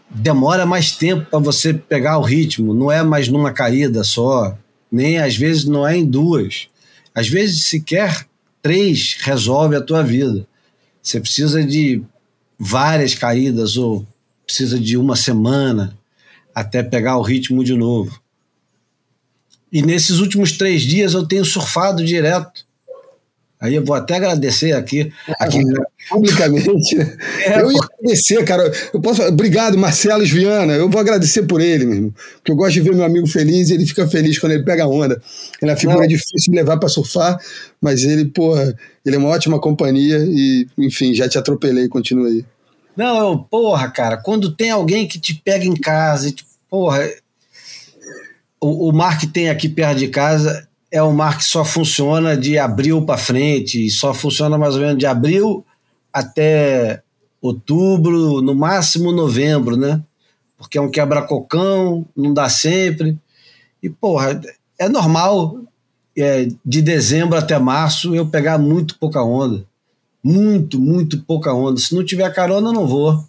demora 0.09 0.65
mais 0.65 0.93
tempo 0.93 1.29
para 1.29 1.39
você 1.39 1.73
pegar 1.73 2.17
o 2.17 2.23
ritmo, 2.23 2.73
não 2.73 2.89
é 2.89 3.03
mais 3.03 3.27
numa 3.27 3.51
caída 3.51 4.01
só, 4.01 4.57
nem 4.89 5.17
às 5.17 5.35
vezes 5.35 5.65
não 5.65 5.85
é 5.85 5.97
em 5.97 6.05
duas. 6.05 6.69
Às 7.13 7.27
vezes 7.27 7.65
sequer 7.65 8.25
três 8.61 9.17
resolve 9.19 9.75
a 9.75 9.81
tua 9.81 10.01
vida. 10.01 10.47
Você 11.01 11.19
precisa 11.19 11.61
de 11.61 12.01
várias 12.57 13.13
caídas 13.13 13.77
ou 13.77 14.05
precisa 14.45 14.79
de 14.79 14.97
uma 14.97 15.15
semana 15.15 15.97
até 16.53 16.81
pegar 16.81 17.17
o 17.17 17.21
ritmo 17.21 17.63
de 17.63 17.75
novo. 17.75 18.19
E 19.71 19.81
nesses 19.81 20.19
últimos 20.19 20.53
três 20.53 20.83
dias 20.83 21.13
eu 21.13 21.27
tenho 21.27 21.43
surfado 21.43 22.03
direto. 22.03 22.64
Aí 23.59 23.73
eu 23.75 23.83
vou 23.83 23.95
até 23.95 24.15
agradecer 24.15 24.73
aqui. 24.73 25.11
aqui 25.39 25.59
publicamente. 26.09 26.97
É, 27.45 27.61
eu 27.61 27.71
ia 27.71 27.79
agradecer, 27.79 28.43
cara. 28.43 28.71
Eu 28.93 29.01
posso, 29.01 29.23
obrigado, 29.23 29.77
Marcelo 29.77 30.25
Viana. 30.25 30.73
Eu 30.73 30.89
vou 30.89 30.99
agradecer 30.99 31.43
por 31.43 31.61
ele 31.61 31.85
mesmo. 31.85 32.13
Porque 32.35 32.51
eu 32.51 32.55
gosto 32.55 32.73
de 32.73 32.81
ver 32.81 32.93
meu 32.93 33.05
amigo 33.05 33.27
feliz 33.27 33.69
e 33.69 33.73
ele 33.73 33.85
fica 33.85 34.07
feliz 34.07 34.37
quando 34.37 34.51
ele 34.51 34.63
pega 34.63 34.83
a 34.83 34.87
onda. 34.87 35.21
Ele 35.61 35.71
é 35.71 35.73
uma 35.73 35.79
figura 35.79 35.99
Não. 35.99 36.07
difícil 36.07 36.51
de 36.51 36.57
levar 36.57 36.77
para 36.77 36.89
surfar, 36.89 37.39
mas 37.81 38.03
ele, 38.03 38.25
porra, 38.25 38.75
ele 39.05 39.15
é 39.15 39.19
uma 39.19 39.29
ótima 39.29 39.59
companhia 39.59 40.17
e, 40.27 40.67
enfim, 40.77 41.13
já 41.13 41.27
te 41.29 41.37
atropelei, 41.37 41.87
continua 41.87 42.27
aí. 42.27 42.45
Não, 42.95 43.17
eu, 43.17 43.37
porra, 43.39 43.89
cara, 43.89 44.17
quando 44.17 44.55
tem 44.55 44.69
alguém 44.69 45.07
que 45.07 45.19
te 45.19 45.33
pega 45.33 45.65
em 45.65 45.75
casa, 45.75 46.29
e, 46.29 46.35
porra, 46.69 47.09
o, 48.59 48.89
o 48.89 48.93
mar 48.93 49.17
que 49.17 49.27
tem 49.27 49.49
aqui 49.49 49.67
perto 49.67 49.99
de 49.99 50.07
casa 50.07 50.67
é 50.95 51.03
um 51.03 51.11
mar 51.11 51.37
que 51.37 51.43
só 51.43 51.65
funciona 51.65 52.37
de 52.37 52.57
abril 52.57 53.05
para 53.05 53.17
frente, 53.17 53.89
só 53.89 54.13
funciona 54.13 54.57
mais 54.57 54.75
ou 54.75 54.81
menos 54.81 54.97
de 54.97 55.05
abril 55.05 55.65
até 56.11 57.03
outubro, 57.41 58.41
no 58.41 58.55
máximo 58.55 59.11
novembro, 59.11 59.75
né? 59.75 60.01
Porque 60.57 60.77
é 60.77 60.81
um 60.81 60.89
quebra-cocão, 60.89 62.05
não 62.15 62.33
dá 62.33 62.47
sempre. 62.47 63.19
E, 63.83 63.89
porra, 63.89 64.39
é 64.79 64.87
normal 64.87 65.59
é, 66.17 66.47
de 66.65 66.81
dezembro 66.81 67.37
até 67.37 67.59
março 67.59 68.15
eu 68.15 68.25
pegar 68.25 68.57
muito 68.57 68.97
pouca 68.97 69.21
onda. 69.21 69.65
Muito, 70.23 70.79
muito 70.79 71.21
pouca 71.23 71.53
onda. 71.53 71.77
Se 71.77 71.93
não 71.93 72.05
tiver 72.05 72.33
carona, 72.33 72.69
eu 72.69 72.73
não 72.73 72.87
vou. 72.87 73.21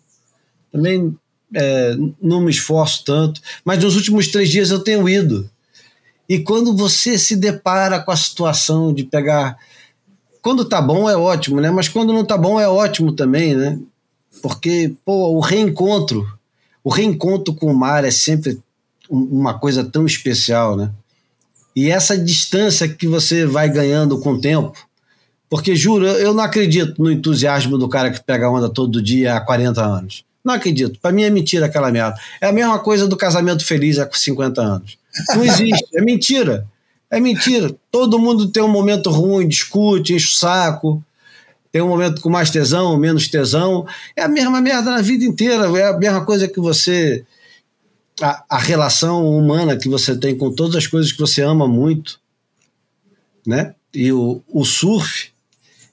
Também 0.71 1.17
é, 1.53 1.97
não 2.23 2.41
me 2.41 2.53
esforço 2.53 3.05
tanto. 3.05 3.41
Mas 3.65 3.83
nos 3.83 3.97
últimos 3.97 4.29
três 4.29 4.51
dias 4.51 4.71
eu 4.71 4.79
tenho 4.79 5.09
ido. 5.09 5.51
E 6.29 6.41
quando 6.41 6.77
você 6.77 7.19
se 7.19 7.37
depara 7.37 8.01
com 8.01 8.11
a 8.11 8.17
situação 8.17 8.93
de 8.93 9.05
pegar. 9.05 9.57
Quando 10.43 10.65
tá 10.65 10.81
bom 10.81 11.09
é 11.09 11.17
ótimo, 11.17 11.61
né? 11.61 11.71
Mas 11.71 11.89
quando 11.89 12.13
não 12.13 12.25
tá 12.25 12.37
bom 12.37 12.61
é 12.61 12.69
ótimo 12.69 13.13
também, 13.13 13.55
né? 13.55 13.79
Porque, 14.43 14.95
pô, 15.05 15.31
o 15.31 15.41
reencontro, 15.41 16.27
o 16.85 16.91
reencontro 16.91 17.55
com 17.55 17.67
o 17.67 17.77
mar 17.77 18.05
é 18.05 18.11
sempre 18.11 18.61
uma 19.09 19.59
coisa 19.59 19.85
tão 19.85 20.07
especial, 20.07 20.77
né? 20.77 20.91
E 21.75 21.91
essa 21.91 22.17
distância 22.17 22.89
que 22.89 23.07
você 23.07 23.45
vai 23.45 23.69
ganhando 23.69 24.19
com 24.19 24.33
o 24.33 24.41
tempo, 24.41 24.77
porque 25.49 25.77
juro, 25.77 26.07
eu 26.07 26.33
não 26.33 26.43
acredito 26.43 27.01
no 27.01 27.11
entusiasmo 27.11 27.77
do 27.79 27.89
cara 27.89 28.11
que 28.11 28.23
pega 28.23 28.51
onda 28.51 28.69
todo 28.69 29.03
dia 29.03 29.37
há 29.37 29.41
40 29.41 29.85
anos. 29.85 30.25
Não 30.45 30.55
acredito. 30.55 30.99
Para 31.01 31.13
mim 31.13 31.25
é 31.25 31.31
mentira 31.31 31.67
aquela 31.67 31.91
merda. 31.91 32.17
É 32.41 32.47
a 32.47 32.53
mesma 32.53 32.79
coisa 32.79 33.07
do 33.09 33.17
casamento 33.17 33.65
feliz 33.65 33.99
há 33.99 34.09
50 34.11 34.63
anos. 34.63 34.97
Não 35.35 35.45
existe, 35.45 35.87
é 35.95 36.03
mentira. 36.03 36.67
É 37.11 37.21
mentira. 37.21 37.75
Todo 37.91 38.19
mundo 38.19 38.49
tem 38.49 38.63
um 38.63 38.69
momento 38.69 39.11
ruim, 39.11 39.47
discute, 39.47 40.15
enche 40.15 40.29
o 40.29 40.37
saco. 40.37 41.03
Tem 41.71 41.83
um 41.83 41.89
momento 41.89 42.21
com 42.21 42.31
mais 42.31 42.51
tesão, 42.51 42.97
menos 42.97 43.29
tesão. 43.29 43.87
É 44.17 44.23
a 44.23 44.29
mesma 44.29 44.61
merda 44.61 44.91
na 44.91 45.03
vida 45.03 45.25
inteira. 45.25 45.67
É 45.79 45.89
a 45.89 45.97
mesma 45.97 46.25
coisa 46.25 46.49
que 46.49 46.61
você. 46.61 47.25
A, 48.21 48.45
a 48.49 48.59
relação 48.59 49.27
humana 49.27 49.77
que 49.77 49.89
você 49.89 50.17
tem 50.17 50.37
com 50.37 50.51
todas 50.51 50.75
as 50.75 50.87
coisas 50.87 51.13
que 51.13 51.21
você 51.21 51.43
ama 51.43 51.69
muito. 51.69 52.19
Né? 53.47 53.75
E 53.95 54.11
o, 54.11 54.43
o 54.49 54.65
surf, 54.65 55.31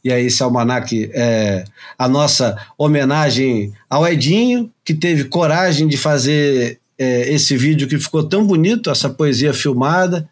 e 0.04 0.12
aí 0.12 0.26
esse 0.26 0.42
almanac 0.42 1.12
é 1.14 1.64
a 1.98 2.08
nossa 2.08 2.58
homenagem 2.78 3.74
ao 3.90 4.08
Edinho, 4.08 4.72
que 4.84 4.94
teve 4.94 5.26
coragem 5.26 5.88
de 5.88 5.96
fazer 5.96 6.80
é, 6.98 7.34
esse 7.34 7.56
vídeo 7.58 7.88
que 7.88 7.98
ficou 7.98 8.24
tão 8.24 8.46
bonito, 8.46 8.90
essa 8.90 9.10
poesia 9.10 9.54
filmada, 9.54 10.30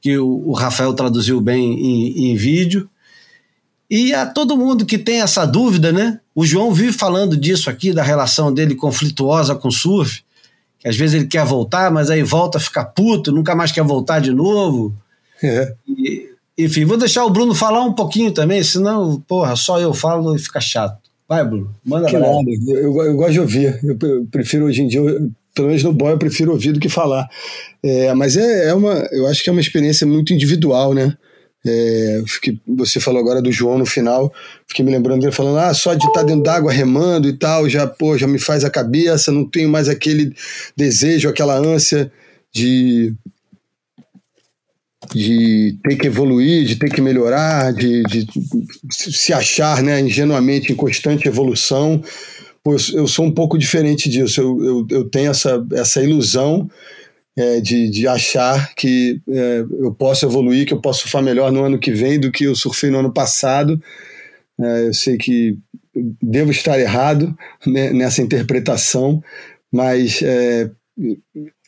que 0.00 0.16
o, 0.18 0.48
o 0.48 0.52
Rafael 0.52 0.94
traduziu 0.94 1.40
bem 1.40 1.74
em, 1.74 2.30
em, 2.30 2.36
vídeo. 2.36 2.88
E 3.90 4.12
a 4.12 4.26
todo 4.26 4.56
mundo 4.56 4.86
que 4.86 4.98
tem 4.98 5.20
essa 5.20 5.44
dúvida, 5.44 5.92
né? 5.92 6.20
O 6.34 6.44
João 6.44 6.72
vive 6.72 6.92
falando 6.92 7.36
disso 7.36 7.70
aqui, 7.70 7.92
da 7.92 8.02
relação 8.02 8.52
dele 8.52 8.74
conflituosa 8.74 9.54
com 9.54 9.68
o 9.68 9.72
surf, 9.72 10.22
que 10.78 10.88
às 10.88 10.96
vezes 10.96 11.14
ele 11.14 11.26
quer 11.26 11.44
voltar, 11.44 11.90
mas 11.90 12.10
aí 12.10 12.22
volta 12.22 12.58
a 12.58 12.60
ficar 12.60 12.84
puto, 12.86 13.32
nunca 13.32 13.54
mais 13.54 13.72
quer 13.72 13.82
voltar 13.82 14.20
de 14.20 14.32
novo. 14.32 14.94
É. 15.42 15.74
E, 15.86 16.28
enfim, 16.56 16.84
vou 16.84 16.96
deixar 16.96 17.24
o 17.24 17.30
Bruno 17.30 17.54
falar 17.54 17.82
um 17.82 17.92
pouquinho 17.92 18.32
também, 18.32 18.62
senão, 18.62 19.20
porra, 19.26 19.56
só 19.56 19.80
eu 19.80 19.94
falo 19.94 20.34
e 20.34 20.38
fica 20.38 20.60
chato. 20.60 21.08
Vai, 21.28 21.44
Bruno, 21.44 21.74
manda 21.84 22.08
que 22.08 22.18
nada. 22.18 22.42
Eu, 22.66 23.04
eu, 23.04 23.14
gosto 23.14 23.32
de 23.32 23.40
ouvir. 23.40 23.78
Eu, 23.82 23.98
eu 24.00 24.26
prefiro 24.30 24.64
hoje 24.64 24.82
em 24.82 24.88
dia 24.88 25.02
pelo 25.58 25.68
menos 25.68 25.82
no 25.82 25.92
boy 25.92 26.12
eu 26.12 26.18
prefiro 26.18 26.52
ouvir 26.52 26.70
do 26.70 26.78
que 26.78 26.88
falar. 26.88 27.28
É, 27.82 28.14
mas 28.14 28.36
é, 28.36 28.68
é 28.68 28.74
uma, 28.74 28.94
eu 29.10 29.26
acho 29.26 29.42
que 29.42 29.50
é 29.50 29.52
uma 29.52 29.60
experiência 29.60 30.06
muito 30.06 30.32
individual, 30.32 30.94
né? 30.94 31.16
É, 31.66 32.22
fiquei, 32.24 32.60
você 32.64 33.00
falou 33.00 33.20
agora 33.20 33.42
do 33.42 33.50
João 33.50 33.76
no 33.76 33.84
final, 33.84 34.32
fiquei 34.68 34.84
me 34.84 34.92
lembrando 34.92 35.20
dele 35.20 35.32
falando: 35.32 35.58
ah, 35.58 35.74
só 35.74 35.94
de 35.94 36.06
estar 36.06 36.22
dentro 36.22 36.44
d'água 36.44 36.70
remando 36.70 37.28
e 37.28 37.32
tal, 37.32 37.68
já, 37.68 37.88
pô, 37.88 38.16
já 38.16 38.28
me 38.28 38.38
faz 38.38 38.64
a 38.64 38.70
cabeça, 38.70 39.32
não 39.32 39.44
tenho 39.44 39.68
mais 39.68 39.88
aquele 39.88 40.32
desejo, 40.76 41.28
aquela 41.28 41.56
ânsia 41.56 42.12
de, 42.54 43.12
de 45.12 45.76
ter 45.82 45.96
que 45.96 46.06
evoluir, 46.06 46.64
de 46.66 46.76
ter 46.76 46.88
que 46.88 47.00
melhorar, 47.00 47.72
de, 47.72 48.04
de 48.04 48.26
se 48.88 49.32
achar 49.32 49.82
né, 49.82 50.00
ingenuamente 50.00 50.72
em 50.72 50.76
constante 50.76 51.26
evolução. 51.26 52.00
Eu 52.72 53.06
sou 53.06 53.24
um 53.24 53.32
pouco 53.32 53.58
diferente 53.58 54.08
disso, 54.08 54.40
eu, 54.40 54.64
eu, 54.64 54.86
eu 54.90 55.04
tenho 55.08 55.30
essa, 55.30 55.64
essa 55.72 56.02
ilusão 56.02 56.68
é, 57.36 57.60
de, 57.60 57.88
de 57.90 58.08
achar 58.08 58.74
que 58.74 59.20
é, 59.28 59.64
eu 59.80 59.94
posso 59.94 60.26
evoluir, 60.26 60.66
que 60.66 60.74
eu 60.74 60.80
posso 60.80 61.02
surfar 61.02 61.22
melhor 61.22 61.52
no 61.52 61.64
ano 61.64 61.78
que 61.78 61.92
vem 61.92 62.18
do 62.18 62.32
que 62.32 62.44
eu 62.44 62.54
surfei 62.54 62.90
no 62.90 62.98
ano 62.98 63.12
passado. 63.12 63.80
É, 64.60 64.88
eu 64.88 64.94
sei 64.94 65.16
que 65.16 65.56
devo 66.20 66.50
estar 66.50 66.78
errado 66.78 67.36
né, 67.66 67.92
nessa 67.92 68.22
interpretação, 68.22 69.22
mas 69.72 70.20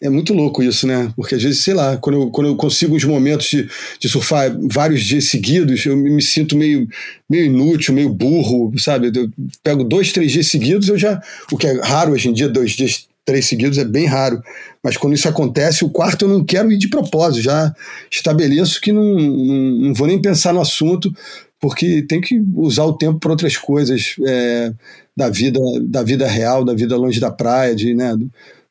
é, 0.03 0.09
muito 0.09 0.33
louco 0.33 0.63
isso, 0.63 0.87
né? 0.87 1.13
Porque 1.15 1.35
às 1.35 1.43
vezes, 1.43 1.63
sei 1.63 1.75
lá, 1.75 1.97
quando 1.99 2.23
eu, 2.23 2.31
quando 2.31 2.47
eu 2.47 2.57
consigo 2.57 2.97
uns 2.97 3.05
momentos 3.05 3.47
de, 3.51 3.69
de 3.99 4.09
surfar 4.09 4.57
vários 4.63 5.03
dias 5.03 5.25
seguidos, 5.25 5.85
eu 5.85 5.97
me, 5.97 6.11
me 6.11 6.23
sinto 6.23 6.57
meio, 6.57 6.89
meio 7.29 7.45
inútil, 7.45 7.93
meio 7.93 8.09
burro, 8.09 8.73
sabe? 8.79 9.13
Eu 9.15 9.31
pego 9.63 9.85
dois, 9.85 10.11
três 10.13 10.33
dias 10.33 10.47
seguidos, 10.47 10.89
eu 10.89 10.99
já. 10.99 11.23
O 11.53 11.57
que 11.57 11.67
é 11.67 11.81
raro 11.83 12.13
hoje 12.13 12.29
em 12.29 12.33
dia, 12.33 12.49
dois 12.49 12.73
dias, 12.73 13.07
três 13.27 13.47
seguidos 13.47 13.77
é 13.77 13.85
bem 13.85 14.07
raro. 14.07 14.43
Mas 14.83 14.97
quando 14.97 15.15
isso 15.15 15.29
acontece, 15.29 15.85
o 15.85 15.91
quarto 15.91 16.25
eu 16.25 16.29
não 16.29 16.43
quero 16.43 16.73
ir 16.73 16.79
de 16.79 16.89
propósito, 16.89 17.43
já 17.43 17.75
estabeleço 18.11 18.81
que 18.81 18.93
não, 18.93 19.05
não, 19.05 19.71
não 19.89 19.95
vou 19.95 20.07
nem 20.07 20.21
pensar 20.21 20.55
no 20.55 20.63
assunto, 20.63 21.15
porque 21.61 22.01
tem 22.09 22.23
que 22.23 22.43
usar 22.55 22.85
o 22.85 22.95
tempo 22.95 23.19
para 23.19 23.33
outras 23.33 23.59
coisas 23.59 24.17
é, 24.27 24.73
da 25.15 25.29
vida 25.29 25.61
da 25.83 26.03
vida 26.03 26.27
real, 26.27 26.65
da 26.65 26.73
vida 26.73 26.97
longe 26.97 27.21
da 27.21 27.31
praia, 27.31 27.75
de, 27.75 27.93
né, 27.93 28.17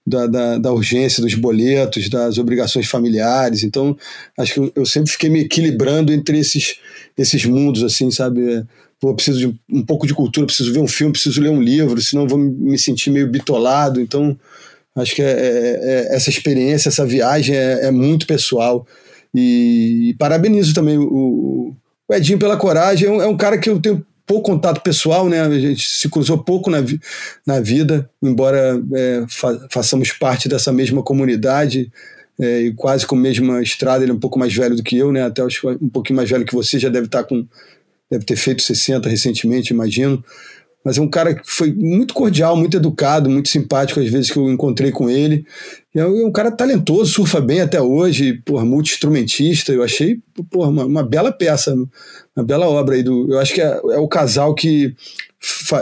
da, 0.10 0.28
da, 0.28 0.58
da, 0.58 0.72
urgência 0.72 1.22
dos 1.22 1.36
boletos, 1.36 2.10
das 2.10 2.38
obrigações 2.38 2.88
familiares. 2.88 3.64
Então, 3.64 3.96
acho 4.38 4.54
que 4.54 4.72
eu, 4.76 4.86
sempre 4.86 5.12
fiquei 5.12 5.30
me 5.30 5.42
equilibrando 5.42 6.12
entre 6.12 6.40
esses, 6.40 6.80
esses 7.18 7.46
mundos, 7.46 7.84
assim, 7.84 8.10
sabe? 8.12 8.66
Pô, 9.00 9.14
preciso 9.14 9.40
de 9.40 9.60
um 9.72 9.86
pouco 9.86 10.06
de 10.06 10.14
cultura, 10.14 10.48
preciso 10.48 10.74
ver 10.74 10.80
um 10.80 10.88
filme, 10.88 11.14
preciso 11.14 11.42
ler 11.42 11.50
um 11.50 11.62
livro, 11.62 12.02
senão 12.02 12.28
vou 12.28 12.38
me 12.38 12.78
sentir 12.78 13.12
meio 13.12 13.28
bitolado. 13.28 14.02
Então, 14.02 14.38
acho 14.96 15.16
que 15.16 15.22
é, 15.22 15.30
é, 15.30 15.80
é, 15.82 16.16
essa 16.16 16.30
experiência, 16.30 16.90
essa 16.90 17.06
viagem 17.06 17.56
é, 17.56 17.86
é 17.86 17.92
muito 17.92 18.28
pessoal. 18.28 18.86
E, 19.34 20.10
e, 20.10 20.14
parabenizo 20.16 20.74
também 20.74 20.98
o, 20.98 21.76
o 22.08 22.14
Edinho 22.14 22.40
pela 22.40 22.58
coragem. 22.58 23.08
É 23.08 23.12
um, 23.12 23.22
é 23.22 23.28
um 23.28 23.38
cara 23.38 23.58
que 23.58 23.70
eu 23.70 23.80
tenho 23.80 24.06
pouco 24.30 24.52
contato 24.52 24.82
pessoal, 24.82 25.28
né? 25.28 25.42
A 25.42 25.60
gente 25.60 25.90
se 25.90 26.08
cruzou 26.08 26.38
pouco 26.38 26.70
na, 26.70 26.78
na 27.48 27.60
vida, 27.60 28.08
embora 28.22 28.80
é, 28.94 29.26
fa 29.28 29.68
façamos 29.72 30.12
parte 30.12 30.48
dessa 30.48 30.72
mesma 30.72 31.02
comunidade 31.02 31.92
é, 32.40 32.62
e 32.62 32.74
quase 32.76 33.08
com 33.08 33.16
a 33.16 33.20
mesma 33.20 33.60
estrada. 33.60 34.04
Ele 34.04 34.12
é 34.12 34.14
um 34.14 34.20
pouco 34.20 34.38
mais 34.38 34.54
velho 34.54 34.76
do 34.76 34.84
que 34.84 34.96
eu, 34.96 35.12
né? 35.12 35.24
Até 35.24 35.44
um 35.44 35.90
pouquinho 35.90 36.18
mais 36.18 36.30
velho 36.30 36.46
que 36.46 36.54
você, 36.54 36.78
já 36.78 36.90
deve 36.90 37.08
estar 37.08 37.24
com. 37.24 37.44
deve 38.08 38.24
ter 38.24 38.36
feito 38.36 38.62
60 38.62 39.10
recentemente, 39.10 39.74
imagino. 39.74 40.24
Mas 40.84 40.98
é 40.98 41.02
um 41.02 41.10
cara 41.10 41.36
que 41.36 41.42
foi 41.44 41.74
muito 41.74 42.14
cordial, 42.14 42.56
muito 42.56 42.78
educado, 42.78 43.30
muito 43.30 43.50
simpático 43.50 44.00
às 44.00 44.10
vezes 44.10 44.32
que 44.32 44.38
eu 44.38 44.50
encontrei 44.50 44.92
com 44.92 45.10
ele. 45.10 45.46
E 45.94 46.00
é 46.00 46.06
um 46.06 46.32
cara 46.32 46.52
talentoso, 46.52 47.12
surfa 47.12 47.42
bem 47.42 47.62
até 47.62 47.82
hoje, 47.82 48.42
multi-instrumentista. 48.48 49.74
Eu 49.74 49.84
achei 49.84 50.20
porra, 50.50 50.70
uma, 50.70 50.86
uma 50.86 51.04
bela 51.04 51.32
peça 51.32 51.76
uma 52.36 52.46
bela 52.46 52.68
obra 52.68 52.96
aí 52.96 53.04
do. 53.04 53.28
Eu 53.30 53.40
acho 53.40 53.54
que 53.54 53.62
é, 53.62 53.80
é 53.92 53.98
o 53.98 54.08
casal 54.08 54.56
que 54.56 54.96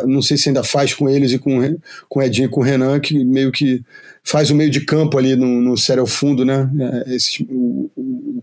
não 0.05 0.21
sei 0.21 0.37
se 0.37 0.49
ainda 0.49 0.63
faz 0.63 0.93
com 0.93 1.09
eles 1.09 1.31
e 1.31 1.39
com, 1.39 1.59
com 2.07 2.19
o 2.19 2.23
Edinho 2.23 2.45
e 2.45 2.49
com 2.49 2.61
o 2.61 2.63
Renan, 2.63 2.99
que 2.99 3.23
meio 3.23 3.51
que 3.51 3.83
faz 4.23 4.51
o 4.51 4.55
meio 4.55 4.69
de 4.69 4.81
campo 4.81 5.17
ali 5.17 5.35
no, 5.35 5.61
no 5.61 5.77
sério 5.77 6.05
fundo, 6.05 6.45
né? 6.45 6.69
É, 6.79 7.17
o, 7.49 7.89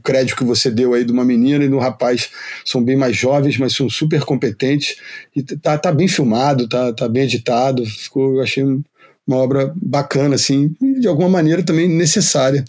crédito 0.04 0.36
que 0.36 0.44
você 0.44 0.70
deu 0.70 0.92
aí 0.92 1.02
de 1.02 1.10
uma 1.10 1.24
menina 1.24 1.64
e 1.64 1.68
do 1.68 1.78
rapaz 1.78 2.28
são 2.64 2.84
bem 2.84 2.94
mais 2.94 3.16
jovens, 3.16 3.56
mas 3.56 3.74
são 3.74 3.88
super 3.88 4.22
competentes 4.22 4.96
e 5.34 5.42
tá, 5.42 5.78
tá 5.78 5.90
bem 5.90 6.06
filmado, 6.06 6.68
tá, 6.68 6.92
tá 6.92 7.08
bem 7.08 7.24
editado, 7.24 7.84
ficou, 7.86 8.36
eu 8.36 8.42
achei 8.42 8.62
uma 8.62 9.36
obra 9.36 9.72
bacana, 9.74 10.34
assim, 10.34 10.76
e 10.80 11.00
de 11.00 11.08
alguma 11.08 11.28
maneira 11.28 11.62
também 11.62 11.88
necessária. 11.88 12.64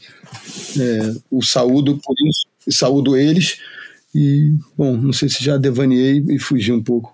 É, 0.80 1.14
o 1.30 1.44
saúdo 1.44 2.00
por 2.04 2.16
isso, 2.28 2.48
saúdo 2.70 3.16
eles 3.18 3.58
e, 4.14 4.54
bom, 4.78 4.96
não 4.96 5.12
sei 5.12 5.28
se 5.28 5.44
já 5.44 5.58
devaneei 5.58 6.24
e 6.30 6.40
fugi 6.40 6.72
um 6.72 6.82
pouco. 6.82 7.14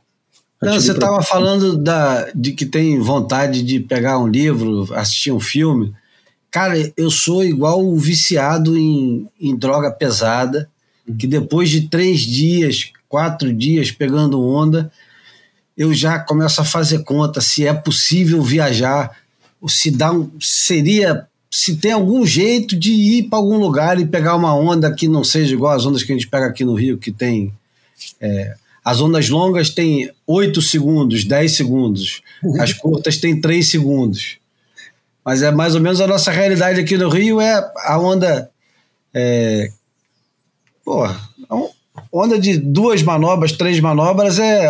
Não, 0.61 0.74
você 0.74 0.91
estava 0.91 1.24
falando 1.24 1.76
da, 1.76 2.30
de 2.36 2.51
que 2.51 2.67
tem 2.67 2.99
vontade 2.99 3.63
de 3.63 3.80
pegar 3.80 4.19
um 4.19 4.28
livro, 4.28 4.88
assistir 4.93 5.32
um 5.32 5.39
filme. 5.39 5.91
Cara, 6.52 6.76
eu 6.97 7.10
sou 7.10 7.45
igual 7.45 7.82
o 7.82 7.97
viciado 7.97 8.78
em, 8.78 9.26
em 9.39 9.56
droga 9.56 9.89
pesada, 9.89 10.70
que 11.18 11.26
depois 11.26 11.70
de 11.70 11.88
três 11.88 12.20
dias, 12.20 12.91
quatro 13.08 13.54
dias 13.54 13.89
pegando 13.89 14.41
onda, 14.41 14.91
eu 15.78 15.93
já 15.93 16.20
começo 16.20 16.60
a 16.60 16.66
fazer 16.66 17.04
conta 17.04 17.39
se 17.39 17.66
é 17.66 17.74
possível 17.74 18.43
viajar, 18.43 19.18
se 19.66 19.89
dá 19.89 20.12
um, 20.12 20.30
seria 20.39 21.26
se 21.49 21.76
tem 21.76 21.91
algum 21.91 22.26
jeito 22.26 22.78
de 22.78 22.91
ir 22.91 23.24
para 23.24 23.38
algum 23.38 23.58
lugar 23.58 23.99
e 23.99 24.06
pegar 24.06 24.36
uma 24.36 24.56
onda 24.56 24.91
que 24.93 25.08
não 25.08 25.22
seja 25.22 25.54
igual 25.54 25.76
às 25.76 25.86
ondas 25.86 26.02
que 26.02 26.12
a 26.12 26.16
gente 26.16 26.30
pega 26.30 26.45
aqui 26.45 26.64
no 26.64 26.74
Rio, 26.74 26.97
que 26.97 27.12
tem. 27.12 27.52
É, 28.22 28.56
as 28.84 29.02
ondas 29.02 29.30
longas 29.30 29.70
têm 29.70 30.10
8 30.26 30.62
segundos, 30.62 31.26
10 31.26 31.56
segundos. 31.56 32.22
As 32.58 32.72
curtas 32.72 33.18
têm 33.18 33.39
3 33.39 33.68
segundos. 33.68 34.38
Mas 35.24 35.43
é 35.43 35.51
mais 35.51 35.76
ou 35.76 35.82
menos 35.82 36.01
a 36.01 36.07
nossa 36.07 36.32
realidade 36.32 36.80
aqui 36.80 36.97
no 36.97 37.09
Rio 37.09 37.39
é 37.39 37.72
a 37.86 37.99
onda. 37.99 38.49
É, 39.13 39.72
porra, 40.84 41.19
onda 42.11 42.39
de 42.39 42.57
duas 42.57 43.01
manobras, 43.01 43.51
três 43.53 43.80
manobras 43.80 44.39
é 44.39 44.69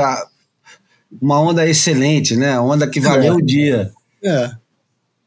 uma 1.22 1.40
onda 1.42 1.68
excelente, 1.68 2.36
né? 2.36 2.60
Onda 2.60 2.88
que 2.88 3.00
valeu 3.00 3.34
é. 3.34 3.38
o 3.38 3.42
dia. 3.42 3.92
É. 4.24 4.52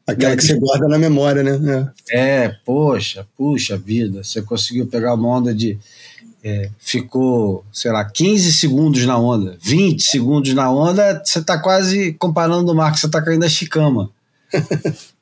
Aquela 0.07 0.37
que 0.37 0.43
você 0.43 0.57
guarda 0.57 0.87
na 0.87 0.99
memória, 0.99 1.41
né? 1.41 1.91
É. 2.09 2.43
é, 2.45 2.55
poxa, 2.63 3.27
puxa 3.35 3.75
vida, 3.75 4.23
você 4.23 4.41
conseguiu 4.41 4.85
pegar 4.85 5.15
uma 5.15 5.27
onda 5.27 5.53
de. 5.53 5.77
É, 6.43 6.69
ficou, 6.77 7.65
sei 7.73 7.91
lá, 7.91 8.05
15 8.05 8.53
segundos 8.53 9.03
na 9.03 9.17
onda, 9.17 9.57
20 9.63 10.03
segundos 10.03 10.53
na 10.53 10.71
onda, 10.71 11.19
você 11.25 11.39
está 11.39 11.57
quase 11.57 12.13
comparando 12.13 12.71
o 12.71 12.75
mar 12.75 12.93
que 12.93 12.99
você 12.99 13.07
está 13.07 13.19
caindo 13.19 13.43
a 13.43 13.49
chicama. 13.49 14.11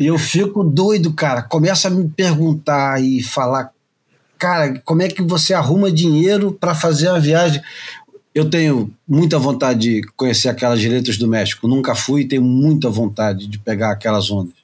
e 0.00 0.06
eu 0.06 0.16
fico 0.16 0.64
doido, 0.64 1.12
cara. 1.12 1.42
Começa 1.42 1.88
a 1.88 1.90
me 1.90 2.08
perguntar 2.08 3.02
e 3.02 3.22
falar, 3.22 3.70
cara, 4.38 4.80
como 4.82 5.02
é 5.02 5.08
que 5.08 5.20
você 5.20 5.52
arruma 5.52 5.92
dinheiro 5.92 6.56
para 6.58 6.74
fazer 6.74 7.10
uma 7.10 7.20
viagem? 7.20 7.60
Eu 8.34 8.48
tenho 8.48 8.90
muita 9.06 9.38
vontade 9.38 9.80
de 9.80 10.02
conhecer 10.16 10.48
aquelas 10.48 10.80
direitas 10.80 11.18
do 11.18 11.28
México. 11.28 11.68
Nunca 11.68 11.94
fui 11.94 12.22
e 12.22 12.28
tenho 12.28 12.40
muita 12.40 12.88
vontade 12.88 13.46
de 13.46 13.58
pegar 13.58 13.90
aquelas 13.90 14.30
ondas. 14.30 14.54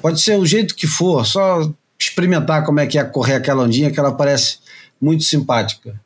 Pode 0.00 0.20
ser 0.20 0.38
o 0.38 0.46
jeito 0.46 0.76
que 0.76 0.86
for, 0.86 1.26
só 1.26 1.68
experimentar 1.98 2.64
como 2.64 2.78
é 2.78 2.86
que 2.86 2.96
é 2.96 3.02
correr 3.02 3.34
aquela 3.34 3.64
ondinha, 3.64 3.90
que 3.90 3.98
ela 3.98 4.12
parece 4.12 4.58
muito 5.00 5.24
simpática. 5.24 6.00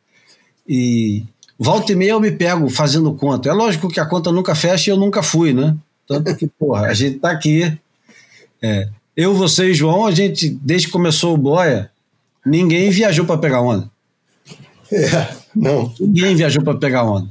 E 0.66 1.22
volta 1.58 1.92
e 1.92 1.96
meia 1.96 2.12
eu 2.12 2.20
me 2.20 2.30
pego 2.30 2.70
fazendo 2.70 3.12
conta. 3.12 3.50
É 3.50 3.52
lógico 3.52 3.90
que 3.90 4.00
a 4.00 4.06
conta 4.06 4.32
nunca 4.32 4.54
fecha 4.54 4.88
e 4.88 4.92
eu 4.92 4.96
nunca 4.96 5.22
fui, 5.22 5.52
né? 5.52 5.76
Tanto 6.06 6.34
que, 6.34 6.46
porra, 6.46 6.86
a 6.86 6.94
gente 6.94 7.18
tá 7.18 7.30
aqui. 7.30 7.78
É, 8.62 8.88
eu, 9.16 9.34
você 9.34 9.70
e 9.70 9.74
João, 9.74 10.06
a 10.06 10.10
gente, 10.10 10.48
desde 10.48 10.86
que 10.86 10.92
começou 10.92 11.34
o 11.34 11.38
Boia, 11.38 11.90
ninguém 12.44 12.90
viajou 12.90 13.24
para 13.24 13.38
pegar 13.38 13.62
onda. 13.62 13.90
É. 14.92 15.28
Não. 15.54 15.92
Ninguém 15.98 16.36
viajou 16.36 16.62
para 16.62 16.78
pegar 16.78 17.04
onda. 17.04 17.28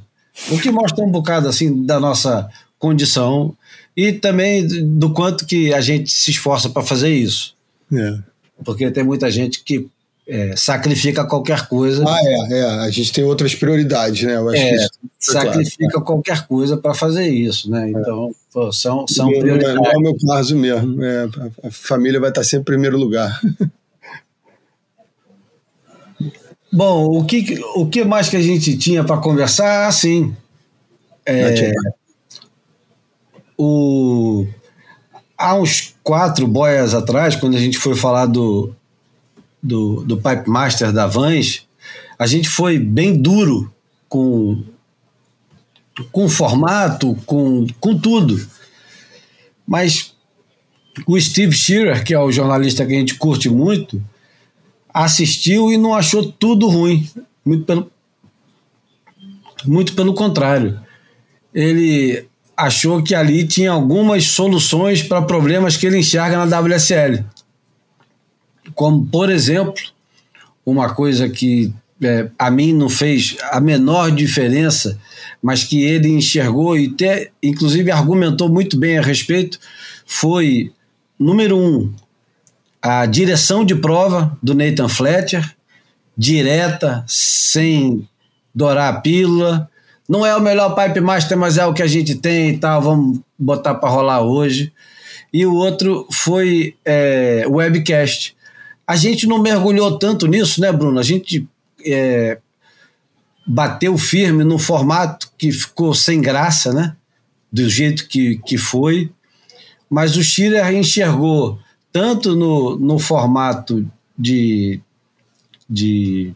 O 0.52 0.60
que 0.60 0.70
mostra 0.70 1.04
um 1.04 1.10
bocado 1.10 1.48
assim 1.48 1.86
da 1.86 2.00
nossa 2.00 2.48
condição 2.78 3.56
e 3.96 4.12
também 4.14 4.68
do 4.68 5.12
quanto 5.12 5.46
que 5.46 5.74
a 5.74 5.82
gente 5.82 6.12
se 6.12 6.32
esforça 6.32 6.70
para 6.70 6.84
fazer 6.84 7.10
isso. 7.10 7.56
É. 7.92 8.20
Porque 8.64 8.92
tem 8.92 9.04
muita 9.04 9.32
gente 9.32 9.64
que 9.64 9.88
é, 10.28 10.56
sacrifica 10.56 11.24
qualquer 11.26 11.68
coisa. 11.68 12.04
Ah, 12.06 12.20
é, 12.22 12.60
é, 12.60 12.64
A 12.64 12.90
gente 12.90 13.14
tem 13.14 13.24
outras 13.24 13.56
prioridades, 13.56 14.24
né? 14.24 14.36
Eu 14.36 14.50
acho 14.50 14.62
é, 14.62 14.70
que 14.70 14.76
isso 14.76 14.90
sacrifica 15.20 15.92
claro. 15.92 16.06
qualquer 16.06 16.46
coisa 16.48 16.78
para 16.78 16.94
fazer 16.94 17.28
isso, 17.28 17.72
né? 17.72 17.90
Então, 17.90 18.32
pô, 18.58 18.72
são, 18.72 19.06
são 19.08 19.28
prioridades. 19.28 19.76
Não 19.76 19.86
é 19.86 19.96
o 19.96 20.02
meu 20.02 20.18
caso 20.18 20.58
mesmo. 20.58 21.04
É, 21.04 21.30
a 21.64 21.70
família 21.70 22.20
vai 22.20 22.30
estar 22.30 22.44
sempre 22.44 22.62
em 22.62 22.64
primeiro 22.64 22.98
lugar. 22.98 23.40
Bom, 26.74 27.20
o 27.20 27.24
que, 27.24 27.62
o 27.76 27.86
que 27.86 28.04
mais 28.04 28.30
que 28.30 28.36
a 28.36 28.42
gente 28.42 28.76
tinha 28.76 29.04
para 29.04 29.22
conversar? 29.22 29.88
Assim, 29.88 30.36
é, 31.24 31.72
o, 33.56 34.48
há 35.38 35.54
uns 35.56 35.96
quatro 36.04 36.48
boias 36.48 36.96
atrás, 36.96 37.36
quando 37.36 37.56
a 37.56 37.60
gente 37.60 37.78
foi 37.78 37.96
falar 37.96 38.26
do, 38.26 38.74
do, 39.62 40.04
do 40.04 40.18
Pipe 40.18 40.50
Master 40.50 40.92
da 40.92 41.06
Vans, 41.06 41.68
a 42.18 42.26
gente 42.26 42.50
foi 42.50 42.80
bem 42.80 43.16
duro 43.16 43.72
com, 44.10 44.64
com 46.06 46.30
formato, 46.30 47.16
com, 47.26 47.66
com 47.80 47.98
tudo. 47.98 48.40
Mas 49.68 50.16
o 51.06 51.20
Steve 51.20 51.54
Shearer, 51.54 52.04
que 52.04 52.14
é 52.14 52.20
o 52.20 52.32
jornalista 52.32 52.86
que 52.86 52.94
a 52.94 53.00
gente 53.00 53.16
curte 53.16 53.50
muito, 53.50 54.02
assistiu 54.94 55.72
e 55.72 55.78
não 55.78 55.94
achou 55.94 56.32
tudo 56.32 56.68
ruim. 56.68 57.08
Muito 57.46 57.66
pelo, 57.66 57.92
muito 59.66 59.94
pelo 59.94 60.14
contrário. 60.14 60.80
Ele 61.54 62.28
achou 62.56 63.04
que 63.04 63.14
ali 63.14 63.48
tinha 63.48 63.72
algumas 63.72 64.26
soluções 64.26 65.04
para 65.04 65.22
problemas 65.22 65.78
que 65.78 65.86
ele 65.86 66.00
enxerga 66.00 66.44
na 66.44 66.60
WSL. 66.60 67.24
Como, 68.74 69.06
por 69.06 69.30
exemplo, 69.30 69.82
uma 70.66 70.94
coisa 70.94 71.30
que 71.30 71.74
é, 72.02 72.30
a 72.38 72.52
mim 72.52 72.74
não 72.74 72.90
fez 72.90 73.36
a 73.52 73.60
menor 73.60 74.12
diferença, 74.12 75.00
mas 75.42 75.64
que 75.64 75.84
ele 75.84 76.10
enxergou 76.10 76.78
e 76.78 76.88
até, 76.94 77.32
inclusive, 77.42 77.92
argumentou 77.92 78.50
muito 78.50 78.78
bem 78.78 78.98
a 78.98 79.02
respeito, 79.02 79.60
foi, 80.06 80.72
número 81.20 81.58
um, 81.58 81.94
a 82.82 83.06
direção 83.06 83.66
de 83.66 83.76
prova 83.76 84.38
do 84.42 84.54
Nathan 84.54 84.88
Fletcher, 84.88 85.56
direta, 86.18 87.04
sem 87.08 88.08
dourar 88.54 88.94
a 88.94 89.02
pílula. 89.02 89.70
Não 90.08 90.26
é 90.26 90.36
o 90.36 90.42
melhor 90.42 90.74
Pipe 90.74 91.02
Master, 91.02 91.38
mas 91.38 91.58
é 91.58 91.66
o 91.66 91.74
que 91.74 91.84
a 91.84 91.88
gente 91.88 92.16
tem 92.16 92.52
e 92.52 92.58
tal, 92.58 92.82
vamos 92.82 93.20
botar 93.38 93.76
para 93.76 93.90
rolar 93.90 94.22
hoje. 94.22 94.72
E 95.32 95.46
o 95.46 95.54
outro 95.54 96.08
foi 96.12 96.76
é, 96.86 97.46
webcast. 97.48 98.36
A 98.88 98.96
gente 98.96 99.28
não 99.28 99.42
mergulhou 99.42 100.00
tanto 100.00 100.26
nisso, 100.26 100.62
né, 100.62 100.72
Bruno? 100.72 101.00
A 101.00 101.04
gente 101.04 101.48
é, 101.94 102.40
bateu 103.46 103.98
firme 103.98 104.44
no 104.44 104.60
formato 104.60 105.30
que 105.38 105.52
ficou 105.52 105.94
sem 105.94 106.22
graça, 106.22 106.74
né? 106.74 106.96
Do 107.52 107.70
jeito 107.70 108.08
que, 108.08 108.40
que 108.46 108.58
foi. 108.58 109.10
Mas 109.90 110.18
o 110.18 110.24
Schiller 110.24 110.70
enxergou 110.74 111.60
tanto 111.92 112.36
no, 112.36 112.78
no 112.78 113.00
formato 113.00 113.90
de, 114.18 114.82
de. 115.70 116.34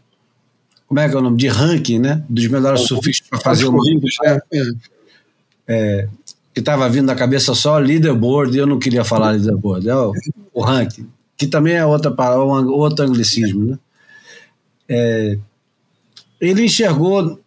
Como 0.86 1.00
é 1.00 1.08
que 1.08 1.14
é 1.14 1.18
o 1.18 1.22
nome? 1.22 1.36
De 1.36 1.48
ranking, 1.48 1.98
né? 1.98 2.24
Dos 2.28 2.46
melhores 2.48 2.82
surfistas 2.82 3.28
para 3.28 3.40
fazer 3.40 3.66
uma. 3.66 3.82
É, 4.24 4.40
é. 4.52 4.62
é, 5.68 6.08
que 6.54 6.60
estava 6.60 6.88
vindo 6.88 7.06
na 7.06 7.14
cabeça 7.14 7.54
só 7.54 7.78
leaderboard, 7.78 8.54
e 8.54 8.60
eu 8.60 8.66
não 8.66 8.78
queria 8.78 9.04
falar 9.04 9.30
leaderboard, 9.30 9.88
é 9.88 9.96
o, 9.96 10.12
o 10.52 10.62
ranking, 10.62 11.08
que 11.36 11.46
também 11.46 11.74
é 11.74 11.84
outra 11.84 12.10
palavra, 12.10 12.44
outro 12.44 13.04
anglicismo, 13.04 13.64
né? 13.64 13.78
É, 14.92 15.38
ele 16.40 16.64
enxergou 16.64 17.40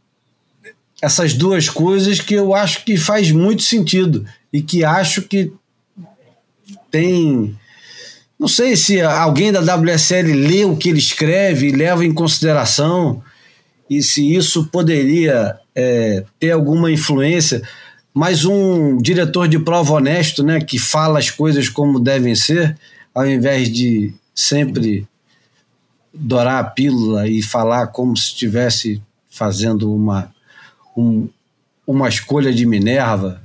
essas 1.02 1.34
duas 1.34 1.70
coisas 1.70 2.20
que 2.20 2.34
eu 2.34 2.56
acho 2.56 2.84
que 2.84 2.98
faz 2.98 3.30
muito 3.30 3.62
sentido 3.62 4.26
e 4.52 4.62
que 4.62 4.84
acho 4.84 5.22
que 5.24 5.52
tem 6.90 7.56
não 8.40 8.48
sei 8.48 8.76
se 8.76 9.00
alguém 9.02 9.52
da 9.52 9.62
WSL 9.62 10.34
lê 10.34 10.66
o 10.66 10.76
que 10.76 10.90
ele 10.90 11.00
escreve 11.00 11.68
e 11.68 11.72
leva 11.72 12.04
em 12.04 12.14
consideração 12.14 13.22
e 13.90 14.02
se 14.02 14.34
isso 14.34 14.66
poderia 14.66 15.58
é, 15.76 16.24
ter 16.40 16.52
alguma 16.52 16.92
influência, 16.92 17.62
mas 18.14 18.44
um 18.44 18.98
diretor 18.98 19.48
de 19.48 19.60
prova 19.60 19.94
honesto, 19.94 20.44
né, 20.44 20.60
que 20.60 20.80
fala 20.80 21.20
as 21.20 21.30
coisas 21.30 21.70
como 21.70 22.00
devem 22.00 22.36
ser, 22.36 22.76
ao 23.14 23.28
invés 23.28 23.72
de 23.72 24.14
sempre 24.34 25.08
dourar 26.16 26.64
a 26.64 26.64
pílula 26.64 27.28
e 27.28 27.42
falar 27.42 27.88
como 27.88 28.16
se 28.16 28.28
estivesse 28.28 29.02
fazendo 29.30 29.94
uma, 29.94 30.34
um, 30.96 31.28
uma 31.86 32.08
escolha 32.08 32.54
de 32.54 32.66
Minerva, 32.66 33.42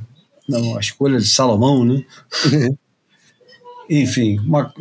não, 0.48 0.76
a 0.76 0.80
escolha 0.80 1.18
de 1.18 1.26
Salomão, 1.26 1.84
né? 1.84 2.04
enfim, 3.88 4.38
uma, 4.38 4.72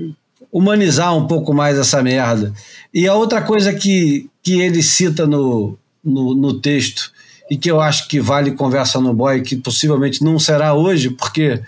humanizar 0.51 1.15
um 1.15 1.27
pouco 1.27 1.53
mais 1.53 1.77
essa 1.77 2.01
merda. 2.01 2.53
E 2.93 3.07
a 3.07 3.15
outra 3.15 3.41
coisa 3.41 3.73
que, 3.73 4.29
que 4.41 4.59
ele 4.61 4.81
cita 4.81 5.25
no, 5.27 5.77
no, 6.03 6.35
no 6.35 6.59
texto 6.59 7.11
e 7.49 7.57
que 7.57 7.69
eu 7.69 7.81
acho 7.81 8.07
que 8.07 8.19
vale 8.19 8.51
conversa 8.51 8.99
no 8.99 9.13
boy, 9.13 9.41
que 9.41 9.55
possivelmente 9.55 10.23
não 10.23 10.37
será 10.37 10.73
hoje, 10.73 11.09
porque 11.09 11.61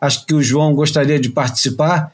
acho 0.00 0.26
que 0.26 0.34
o 0.34 0.42
João 0.42 0.74
gostaria 0.74 1.18
de 1.18 1.28
participar, 1.28 2.12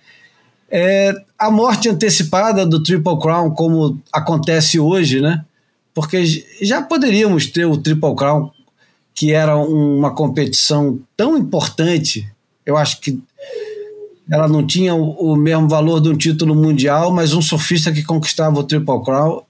é 0.76 1.14
a 1.38 1.52
morte 1.52 1.88
antecipada 1.88 2.66
do 2.66 2.82
Triple 2.82 3.20
Crown, 3.20 3.52
como 3.52 4.02
acontece 4.12 4.80
hoje, 4.80 5.20
né? 5.20 5.44
Porque 5.94 6.24
já 6.60 6.82
poderíamos 6.82 7.46
ter 7.46 7.64
o 7.64 7.76
Triple 7.76 8.16
Crown, 8.16 8.50
que 9.14 9.30
era 9.30 9.56
uma 9.56 10.12
competição 10.12 10.98
tão 11.16 11.38
importante, 11.38 12.28
eu 12.66 12.76
acho 12.76 13.00
que 13.00 13.22
ela 14.28 14.48
não 14.48 14.66
tinha 14.66 14.96
o, 14.96 15.36
mesmo 15.36 15.68
valor 15.68 16.00
de 16.00 16.08
um 16.08 16.16
título 16.16 16.56
mundial, 16.56 17.12
mas 17.12 17.34
um 17.34 17.42
surfista 17.42 17.92
que 17.92 18.02
conquistava 18.02 18.58
o 18.58 18.64
Triple 18.64 19.04
Crown, 19.04 19.42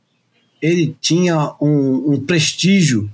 ele 0.61 0.95
tinha 1.01 1.55
um, 1.59 2.13
um 2.13 2.21
prestígio 2.21 3.11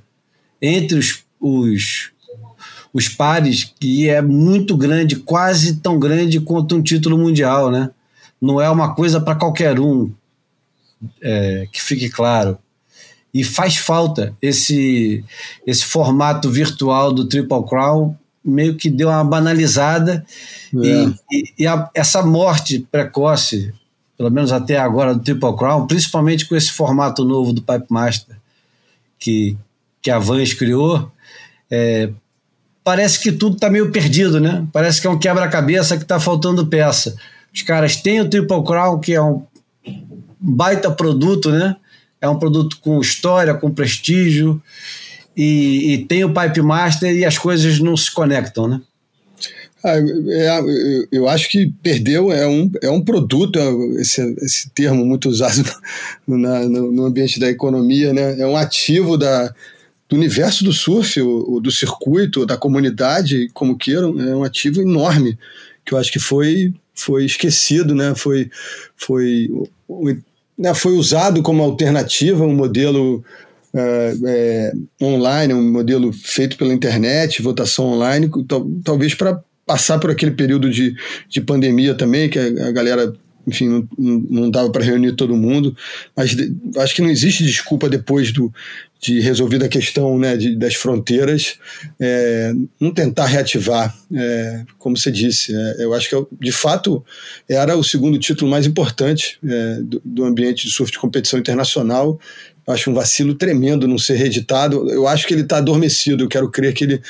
entre 0.60 0.98
os, 0.98 1.22
os, 1.40 2.10
os 2.92 3.08
pares 3.08 3.72
que 3.78 4.08
é 4.08 4.20
muito 4.20 4.76
grande, 4.76 5.14
quase 5.14 5.76
tão 5.76 5.96
grande 5.96 6.40
quanto 6.40 6.74
um 6.74 6.82
título 6.82 7.16
mundial, 7.16 7.70
né? 7.70 7.90
Não 8.40 8.60
é 8.60 8.70
uma 8.70 8.94
coisa 8.94 9.20
para 9.20 9.34
qualquer 9.34 9.78
um, 9.78 10.12
é, 11.22 11.68
que 11.72 11.80
fique 11.80 12.08
claro. 12.08 12.58
E 13.32 13.44
faz 13.44 13.76
falta 13.76 14.34
esse, 14.42 15.24
esse 15.66 15.84
formato 15.84 16.50
virtual 16.50 17.12
do 17.12 17.28
Triple 17.28 17.64
Crown 17.68 18.16
meio 18.44 18.76
que 18.76 18.88
deu 18.88 19.08
uma 19.08 19.22
banalizada 19.22 20.24
é. 20.74 20.78
e, 20.78 21.14
e, 21.30 21.54
e 21.58 21.66
a, 21.66 21.88
essa 21.94 22.22
morte 22.22 22.86
precoce, 22.90 23.72
pelo 24.16 24.30
menos 24.30 24.50
até 24.50 24.78
agora, 24.78 25.14
do 25.14 25.20
Triple 25.20 25.56
Crown, 25.56 25.86
principalmente 25.86 26.48
com 26.48 26.56
esse 26.56 26.72
formato 26.72 27.24
novo 27.24 27.52
do 27.52 27.62
Pipe 27.62 27.86
Master 27.90 28.36
que, 29.18 29.56
que 30.00 30.10
a 30.10 30.18
Vans 30.18 30.54
criou, 30.54 31.12
é, 31.70 32.10
parece 32.82 33.20
que 33.20 33.30
tudo 33.30 33.54
está 33.54 33.68
meio 33.68 33.92
perdido, 33.92 34.40
né? 34.40 34.66
Parece 34.72 35.00
que 35.00 35.06
é 35.06 35.10
um 35.10 35.18
quebra-cabeça 35.18 35.96
que 35.96 36.02
está 36.02 36.18
faltando 36.18 36.66
peça. 36.66 37.14
Os 37.52 37.62
caras 37.62 37.96
têm 37.96 38.20
o 38.20 38.28
Triple 38.28 38.64
Crown, 38.64 39.00
que 39.00 39.12
é 39.12 39.22
um 39.22 39.42
baita 40.38 40.90
produto, 40.90 41.50
né? 41.50 41.76
É 42.20 42.28
um 42.28 42.38
produto 42.38 42.78
com 42.80 43.00
história, 43.00 43.54
com 43.54 43.70
prestígio, 43.70 44.62
e, 45.36 45.94
e 45.94 45.98
tem 46.04 46.24
o 46.24 46.34
Pipe 46.34 46.60
Master 46.60 47.14
e 47.14 47.24
as 47.24 47.38
coisas 47.38 47.78
não 47.78 47.96
se 47.96 48.10
conectam, 48.12 48.68
né? 48.68 48.80
Ah, 49.82 49.96
é, 49.96 51.06
eu 51.10 51.26
acho 51.26 51.48
que 51.48 51.72
perdeu 51.82 52.30
é 52.30 52.46
um, 52.46 52.70
é 52.82 52.90
um 52.90 53.02
produto, 53.02 53.58
é 53.58 54.00
esse, 54.00 54.20
esse 54.40 54.70
termo 54.70 55.06
muito 55.06 55.28
usado 55.28 55.64
na, 56.28 56.60
no, 56.68 56.92
no, 56.92 57.04
ambiente 57.06 57.40
da 57.40 57.48
economia, 57.48 58.12
né? 58.12 58.38
é 58.38 58.46
um 58.46 58.58
ativo 58.58 59.16
da, 59.16 59.54
do 60.06 60.16
universo 60.16 60.64
do 60.64 60.72
surf, 60.72 61.18
o, 61.22 61.58
do 61.60 61.70
circuito, 61.70 62.44
da 62.44 62.58
comunidade, 62.58 63.48
como 63.54 63.78
queiram, 63.78 64.20
é 64.20 64.36
um 64.36 64.44
ativo 64.44 64.82
enorme, 64.82 65.38
que 65.82 65.94
eu 65.94 65.98
acho 65.98 66.12
que 66.12 66.18
foi, 66.18 66.74
foi 67.02 67.24
esquecido, 67.24 67.94
né? 67.94 68.14
foi, 68.14 68.50
foi, 68.96 69.48
né? 70.58 70.74
foi 70.74 70.92
usado 70.92 71.42
como 71.42 71.62
alternativa, 71.62 72.44
um 72.44 72.54
modelo 72.54 73.24
é, 73.74 74.14
é, 74.26 74.72
online, 75.02 75.54
um 75.54 75.70
modelo 75.70 76.12
feito 76.12 76.56
pela 76.56 76.74
internet, 76.74 77.42
votação 77.42 77.86
online, 77.86 78.30
talvez 78.84 79.14
para 79.14 79.40
passar 79.66 79.98
por 79.98 80.10
aquele 80.10 80.32
período 80.32 80.68
de, 80.68 80.94
de 81.28 81.40
pandemia 81.40 81.94
também, 81.94 82.28
que 82.28 82.38
a, 82.38 82.68
a 82.68 82.72
galera 82.72 83.12
enfim, 83.46 83.88
não, 83.98 84.26
não 84.28 84.50
dava 84.50 84.70
para 84.70 84.84
reunir 84.84 85.12
todo 85.12 85.36
mundo, 85.36 85.76
mas 86.16 86.36
acho 86.78 86.94
que 86.94 87.02
não 87.02 87.10
existe 87.10 87.44
desculpa 87.44 87.88
depois 87.88 88.32
do, 88.32 88.52
de 89.00 89.18
resolvida 89.18 89.64
a 89.64 89.68
questão 89.68 90.18
né, 90.18 90.36
de, 90.36 90.54
das 90.54 90.74
fronteiras, 90.74 91.58
é, 91.98 92.52
não 92.78 92.92
tentar 92.92 93.26
reativar, 93.26 93.96
é, 94.14 94.64
como 94.78 94.96
você 94.96 95.10
disse. 95.10 95.54
É, 95.54 95.84
eu 95.84 95.94
acho 95.94 96.10
que, 96.10 96.26
de 96.38 96.52
fato, 96.52 97.02
era 97.48 97.76
o 97.76 97.82
segundo 97.82 98.18
título 98.18 98.50
mais 98.50 98.66
importante 98.66 99.38
é, 99.42 99.78
do, 99.82 100.02
do 100.04 100.24
ambiente 100.24 100.66
de 100.66 100.72
surf 100.72 100.92
de 100.92 100.98
competição 100.98 101.38
internacional 101.38 102.20
acho 102.66 102.90
um 102.90 102.94
vacilo 102.94 103.34
tremendo 103.34 103.88
não 103.88 103.98
ser 103.98 104.14
reeditado. 104.14 104.90
Eu 104.90 105.06
acho 105.06 105.26
que 105.26 105.34
ele 105.34 105.42
está 105.42 105.58
adormecido. 105.58 106.24
Eu 106.24 106.28
quero 106.28 106.50
crer 106.50 106.72
que 106.72 106.84
ele 106.84 107.02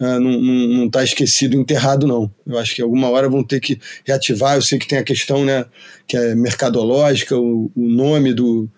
uh, 0.00 0.20
não 0.20 0.86
está 0.86 1.02
esquecido, 1.02 1.56
enterrado, 1.56 2.06
não. 2.06 2.30
Eu 2.46 2.58
acho 2.58 2.74
que 2.74 2.82
alguma 2.82 3.08
hora 3.10 3.28
vão 3.28 3.42
ter 3.42 3.60
que 3.60 3.80
reativar. 4.04 4.56
Eu 4.56 4.62
sei 4.62 4.78
que 4.78 4.86
tem 4.88 4.98
a 4.98 5.04
questão 5.04 5.44
né, 5.44 5.64
que 6.06 6.16
é 6.16 6.34
mercadológica, 6.34 7.36
o, 7.36 7.70
o 7.74 7.88
nome 7.88 8.32
do, 8.32 8.68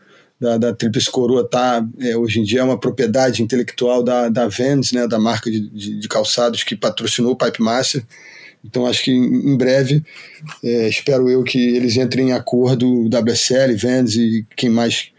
da, 0.41 0.57
da 0.57 0.75
Tríplice 0.75 1.11
Coroa 1.11 1.47
tá, 1.47 1.87
é, 2.01 2.17
hoje 2.17 2.41
em 2.41 2.45
dia 2.45 2.61
é 2.61 2.65
uma 2.65 2.81
propriedade 2.81 3.43
intelectual 3.43 4.03
da, 4.03 4.29
da 4.29 4.49
Vans, 4.49 4.93
né, 4.93 5.07
da 5.07 5.19
marca 5.19 5.51
de, 5.51 5.69
de, 5.69 6.01
de 6.01 6.09
calçados 6.09 6.65
que 6.65 6.75
patrocinou 6.75 7.33
o 7.33 7.37
Pipe 7.37 7.63
Master. 7.63 8.03
Então 8.65 8.87
acho 8.87 9.05
que 9.05 9.11
em 9.11 9.57
breve, 9.57 10.03
é, 10.63 10.89
espero 10.89 11.31
eu 11.31 11.43
que 11.43 11.59
eles 11.59 11.97
entrem 11.97 12.29
em 12.29 12.33
acordo, 12.33 13.09
WSL, 13.09 13.75
Vans 13.77 14.17
e 14.17 14.47
quem 14.57 14.69
mais 14.69 15.11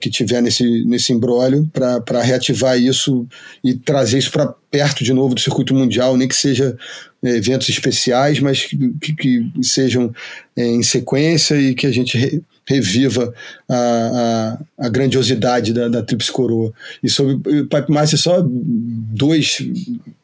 que 0.00 0.10
tiver 0.10 0.42
nesse, 0.42 0.84
nesse 0.84 1.12
embrólio 1.12 1.70
para 1.72 2.22
reativar 2.22 2.78
isso 2.78 3.26
e 3.64 3.74
trazer 3.74 4.18
isso 4.18 4.30
para 4.30 4.54
perto 4.70 5.02
de 5.02 5.12
novo 5.12 5.34
do 5.34 5.40
circuito 5.40 5.74
mundial, 5.74 6.16
nem 6.16 6.28
que 6.28 6.36
seja 6.36 6.76
é, 7.22 7.30
eventos 7.30 7.68
especiais, 7.68 8.40
mas 8.40 8.64
que, 8.64 8.76
que, 9.00 9.14
que 9.14 9.50
sejam 9.62 10.12
é, 10.56 10.66
em 10.66 10.82
sequência 10.82 11.54
e 11.56 11.74
que 11.74 11.86
a 11.86 11.92
gente 11.92 12.16
re, 12.18 12.42
reviva 12.66 13.32
a, 13.68 14.58
a, 14.78 14.86
a, 14.86 14.88
grandiosidade 14.88 15.72
da, 15.72 15.88
da 15.88 16.02
Tríplice 16.02 16.32
Coroa. 16.32 16.72
E 17.02 17.08
sobre 17.08 17.34
o 17.34 17.66
Pipe 17.66 18.16
só 18.18 18.42
dois 18.44 19.58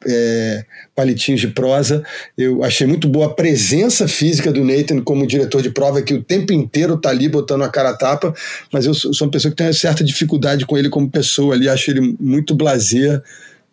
é, 0.06 0.64
palitinhos 0.94 1.40
de 1.40 1.48
prosa. 1.48 2.04
Eu 2.36 2.64
achei 2.64 2.86
muito 2.86 3.08
boa 3.08 3.26
a 3.26 3.34
presença 3.34 4.08
física 4.08 4.52
do 4.52 4.64
Nathan 4.64 5.00
como 5.02 5.26
diretor 5.26 5.62
de 5.62 5.70
prova, 5.70 6.02
que 6.02 6.14
o 6.14 6.22
tempo 6.22 6.52
inteiro 6.52 6.96
tá 6.96 7.10
ali 7.10 7.28
botando 7.28 7.62
a 7.62 7.68
cara 7.68 7.90
a 7.90 7.96
tapa, 7.96 8.34
mas 8.72 8.86
eu 8.86 8.94
sou 8.94 9.12
uma 9.22 9.30
pessoa 9.30 9.50
que 9.50 9.56
tem 9.56 9.66
uma 9.66 9.72
certa 9.72 10.02
dificuldade 10.02 10.66
com 10.66 10.76
ele 10.76 10.88
como 10.88 11.08
pessoa 11.08 11.54
ali, 11.54 11.68
acho 11.68 11.90
ele 11.90 12.16
muito 12.18 12.54
blazer, 12.54 13.22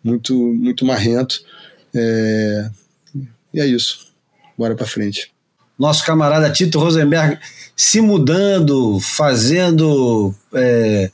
muito, 0.02 0.34
muito 0.34 0.84
marrento. 0.84 1.42
É... 1.94 2.70
E 3.52 3.60
é 3.60 3.66
isso. 3.66 4.10
Bora 4.56 4.76
para 4.76 4.86
frente. 4.86 5.32
Nosso 5.80 6.04
camarada 6.04 6.50
Tito 6.50 6.78
Rosenberg 6.78 7.38
se 7.74 8.02
mudando, 8.02 9.00
fazendo 9.00 10.34
é, 10.52 11.10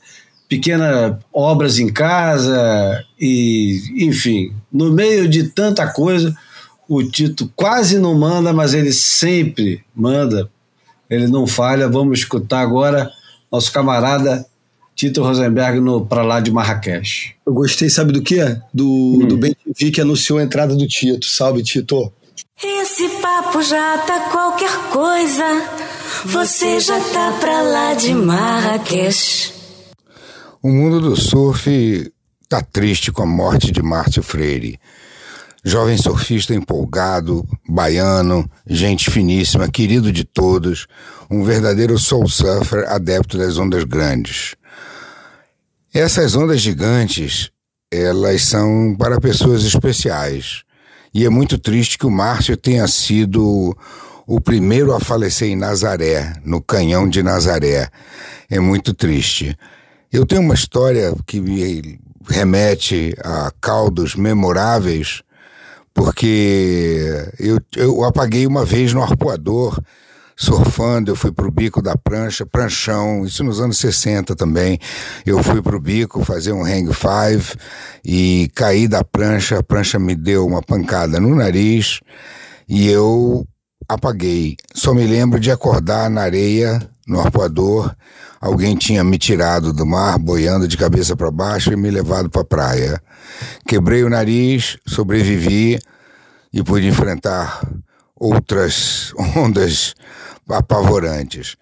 pequenas 0.49 1.15
obras 1.33 1.79
em 1.79 1.87
casa 1.87 3.01
e, 3.17 3.81
enfim, 3.95 4.53
no 4.69 4.91
meio 4.91 5.29
de 5.29 5.45
tanta 5.45 5.87
coisa, 5.87 6.35
o 6.85 7.01
Tito 7.01 7.49
quase 7.55 7.97
não 7.97 8.13
manda, 8.13 8.51
mas 8.51 8.73
ele 8.73 8.91
sempre 8.91 9.85
manda. 9.95 10.49
Ele 11.09 11.27
não 11.27 11.47
falha. 11.47 11.87
Vamos 11.87 12.19
escutar 12.19 12.59
agora 12.59 13.09
nosso 13.49 13.71
camarada 13.71 14.45
Tito 14.93 15.23
Rosenberg 15.23 15.79
no 15.79 16.05
Pra 16.05 16.23
Lá 16.23 16.41
de 16.41 16.51
Marrakech. 16.51 17.35
Eu 17.45 17.53
gostei, 17.53 17.89
sabe 17.89 18.11
do 18.11 18.21
quê? 18.21 18.57
Do, 18.73 18.85
hum. 18.85 19.27
do 19.27 19.37
Ben 19.37 19.55
que 19.93 20.01
anunciou 20.01 20.39
a 20.39 20.43
entrada 20.43 20.75
do 20.75 20.85
Tito. 20.85 21.25
Salve, 21.25 21.63
Tito. 21.63 22.11
Esse 22.63 23.07
papo 23.21 23.61
já 23.61 23.99
tá 23.99 24.31
qualquer 24.31 24.71
coisa. 24.91 25.43
Você 26.25 26.79
já 26.79 26.99
tá 26.99 27.37
pra 27.39 27.61
lá 27.61 27.93
de 27.93 28.15
Marrakech. 28.15 29.53
O 30.63 30.69
mundo 30.69 30.99
do 30.99 31.15
surf 31.15 32.11
tá 32.49 32.59
triste 32.63 33.11
com 33.11 33.21
a 33.21 33.25
morte 33.27 33.71
de 33.71 33.83
Márcio 33.83 34.23
Freire. 34.23 34.79
Jovem 35.63 35.97
surfista 35.97 36.55
empolgado, 36.55 37.47
baiano, 37.69 38.49
gente 38.65 39.11
finíssima, 39.11 39.69
querido 39.69 40.11
de 40.11 40.23
todos, 40.23 40.87
um 41.29 41.43
verdadeiro 41.43 41.99
soul 41.99 42.27
surfer 42.27 42.89
adepto 42.89 43.37
das 43.37 43.59
ondas 43.59 43.83
grandes. 43.83 44.55
Essas 45.93 46.35
ondas 46.35 46.59
gigantes, 46.59 47.51
elas 47.91 48.43
são 48.43 48.95
para 48.97 49.19
pessoas 49.19 49.63
especiais. 49.63 50.65
E 51.13 51.25
é 51.25 51.29
muito 51.29 51.57
triste 51.57 51.97
que 51.97 52.05
o 52.05 52.11
Márcio 52.11 52.55
tenha 52.57 52.87
sido 52.87 53.75
o 54.25 54.41
primeiro 54.41 54.93
a 54.93 54.99
falecer 54.99 55.47
em 55.47 55.55
Nazaré, 55.55 56.33
no 56.43 56.61
canhão 56.61 57.07
de 57.07 57.23
Nazaré. 57.23 57.89
É 58.49 58.59
muito 58.59 58.93
triste. 58.93 59.57
Eu 60.11 60.25
tenho 60.25 60.41
uma 60.41 60.53
história 60.53 61.13
que 61.25 61.39
me 61.39 61.99
remete 62.27 63.15
a 63.23 63.51
caldos 63.61 64.15
memoráveis, 64.15 65.21
porque 65.93 67.29
eu, 67.39 67.59
eu 67.75 68.03
apaguei 68.03 68.45
uma 68.45 68.65
vez 68.65 68.93
no 68.93 69.01
arpoador 69.01 69.79
surfando, 70.37 71.09
eu 71.09 71.15
fui 71.15 71.31
pro 71.31 71.49
bico 71.49 71.81
da 71.81 71.97
prancha, 71.97 72.45
pranchão, 72.45 73.25
isso 73.25 73.43
nos 73.43 73.59
anos 73.59 73.79
60 73.79 74.35
também. 74.35 74.79
Eu 75.25 75.41
fui 75.41 75.61
pro 75.63 75.79
bico 75.79 76.23
fazer 76.23 76.51
um 76.51 76.63
hang 76.63 76.93
five 76.93 77.55
e 78.05 78.49
caí 78.53 78.87
da 78.87 79.03
prancha, 79.03 79.57
a 79.57 79.63
prancha 79.63 79.97
me 79.97 80.15
deu 80.15 80.45
uma 80.45 80.61
pancada 80.61 81.19
no 81.19 81.35
nariz 81.35 82.01
e 82.69 82.87
eu 82.87 83.47
apaguei. 83.89 84.55
Só 84.75 84.93
me 84.93 85.07
lembro 85.07 85.39
de 85.39 85.49
acordar 85.49 86.07
na 86.09 86.21
areia, 86.21 86.87
no 87.07 87.19
arpoador, 87.19 87.95
alguém 88.39 88.75
tinha 88.75 89.03
me 89.03 89.17
tirado 89.17 89.73
do 89.73 89.85
mar, 89.87 90.19
boiando 90.19 90.67
de 90.67 90.77
cabeça 90.77 91.15
para 91.15 91.31
baixo 91.31 91.73
e 91.73 91.75
me 91.75 91.89
levado 91.89 92.29
para 92.29 92.41
a 92.41 92.45
praia. 92.45 93.01
Quebrei 93.65 94.03
o 94.03 94.09
nariz, 94.09 94.77
sobrevivi 94.85 95.79
e 96.53 96.63
pude 96.63 96.87
enfrentar 96.87 97.61
outras 98.15 99.13
ondas 99.35 99.95
apavorantes. 100.49 101.55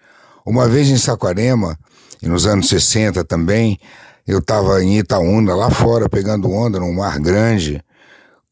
Uma 0.44 0.68
vez 0.68 0.88
em 0.88 0.96
Saquarema, 0.96 1.78
e 2.22 2.28
nos 2.28 2.46
anos 2.46 2.68
60 2.68 3.24
também, 3.24 3.78
eu 4.26 4.38
estava 4.38 4.82
em 4.82 4.98
Itaúna, 4.98 5.54
lá 5.54 5.70
fora, 5.70 6.08
pegando 6.08 6.50
onda 6.50 6.80
num 6.80 6.92
mar 6.92 7.18
grande, 7.18 7.82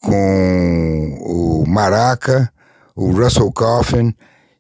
com 0.01 1.19
o 1.21 1.65
Maraca, 1.67 2.53
o 2.95 3.11
Russell 3.11 3.51
Coffin 3.53 4.15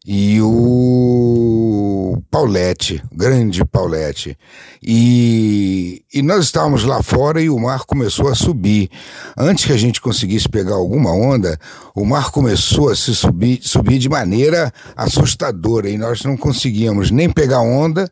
e 0.07 0.38
o 0.42 2.18
Paulette, 2.30 3.02
grande 3.11 3.64
Paulette. 3.64 4.36
E, 4.82 6.02
e 6.12 6.20
nós 6.20 6.44
estávamos 6.44 6.84
lá 6.84 7.02
fora 7.02 7.40
e 7.40 7.48
o 7.48 7.59
mar 7.59 7.84
começou 7.86 8.28
a 8.28 8.34
subir. 8.34 8.90
Antes 9.36 9.64
que 9.64 9.72
a 9.72 9.78
gente 9.78 10.02
conseguisse 10.02 10.46
pegar 10.46 10.74
alguma 10.74 11.11
onda, 11.11 11.59
o 11.94 12.05
mar 12.05 12.30
começou 12.30 12.90
a 12.90 12.96
se 12.96 13.14
subir, 13.14 13.61
subir 13.62 13.98
de 13.98 14.11
maneira 14.11 14.70
assustadora 14.94 15.88
e 15.88 15.96
nós 15.96 16.22
não 16.22 16.36
conseguíamos 16.36 17.11
nem 17.11 17.30
pegar 17.30 17.61
onda, 17.61 18.11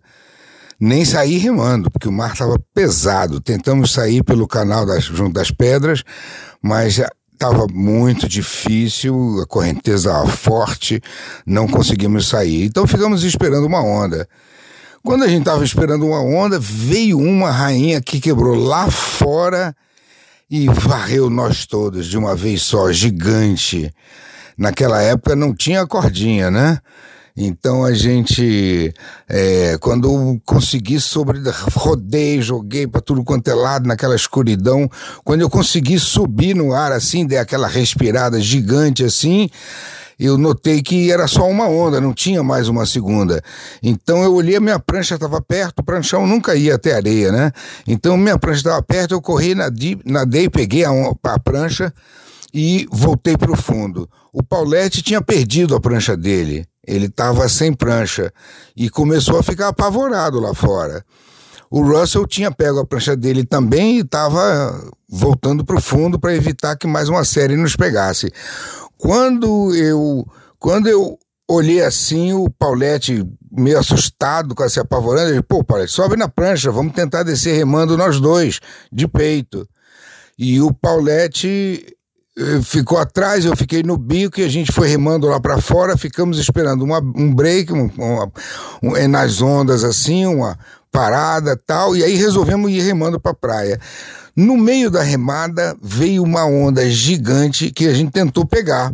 nem 0.81 1.05
sair 1.05 1.37
remando, 1.37 1.91
porque 1.91 2.09
o 2.09 2.13
mar 2.13 2.33
estava 2.33 2.59
pesado. 2.73 3.39
Tentamos 3.39 3.93
sair 3.93 4.25
pelo 4.25 4.49
canal 4.49 4.87
das, 4.87 5.05
junto 5.05 5.35
das 5.35 5.51
pedras, 5.51 6.03
mas 6.63 7.03
estava 7.43 7.67
muito 7.73 8.29
difícil, 8.29 9.41
a 9.43 9.47
correnteza 9.47 10.25
forte, 10.27 11.03
não 11.45 11.67
conseguimos 11.67 12.29
sair. 12.29 12.65
Então 12.65 12.87
ficamos 12.87 13.25
esperando 13.25 13.67
uma 13.67 13.83
onda. 13.83 14.29
Quando 15.03 15.25
a 15.25 15.29
gente 15.29 15.41
estava 15.41 15.65
esperando 15.65 16.07
uma 16.07 16.23
onda, 16.23 16.61
veio 16.61 17.19
uma 17.19 17.51
rainha 17.51 18.01
que 18.01 18.21
quebrou 18.21 18.55
lá 18.55 18.89
fora 18.89 19.75
e 20.49 20.69
varreu 20.69 21.29
nós 21.29 21.67
todos 21.67 22.07
de 22.07 22.17
uma 22.17 22.37
vez 22.37 22.63
só, 22.63 22.93
gigante. 22.93 23.93
Naquela 24.57 25.03
época 25.03 25.35
não 25.35 25.53
tinha 25.53 25.85
cordinha, 25.85 26.49
né? 26.49 26.79
Então 27.37 27.85
a 27.85 27.95
gente, 27.95 28.93
é, 29.29 29.79
quando 29.81 30.07
eu 30.07 30.41
consegui 30.45 31.01
sobre, 31.01 31.41
rodei, 31.75 32.43
joguei 32.43 32.87
para 32.87 33.01
tudo 33.01 33.25
quanto 33.25 33.49
é 33.49 33.55
lado 33.55 33.87
naquela 33.87 34.15
escuridão. 34.15 34.89
Quando 35.25 35.41
eu 35.41 35.49
consegui 35.49 35.99
subir 35.99 36.55
no 36.55 36.75
ar 36.75 36.93
assim, 36.93 37.27
dei 37.27 37.39
aquela 37.39 37.67
respirada 37.67 38.39
gigante 38.39 39.03
assim, 39.03 39.49
eu 40.21 40.37
notei 40.37 40.83
que 40.83 41.11
era 41.11 41.27
só 41.27 41.49
uma 41.49 41.67
onda, 41.67 42.01
não 42.01 42.13
tinha 42.13 42.43
mais 42.43 42.69
uma 42.69 42.85
segunda. 42.85 43.43
Então 43.83 44.23
eu 44.23 44.35
olhei, 44.35 44.57
a 44.57 44.61
minha 44.61 44.79
prancha 44.79 45.15
estava 45.15 45.41
perto, 45.41 45.81
o 45.81 45.83
pranchão 45.83 46.27
nunca 46.27 46.55
ia 46.55 46.75
até 46.75 46.95
areia, 46.95 47.33
né? 47.33 47.51
Então 47.87 48.17
minha 48.17 48.39
prancha 48.39 48.59
estava 48.59 48.83
perto, 48.83 49.15
eu 49.15 49.23
corri, 49.23 49.55
nadei, 49.55 49.99
nadei 50.05 50.51
peguei 50.51 50.85
a, 50.85 50.91
a 51.25 51.39
prancha 51.41 51.93
e 52.53 52.87
voltei 52.93 53.39
para 53.39 53.51
o 53.51 53.57
fundo. 53.57 54.09
O 54.33 54.43
Paulette 54.43 55.03
tinha 55.03 55.23
perdido 55.23 55.75
a 55.75 55.81
prancha 55.81 56.17
dele. 56.17 56.67
Ele 56.87 57.07
estava 57.07 57.49
sem 57.49 57.73
prancha 57.73 58.33
e 58.77 58.91
começou 58.91 59.39
a 59.39 59.43
ficar 59.43 59.69
apavorado 59.69 60.41
lá 60.41 60.55
fora. 60.55 61.05
O 61.71 61.83
Russell 61.83 62.27
tinha 62.27 62.51
pego 62.51 62.81
a 62.81 62.87
prancha 62.87 63.17
dele 63.17 63.45
também 63.45 63.97
e 63.97 64.01
estava 64.01 64.93
voltando 65.09 65.65
para 65.65 65.77
o 65.77 65.81
fundo 65.81 66.19
para 66.19 66.35
evitar 66.35 66.77
que 66.77 66.87
mais 66.87 67.09
uma 67.09 67.25
série 67.25 67.57
nos 67.57 67.77
pegasse. 67.77 68.31
Quando 68.99 69.75
eu, 69.75 70.27
quando 70.59 70.89
eu 70.89 71.19
olhei 71.49 71.83
assim, 71.83 72.33
o 72.33 72.51
Paulette 72.51 73.27
meio 73.51 73.79
assustado, 73.79 74.55
quase 74.55 74.75
se 74.75 74.81
apavorando, 74.81 75.31
ele, 75.31 75.43
pô, 75.43 75.63
Paulette, 75.63 75.93
sobe 75.93 76.17
na 76.17 76.29
prancha, 76.29 76.71
vamos 76.71 76.95
tentar 76.95 77.23
descer 77.23 77.57
remando 77.57 77.97
nós 77.97 78.21
dois, 78.21 78.61
de 78.91 79.07
peito. 79.07 79.69
E 80.39 80.61
o 80.61 80.73
Paulette 80.73 81.87
ficou 82.63 82.99
atrás, 82.99 83.45
eu 83.45 83.57
fiquei 83.57 83.83
no 83.83 83.97
bico 83.97 84.41
e 84.41 84.45
a 84.45 84.49
gente 84.49 84.73
foi 84.73 84.89
remando 84.89 85.27
lá 85.27 85.39
para 85.39 85.61
fora, 85.61 85.97
ficamos 85.97 86.39
esperando 86.39 86.83
uma, 86.83 86.99
um 86.99 87.35
break, 87.35 87.73
um, 87.73 87.91
uma, 87.97 88.33
um, 88.83 88.97
é 88.97 89.07
nas 89.07 89.43
ondas 89.43 89.85
assim, 89.85 90.25
uma 90.27 90.59
parada 90.91 91.57
tal, 91.67 91.97
e 91.97 92.03
aí 92.03 92.15
resolvemos 92.17 92.71
ir 92.71 92.81
remando 92.81 93.21
para 93.21 93.35
praia. 93.35 93.79
No 94.35 94.57
meio 94.57 94.91
da 94.91 95.03
remada 95.03 95.77
veio 95.83 96.23
uma 96.23 96.45
onda 96.47 96.89
gigante 96.89 97.71
que 97.71 97.87
a 97.87 97.95
gente 97.95 98.13
tentou 98.13 98.47
pegar. 98.47 98.93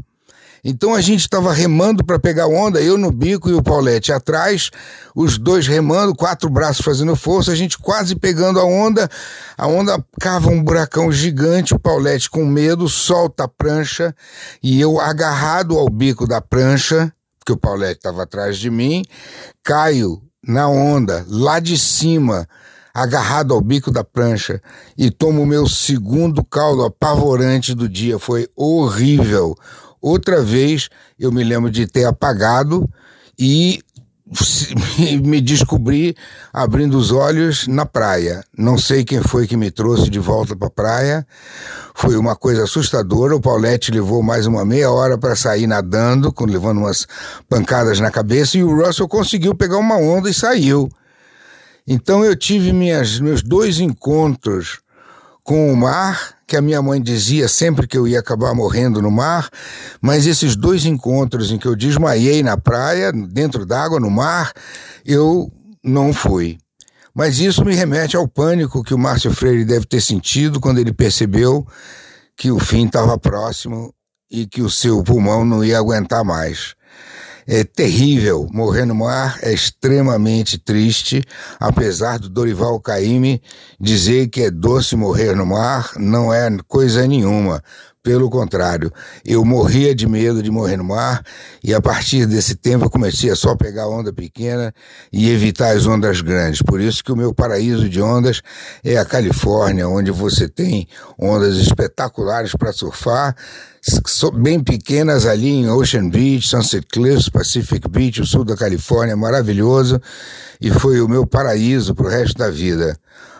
Então 0.65 0.95
a 0.95 1.01
gente 1.01 1.21
estava 1.21 1.53
remando 1.53 2.05
para 2.05 2.19
pegar 2.19 2.47
onda, 2.47 2.81
eu 2.81 2.99
no 2.99 3.11
bico 3.11 3.49
e 3.49 3.55
o 3.55 3.63
Paulette 3.63 4.13
atrás, 4.13 4.71
os 5.15 5.39
dois 5.39 5.67
remando, 5.67 6.15
quatro 6.15 6.49
braços 6.51 6.85
fazendo 6.85 7.15
força, 7.15 7.53
a 7.53 7.55
gente 7.55 7.79
quase 7.79 8.17
pegando 8.17 8.59
a 8.59 8.65
onda. 8.65 9.09
A 9.57 9.67
onda 9.67 10.05
cava 10.21 10.51
um 10.51 10.63
buracão 10.63 11.11
gigante, 11.11 11.75
o 11.75 11.79
Paulette 11.79 12.31
com 12.31 12.45
medo 12.45 12.89
solta 12.89 13.45
a 13.45 13.49
prancha 13.49 14.15
e 14.63 14.81
eu 14.81 15.01
agarrado 15.01 15.79
ao 15.79 15.89
bico 15.89 16.27
da 16.27 16.41
prancha, 16.41 17.13
porque 17.39 17.53
o 17.53 17.57
Paulette 17.57 17.99
estava 17.99 18.23
atrás 18.25 18.59
de 18.59 18.71
mim, 18.71 19.05
caio 19.63 20.21
na 20.47 20.69
onda, 20.69 21.25
lá 21.29 21.61
de 21.61 21.79
cima 21.79 22.49
agarrado 22.95 23.55
ao 23.55 23.61
bico 23.61 23.91
da 23.91 24.03
prancha 24.03 24.61
e 24.97 25.11
tomo 25.11 25.43
o 25.43 25.47
meu 25.47 25.69
segundo 25.69 26.45
caldo 26.45 26.85
apavorante 26.85 27.75
do 27.75 27.89
dia. 27.89 28.19
Foi 28.19 28.49
horrível. 28.57 29.55
Outra 30.01 30.43
vez 30.43 30.89
eu 31.19 31.33
me 31.33 31.43
lembro 31.43 31.71
de 31.71 31.87
ter 31.87 32.05
apagado 32.05 32.89
e 33.39 33.81
me 35.25 35.41
descobri 35.41 36.15
abrindo 36.53 36.99
os 36.99 37.11
olhos 37.11 37.67
na 37.67 37.87
praia. 37.87 38.45
Não 38.57 38.77
sei 38.77 39.05
quem 39.05 39.23
foi 39.23 39.47
que 39.47 39.57
me 39.57 39.71
trouxe 39.71 40.11
de 40.11 40.19
volta 40.19 40.55
para 40.55 40.69
a 40.69 40.71
praia. 40.71 41.27
Foi 41.95 42.17
uma 42.17 42.37
coisa 42.37 42.65
assustadora. 42.65 43.37
O 43.37 43.41
Paulette 43.41 43.91
levou 43.91 44.23
mais 44.23 44.47
uma 44.47 44.65
meia 44.65 44.91
hora 44.91 45.17
para 45.17 45.35
sair 45.35 45.67
nadando, 45.67 46.33
levando 46.41 46.79
umas 46.79 47.07
pancadas 47.49 48.01
na 48.01 48.11
cabeça, 48.11 48.59
e 48.59 48.63
o 48.63 48.85
Russell 48.85 49.09
conseguiu 49.09 49.55
pegar 49.55 49.79
uma 49.79 49.97
onda 49.97 50.29
e 50.29 50.35
saiu. 50.35 50.89
Então 51.87 52.23
eu 52.23 52.37
tive 52.37 52.73
minhas, 52.73 53.19
meus 53.19 53.43
dois 53.43 53.81
encontros 53.81 54.81
com 55.43 55.73
o 55.73 55.77
mar, 55.77 56.38
que 56.49 56.57
a 56.57 56.63
minha 56.63 56.81
mãe 56.81 57.01
dizia 57.01 57.47
sempre 57.47 57.87
que 57.87 57.97
eu 57.97 58.09
ia 58.09 58.21
acabar 58.21 58.55
morrendo 58.55 59.03
no 59.03 59.11
mar, 59.11 59.51
mas 60.01 60.27
esses 60.27 60.57
dois 60.57 60.87
encontros 60.87 61.53
em 61.53 61.59
que 61.59 61.69
eu 61.69 61.77
desmaiei 61.77 62.43
na 62.43 62.57
praia, 62.57 63.13
dentro 63.13 63.67
d'água, 63.67 64.01
no 64.01 64.11
mar, 64.11 64.55
eu 65.05 65.53
não 65.85 66.11
fui. 66.11 66.57
Mas 67.15 67.39
isso 67.39 67.63
me 67.67 67.75
remete 67.75 68.17
ao 68.17 68.27
pânico 68.27 68.83
que 68.83 68.95
o 68.95 68.99
Márcio 68.99 69.31
Freire 69.31 69.63
deve 69.63 69.85
ter 69.85 70.01
sentido 70.01 70.59
quando 70.59 70.79
ele 70.79 70.93
percebeu 70.93 71.67
que 72.35 72.51
o 72.51 72.59
fim 72.59 72.87
estava 72.87 73.19
próximo 73.19 73.93
e 74.31 74.47
que 74.47 74.63
o 74.63 74.71
seu 74.71 75.03
pulmão 75.03 75.45
não 75.45 75.63
ia 75.63 75.79
aguentar 75.79 76.25
mais 76.25 76.75
é 77.49 77.65
terrível. 77.65 78.47
Morrer 78.53 78.85
no 78.85 78.95
mar 78.95 79.39
é 79.43 79.51
extremamente 79.53 80.59
triste, 80.59 81.25
apesar 81.59 82.19
do 82.19 82.29
Dorival 82.29 82.79
Caymmi 82.79 83.41
dizer 83.81 84.29
que 84.29 84.43
é 84.43 84.51
doce 84.51 84.95
morrer 84.95 85.35
no 85.35 85.47
mar, 85.47 85.93
não 85.97 86.33
é 86.33 86.51
coisa 86.69 87.07
nenhuma. 87.07 87.63
Pelo 88.09 88.31
contrário, 88.31 88.91
eu 89.23 89.45
morria 89.45 89.95
de 89.95 90.09
medo 90.09 90.43
de 90.43 90.51
morrer 90.51 90.79
no 90.79 90.85
mar 90.85 91.23
e 91.63 91.75
a 91.75 91.81
partir 91.83 92.25
desse 92.25 92.55
tempo 92.55 92.87
eu 92.87 92.91
comecei 92.91 93.29
a 93.29 93.37
só 93.37 93.55
pegar 93.55 93.87
onda 93.87 94.11
pequena 94.11 94.73
e 95.13 95.29
evitar 95.31 95.77
as 95.77 95.87
ondas 95.87 96.23
grandes. 96.23 96.63
Por 96.63 96.81
isso 96.81 97.05
que 97.05 97.13
o 97.13 97.17
meu 97.17 97.35
paraíso 97.35 97.87
de 97.87 98.01
ondas 98.01 98.41
é 98.83 98.97
a 98.97 99.05
Califórnia, 99.05 99.87
onde 99.87 100.11
você 100.11 100.49
tem 100.49 100.89
ondas 101.19 101.57
espetaculares 101.57 102.55
para 102.55 102.73
surfar, 102.73 103.37
bem 104.37 104.59
pequenas 104.65 105.27
ali 105.27 105.51
em 105.51 105.69
Ocean 105.69 106.09
Beach, 106.09 106.49
Sunset 106.49 106.87
Cliffs, 106.87 107.29
Pacific 107.29 107.87
Beach, 107.91 108.23
o 108.23 108.27
sul 108.27 108.43
da 108.43 108.57
Califórnia, 108.57 109.19
maravilhoso, 109.19 110.01
e 110.59 110.71
foi 110.71 111.03
o 111.03 111.09
meu 111.09 111.27
paraíso 111.27 111.95
para 111.95 112.07
o 112.07 112.09
resto 112.09 112.39
da 112.39 112.49
vida. 112.49 112.97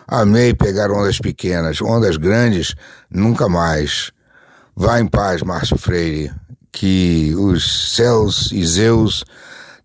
Amei 0.07 0.53
pegar 0.53 0.91
ondas 0.91 1.17
pequenas, 1.17 1.81
ondas 1.81 2.17
grandes, 2.17 2.75
nunca 3.09 3.49
mais. 3.49 4.11
Vá 4.79 4.97
em 4.97 5.05
paz, 5.05 5.43
Márcio 5.43 5.77
Freire, 5.77 6.31
que 6.71 7.35
os 7.35 7.97
céus 7.97 8.49
e 8.53 8.65
Zeus 8.65 9.25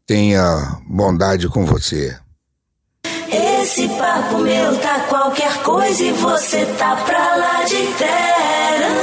tenha 0.06 0.78
bondade 0.88 1.48
com 1.48 1.66
você. 1.66 2.16
Esse 3.28 3.88
papo 3.88 4.38
meu 4.38 4.78
tá 4.78 5.00
qualquer 5.08 5.60
coisa 5.64 6.00
e 6.00 6.12
você 6.12 6.64
tá 6.78 6.94
pra 6.94 7.34
lá 7.34 7.64
de 7.64 7.86
terra. 7.98 8.94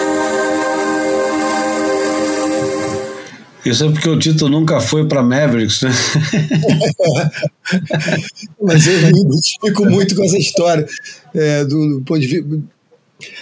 Isso 3.66 3.84
é 3.84 3.92
porque 3.92 4.10
o 4.10 4.18
Tito 4.18 4.48
nunca 4.48 4.80
foi 4.80 5.06
para 5.06 5.22
Mavericks, 5.22 5.82
né? 5.82 5.92
Mas 8.64 8.88
eu 8.88 9.12
me 9.12 9.24
identifico 9.24 9.84
muito 9.90 10.16
com 10.16 10.24
essa 10.24 10.38
história 10.38 10.88
é, 11.36 11.66
do, 11.66 11.98
do 11.98 12.02
ponto 12.06 12.22
de 12.22 12.28
vista 12.28 12.81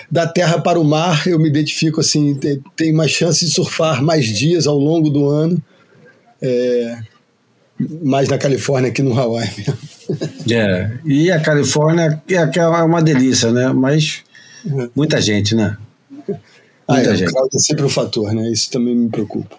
da 0.10 0.28
terra 0.28 0.60
para 0.60 0.80
o 0.80 0.84
mar, 0.84 1.28
eu 1.28 1.40
me 1.40 1.50
identifico 1.50 2.00
assim, 2.00 2.36
tem, 2.36 2.62
tem 2.76 2.94
mais 2.94 3.12
chance 3.12 3.46
de 3.46 3.52
surfar 3.52 4.04
mais 4.04 4.26
dias 4.26 4.68
ao 4.68 4.78
longo 4.78 5.10
do 5.10 5.28
ano, 5.28 5.62
é, 6.42 7.00
mais 8.04 8.30
na 8.30 8.38
Califórnia 8.38 8.92
que 8.92 9.02
no 9.02 9.18
Hawaii. 9.18 9.50
É, 10.52 10.92
e 11.06 11.32
a 11.32 11.40
Califórnia 11.40 12.20
é, 12.28 12.60
é 12.60 12.68
uma 12.84 13.00
delícia, 13.00 13.52
né? 13.52 13.72
Mas 13.72 14.24
muita 14.96 15.22
gente, 15.22 15.54
né? 15.54 15.78
Ah, 16.88 16.96
muita 16.96 17.12
ah, 17.12 17.14
é, 17.14 17.16
gente. 17.16 17.32
É 17.54 17.60
sempre 17.60 17.86
um 17.86 17.90
fator, 17.90 18.34
né? 18.34 18.50
Isso 18.50 18.72
também 18.72 18.96
me 18.96 19.08
preocupa. 19.08 19.56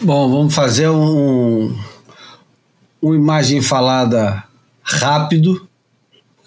Bom, 0.00 0.28
vamos 0.28 0.52
fazer 0.52 0.88
um, 0.88 1.72
uma 3.00 3.14
imagem 3.14 3.62
falada 3.62 4.42
rápido 4.82 5.67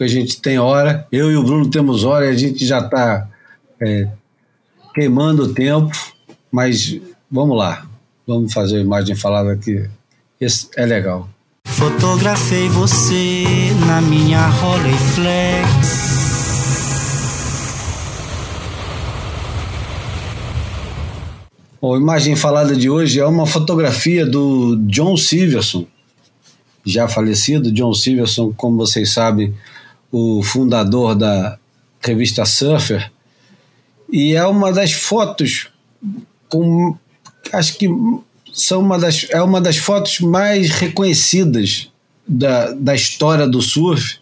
porque 0.01 0.03
a 0.03 0.07
gente 0.07 0.41
tem 0.41 0.57
hora. 0.57 1.07
Eu 1.11 1.31
e 1.31 1.35
o 1.35 1.43
Bruno 1.43 1.69
temos 1.69 2.03
hora 2.03 2.25
e 2.25 2.29
a 2.29 2.33
gente 2.33 2.65
já 2.65 2.79
está 2.79 3.27
é, 3.79 4.07
queimando 4.95 5.43
o 5.43 5.53
tempo, 5.53 5.91
mas 6.51 6.99
vamos 7.29 7.55
lá. 7.55 7.85
Vamos 8.25 8.51
fazer 8.51 8.77
a 8.77 8.81
imagem 8.81 9.15
falada 9.15 9.51
aqui. 9.51 9.87
Esse 10.39 10.69
é 10.75 10.87
legal. 10.87 11.29
Fotografei 11.65 12.67
você 12.69 13.45
na 13.85 14.01
minha 14.01 14.47
Rolleiflex. 14.47 15.67
Bom, 21.79 21.93
a 21.93 21.97
imagem 21.97 22.35
falada 22.35 22.75
de 22.75 22.89
hoje 22.89 23.19
é 23.19 23.25
uma 23.25 23.45
fotografia 23.45 24.25
do 24.25 24.77
John 24.87 25.15
Silverson, 25.15 25.85
já 26.83 27.07
falecido. 27.07 27.71
John 27.71 27.93
Silverson, 27.93 28.51
como 28.51 28.77
vocês 28.77 29.13
sabem, 29.13 29.53
o 30.11 30.43
fundador 30.43 31.15
da 31.15 31.57
revista 32.01 32.45
Surfer, 32.45 33.11
e 34.11 34.35
é 34.35 34.45
uma 34.45 34.73
das 34.73 34.91
fotos 34.91 35.69
com 36.49 36.97
acho 37.53 37.77
que 37.77 37.87
são 38.53 38.81
uma 38.81 38.99
das, 38.99 39.27
é 39.29 39.41
uma 39.41 39.61
das 39.61 39.77
fotos 39.77 40.19
mais 40.19 40.69
reconhecidas 40.69 41.89
da, 42.27 42.71
da 42.71 42.93
história 42.93 43.47
do 43.47 43.61
surf, 43.61 44.19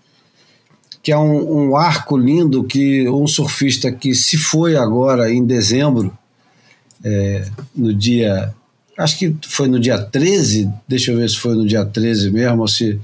que 1.01 1.11
é 1.11 1.17
um, 1.17 1.69
um 1.69 1.75
arco 1.75 2.17
lindo 2.17 2.63
que 2.63 3.09
um 3.09 3.27
surfista 3.27 3.91
que 3.91 4.13
se 4.13 4.37
foi 4.37 4.75
agora 4.75 5.31
em 5.31 5.43
dezembro, 5.45 6.15
é, 7.03 7.47
no 7.75 7.93
dia. 7.93 8.53
Acho 8.97 9.17
que 9.17 9.35
foi 9.47 9.67
no 9.67 9.79
dia 9.79 9.97
13, 9.97 10.69
deixa 10.87 11.11
eu 11.11 11.17
ver 11.17 11.29
se 11.29 11.37
foi 11.37 11.55
no 11.55 11.65
dia 11.65 11.85
13 11.85 12.31
mesmo, 12.31 12.61
ou 12.61 12.67
se 12.67 12.99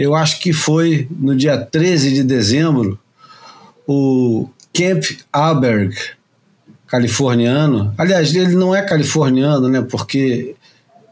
eu 0.00 0.14
acho 0.14 0.40
que 0.40 0.50
foi 0.50 1.06
no 1.10 1.36
dia 1.36 1.58
13 1.58 2.14
de 2.14 2.24
dezembro, 2.24 2.98
o 3.86 4.48
Camp 4.72 5.04
Alberg, 5.30 5.94
californiano. 6.86 7.94
Aliás, 7.98 8.34
ele 8.34 8.56
não 8.56 8.74
é 8.74 8.80
californiano, 8.80 9.68
né? 9.68 9.82
Porque 9.82 10.56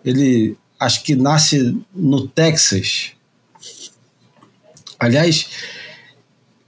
ele 0.02 0.56
acho 0.80 1.02
que 1.02 1.14
nasce 1.14 1.76
no 1.94 2.26
Texas. 2.28 3.12
Aliás, 4.98 5.50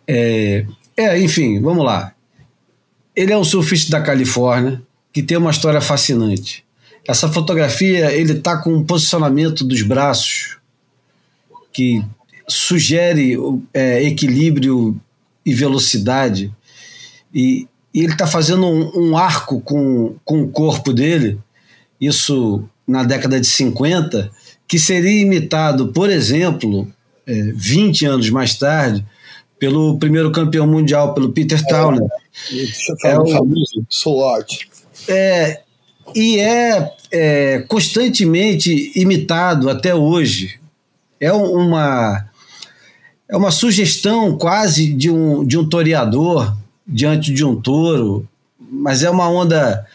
é, 0.07 0.67
é, 0.95 1.19
enfim, 1.19 1.59
vamos 1.59 1.87
lá. 1.87 2.13
Ele 3.17 3.33
é 3.33 3.39
um 3.39 3.45
surfista 3.45 3.93
da 3.93 4.05
Califórnia 4.05 4.83
que 5.11 5.23
tem 5.23 5.39
uma 5.39 5.51
história 5.51 5.81
fascinante. 5.81 6.67
Essa 7.09 7.31
fotografia 7.31 8.13
ele 8.13 8.35
tá 8.35 8.59
com 8.59 8.75
um 8.75 8.85
posicionamento 8.85 9.65
dos 9.65 9.81
braços 9.81 10.60
que 11.81 12.05
sugere 12.47 13.39
é, 13.73 14.03
equilíbrio 14.03 15.01
e 15.47 15.55
velocidade, 15.55 16.53
e, 17.35 17.67
e 17.95 18.01
ele 18.01 18.13
está 18.13 18.27
fazendo 18.27 18.67
um, 18.67 19.09
um, 19.09 19.17
arco 19.17 19.63
com, 19.63 20.15
com 20.23 20.43
o 20.43 20.49
corpo 20.49 20.93
dele, 20.93 21.39
isso 21.99 22.63
na 22.87 23.03
década 23.03 23.41
de 23.41 23.47
50, 23.47 24.31
que 24.69 24.79
seria 24.79 25.23
imitado, 25.23 25.89
por 25.89 26.11
exemplo, 26.11 26.87
é, 27.27 27.33
20 27.55 28.05
anos 28.05 28.29
mais 28.29 28.59
pelo 29.59 29.99
primeiro 29.99 30.31
campeão 30.31 30.67
mundial, 30.67 31.15
pelo 31.15 31.33
Peter 31.33 31.65
Townley. 31.67 32.07
É, 33.05 33.13
é 33.13 33.19
o 33.19 33.27
famoso 33.27 33.87
Soul 33.89 34.29
Art. 34.29 34.65
É, 35.09 35.61
e 36.15 36.39
é, 36.41 36.93
é 37.11 37.65
constantemente 37.69 38.93
imitado 38.95 39.71
até 39.71 39.95
hoje 39.95 40.60
é 41.21 41.33
uma 41.33 42.25
é 43.29 43.37
uma 43.37 43.51
sugestão 43.53 44.37
quase 44.37 44.93
de 44.93 45.09
um, 45.09 45.45
de 45.47 45.57
um 45.57 45.69
toreador 45.69 46.57
diante 46.85 47.33
de 47.33 47.45
um 47.45 47.55
touro, 47.55 48.27
mas 48.59 49.05
é 49.05 49.11
uma 49.11 49.29
onda 49.29 49.87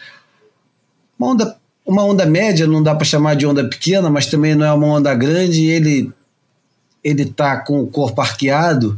uma 1.19 1.29
onda 1.29 1.57
uma 1.85 2.03
onda 2.03 2.25
média, 2.25 2.65
não 2.65 2.81
dá 2.81 2.95
para 2.95 3.05
chamar 3.05 3.35
de 3.35 3.45
onda 3.45 3.67
pequena, 3.67 4.09
mas 4.09 4.25
também 4.25 4.55
não 4.55 4.65
é 4.65 4.73
uma 4.73 4.87
onda 4.87 5.13
grande, 5.13 5.65
ele 5.65 6.11
ele 7.03 7.25
tá 7.25 7.57
com 7.57 7.81
o 7.81 7.87
corpo 7.87 8.19
arqueado, 8.21 8.97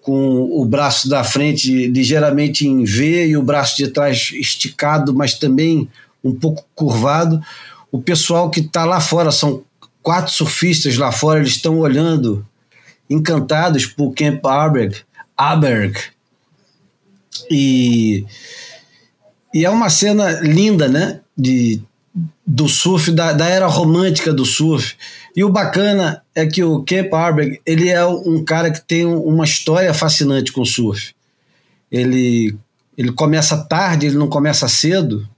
com 0.00 0.40
o 0.58 0.64
braço 0.64 1.08
da 1.08 1.22
frente 1.22 1.88
ligeiramente 1.88 2.66
em 2.66 2.84
V 2.84 3.26
e 3.26 3.36
o 3.36 3.42
braço 3.42 3.76
de 3.76 3.88
trás 3.88 4.30
esticado, 4.32 5.14
mas 5.14 5.34
também 5.34 5.88
um 6.24 6.34
pouco 6.34 6.64
curvado. 6.74 7.42
O 7.90 8.00
pessoal 8.00 8.50
que 8.50 8.60
está 8.60 8.86
lá 8.86 9.00
fora 9.00 9.30
são 9.30 9.62
quatro 10.02 10.32
surfistas 10.32 10.96
lá 10.96 11.12
fora, 11.12 11.40
eles 11.40 11.52
estão 11.52 11.78
olhando 11.78 12.46
encantados 13.08 13.86
por 13.86 14.12
Camp 14.14 14.44
Arberg, 14.44 14.96
Aberg. 15.36 15.98
E, 17.50 18.24
e 19.54 19.64
é 19.64 19.70
uma 19.70 19.90
cena 19.90 20.40
linda, 20.40 20.88
né? 20.88 21.20
De, 21.36 21.82
do 22.46 22.68
surf, 22.68 23.10
da, 23.10 23.32
da 23.32 23.46
era 23.46 23.66
romântica 23.66 24.32
do 24.32 24.44
surf. 24.44 24.96
E 25.34 25.44
o 25.44 25.50
bacana 25.50 26.22
é 26.34 26.46
que 26.46 26.62
o 26.62 26.82
Camp 26.82 27.12
Arberg, 27.12 27.60
ele 27.64 27.88
é 27.88 28.04
um 28.04 28.44
cara 28.44 28.70
que 28.70 28.80
tem 28.80 29.06
uma 29.06 29.44
história 29.44 29.92
fascinante 29.94 30.52
com 30.52 30.62
o 30.62 30.66
surf. 30.66 31.14
Ele, 31.90 32.56
ele 32.96 33.12
começa 33.12 33.56
tarde, 33.56 34.06
ele 34.06 34.16
não 34.16 34.28
começa 34.28 34.68
cedo. 34.68 35.28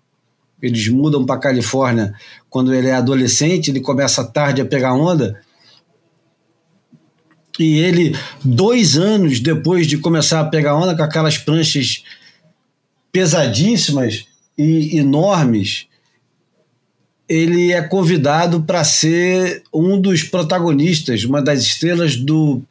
Eles 0.62 0.89
mudam 0.89 1.27
para 1.27 1.41
Califórnia 1.41 2.15
quando 2.55 2.73
ele 2.73 2.87
é 2.87 2.95
adolescente, 2.95 3.73
ele 3.73 3.81
começa 3.81 4.23
tarde 4.23 4.61
a 4.61 4.65
pegar 4.65 4.95
onda. 4.95 5.41
E 7.59 7.79
ele, 7.81 8.17
dois 8.45 8.97
anos 8.97 9.41
depois 9.41 9.89
de 9.89 9.99
começar 9.99 10.39
a 10.39 10.45
pegar 10.45 10.77
onda 10.77 10.95
com 10.95 11.03
aquelas 11.03 11.37
pranchas 11.37 12.05
pesadíssimas 13.11 14.27
e 14.57 14.97
enormes, 14.97 15.89
ele 17.29 17.73
é 17.73 17.83
convidado 17.83 18.63
para 18.63 18.85
ser 18.85 19.65
um 19.75 20.01
dos 20.01 20.23
protagonistas, 20.23 21.25
uma 21.25 21.43
das 21.43 21.61
estrelas 21.61 22.15
do, 22.15 22.63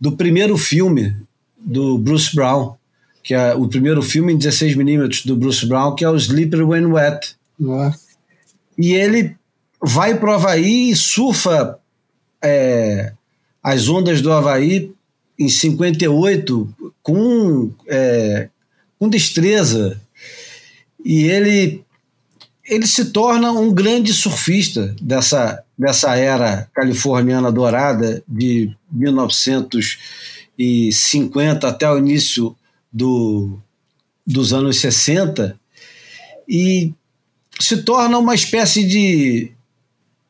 do 0.00 0.16
primeiro 0.16 0.58
filme 0.58 1.14
do 1.56 1.96
Bruce 1.96 2.34
Brown, 2.34 2.74
que 3.22 3.34
é 3.34 3.54
o 3.54 3.68
primeiro 3.68 4.02
filme 4.02 4.32
em 4.32 4.36
16mm 4.36 5.24
do 5.24 5.36
Bruce 5.36 5.64
Brown, 5.64 5.94
que 5.94 6.04
é 6.04 6.10
o 6.10 6.16
Sleeper 6.16 6.68
When 6.68 6.86
Wet. 6.86 7.36
E 8.78 8.92
ele 8.92 9.36
vai 9.80 10.18
para 10.18 10.30
o 10.30 10.34
Havaí 10.34 10.90
e 10.90 10.96
surfa 10.96 11.78
é, 12.42 13.12
as 13.62 13.88
ondas 13.88 14.20
do 14.20 14.32
Havaí 14.32 14.92
em 15.38 15.48
58 15.48 16.74
com, 17.02 17.72
é, 17.88 18.48
com 18.98 19.08
destreza. 19.08 20.00
E 21.04 21.24
ele 21.24 21.84
ele 22.64 22.86
se 22.86 23.06
torna 23.06 23.50
um 23.50 23.74
grande 23.74 24.14
surfista 24.14 24.94
dessa, 25.00 25.64
dessa 25.76 26.14
era 26.16 26.68
californiana 26.72 27.50
dourada 27.50 28.22
de 28.26 28.72
1950 28.90 31.68
até 31.68 31.90
o 31.90 31.98
início 31.98 32.56
do, 32.92 33.58
dos 34.26 34.52
anos 34.52 34.80
60 34.80 35.56
e 36.48 36.92
se 37.62 37.82
torna 37.82 38.18
uma 38.18 38.34
espécie 38.34 38.84
de, 38.84 39.52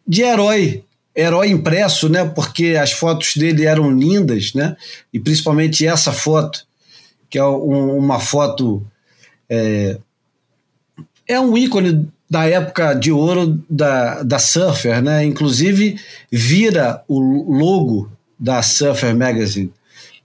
de 0.07 0.23
herói, 0.23 0.85
herói 1.17 1.49
impresso, 1.49 2.09
né? 2.09 2.25
Porque 2.25 2.77
as 2.81 2.93
fotos 2.93 3.37
dele 3.37 3.65
eram 3.65 3.91
lindas, 3.91 4.53
né? 4.53 4.77
E 5.13 5.19
principalmente 5.19 5.87
essa 5.87 6.13
foto, 6.13 6.67
que 7.31 7.39
é 7.39 7.45
um, 7.45 7.97
uma 7.97 8.21
foto 8.21 8.87
é, 9.49 9.99
é 11.27 11.41
um 11.41 11.57
ícone 11.57 12.09
da 12.29 12.47
época 12.47 12.95
de 12.95 13.11
ouro 13.11 13.63
da, 13.69 14.23
da 14.23 14.39
Surfer, 14.39 15.03
né? 15.03 15.25
Inclusive 15.25 15.99
vira 16.31 17.03
o 17.09 17.19
logo 17.19 18.11
da 18.39 18.61
Surfer 18.63 19.17
Magazine 19.17 19.73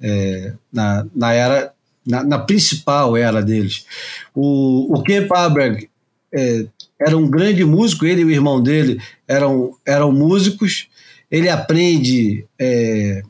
é, 0.01 0.53
na, 0.71 1.05
na 1.15 1.33
era 1.33 1.73
na, 2.05 2.23
na, 2.23 2.39
principal 2.39 3.17
era 3.17 3.41
deles. 3.41 3.85
O, 4.33 4.93
o 4.93 5.03
Kemp 5.03 5.31
Aberg 5.31 5.89
é, 6.33 6.65
era 6.99 7.17
um 7.17 7.29
grande 7.29 7.63
músico, 7.63 8.05
ele 8.05 8.21
e 8.21 8.25
o 8.25 8.31
irmão 8.31 8.61
dele 8.61 8.99
eram, 9.27 9.75
eram 9.85 10.11
músicos. 10.11 10.87
Ele 11.29 11.49
aprende 11.49 12.45
é, 12.59 13.21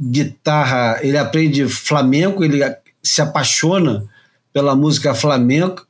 guitarra, 0.00 0.98
ele 1.02 1.16
aprende 1.16 1.66
flamenco, 1.68 2.44
ele 2.44 2.60
se 3.02 3.22
apaixona 3.22 4.04
pela 4.52 4.74
música 4.74 5.14
flamenco 5.14 5.86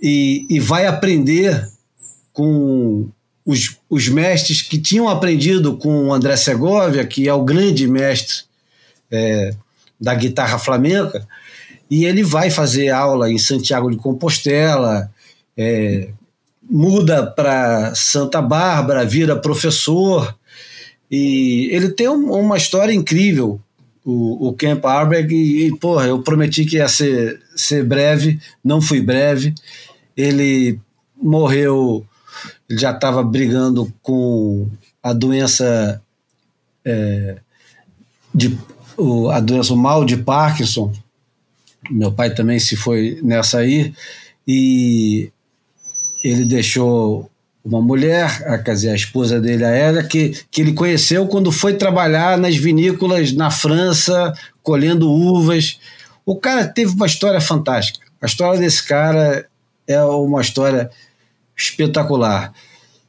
e, 0.00 0.46
e 0.48 0.60
vai 0.60 0.86
aprender 0.86 1.68
com 2.32 3.08
os, 3.44 3.76
os 3.90 4.08
mestres 4.08 4.62
que 4.62 4.78
tinham 4.78 5.08
aprendido 5.08 5.76
com 5.76 6.08
o 6.08 6.14
André 6.14 6.36
Segovia, 6.36 7.06
que 7.06 7.28
é 7.28 7.34
o 7.34 7.44
grande 7.44 7.86
mestre 7.86 8.44
é, 9.10 9.54
da 10.00 10.14
guitarra 10.14 10.58
flamenca, 10.58 11.26
e 11.90 12.04
ele 12.04 12.22
vai 12.22 12.50
fazer 12.50 12.88
aula 12.88 13.30
em 13.30 13.38
Santiago 13.38 13.90
de 13.90 13.96
Compostela, 13.96 15.12
é, 15.56 16.08
muda 16.72 17.26
para 17.26 17.94
Santa 17.94 18.40
Bárbara, 18.40 19.04
vira 19.04 19.36
professor, 19.36 20.34
e 21.10 21.68
ele 21.70 21.90
tem 21.90 22.08
um, 22.08 22.32
uma 22.32 22.56
história 22.56 22.94
incrível, 22.94 23.60
o, 24.02 24.48
o 24.48 24.54
Camp 24.54 24.82
Arberg, 24.86 25.34
e, 25.34 25.66
e, 25.66 25.78
porra, 25.78 26.06
eu 26.06 26.22
prometi 26.22 26.64
que 26.64 26.76
ia 26.76 26.88
ser, 26.88 27.42
ser 27.54 27.84
breve, 27.84 28.40
não 28.64 28.80
fui 28.80 29.02
breve, 29.02 29.54
ele 30.16 30.80
morreu, 31.14 32.06
ele 32.66 32.78
já 32.78 32.90
estava 32.90 33.22
brigando 33.22 33.92
com 34.00 34.66
a 35.02 35.12
doença 35.12 36.00
é, 36.82 37.36
de 38.34 38.58
o, 38.96 39.28
a 39.28 39.40
doença 39.40 39.76
mal 39.76 40.06
de 40.06 40.16
Parkinson. 40.16 40.90
Meu 41.90 42.10
pai 42.10 42.34
também 42.34 42.58
se 42.58 42.76
foi 42.76 43.20
nessa 43.22 43.58
aí. 43.58 43.92
E 44.46 45.30
ele 46.22 46.44
deixou 46.44 47.30
uma 47.64 47.80
mulher, 47.80 48.26
a, 48.46 48.58
quer 48.58 48.74
dizer, 48.74 48.90
a 48.90 48.94
esposa 48.94 49.40
dele, 49.40 49.64
a 49.64 49.70
Hélia, 49.70 50.02
que, 50.02 50.36
que 50.50 50.60
ele 50.60 50.72
conheceu 50.72 51.26
quando 51.26 51.52
foi 51.52 51.74
trabalhar 51.74 52.36
nas 52.36 52.56
vinícolas 52.56 53.32
na 53.32 53.50
França, 53.50 54.32
colhendo 54.62 55.10
uvas. 55.10 55.78
O 56.26 56.36
cara 56.36 56.66
teve 56.66 56.92
uma 56.92 57.06
história 57.06 57.40
fantástica. 57.40 58.06
A 58.20 58.26
história 58.26 58.58
desse 58.58 58.86
cara 58.86 59.46
é 59.86 60.02
uma 60.02 60.40
história 60.40 60.90
espetacular. 61.56 62.52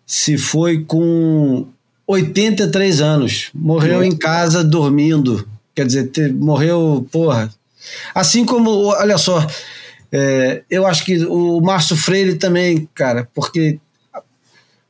Se 0.05 0.37
foi 0.37 0.83
com 0.83 1.67
83 2.05 3.01
anos, 3.01 3.49
morreu 3.53 4.03
em 4.03 4.15
casa 4.15 4.63
dormindo. 4.63 5.47
Quer 5.75 5.87
dizer, 5.87 6.07
te, 6.09 6.29
morreu, 6.29 7.07
porra. 7.11 7.51
Assim 8.13 8.45
como, 8.45 8.69
olha 8.87 9.17
só, 9.17 9.45
é, 10.15 10.63
eu 10.69 10.85
acho 10.85 11.03
que 11.03 11.25
o 11.25 11.59
Márcio 11.59 11.97
Freire 11.97 12.35
também, 12.35 12.87
cara, 12.93 13.27
porque 13.33 13.79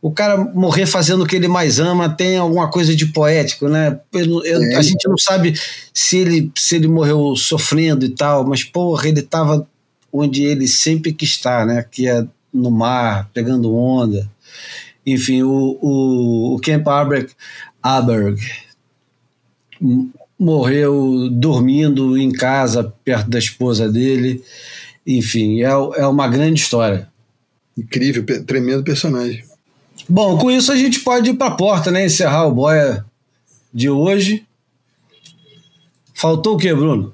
o 0.01 0.11
cara 0.11 0.37
morrer 0.37 0.85
fazendo 0.85 1.23
o 1.23 1.25
que 1.25 1.37
ele 1.37 1.47
mais 1.47 1.79
ama 1.79 2.09
tem 2.09 2.35
alguma 2.35 2.69
coisa 2.69 2.93
de 2.93 3.05
poético, 3.05 3.69
né? 3.69 4.01
Eu, 4.11 4.43
eu, 4.43 4.61
é. 4.61 4.75
A 4.75 4.81
gente 4.81 5.07
não 5.07 5.17
sabe 5.17 5.53
se 5.93 6.17
ele, 6.17 6.51
se 6.57 6.75
ele 6.75 6.89
morreu 6.89 7.37
sofrendo 7.37 8.03
e 8.05 8.09
tal, 8.09 8.45
mas, 8.45 8.65
porra, 8.65 9.07
ele 9.07 9.21
estava 9.21 9.65
onde 10.11 10.43
ele 10.43 10.67
sempre 10.67 11.13
quis 11.13 11.29
estar, 11.29 11.65
né? 11.65 11.85
Que 11.89 12.09
é 12.09 12.27
no 12.53 12.69
mar, 12.69 13.29
pegando 13.33 13.73
onda. 13.73 14.29
Enfim, 15.05 15.41
o, 15.43 15.79
o, 15.81 16.55
o 16.55 16.59
Camp 16.59 16.85
Aberg, 16.85 17.31
Aberg 17.81 18.41
morreu 20.37 21.29
dormindo 21.31 22.17
em 22.17 22.29
casa, 22.29 22.93
perto 23.05 23.29
da 23.29 23.39
esposa 23.39 23.89
dele. 23.89 24.43
Enfim, 25.05 25.61
é, 25.61 25.69
é 25.69 26.07
uma 26.07 26.27
grande 26.27 26.61
história. 26.61 27.09
Incrível, 27.77 28.23
tremendo 28.45 28.83
personagem. 28.83 29.43
Bom, 30.07 30.37
com 30.37 30.51
isso 30.51 30.71
a 30.71 30.75
gente 30.75 30.99
pode 30.99 31.31
ir 31.31 31.33
para 31.35 31.47
a 31.47 31.55
porta, 31.55 31.91
né? 31.91 32.05
Encerrar 32.05 32.45
o 32.45 32.53
boia 32.53 33.05
de 33.73 33.89
hoje. 33.89 34.45
Faltou 36.13 36.55
o 36.55 36.57
que, 36.57 36.73
Bruno? 36.73 37.13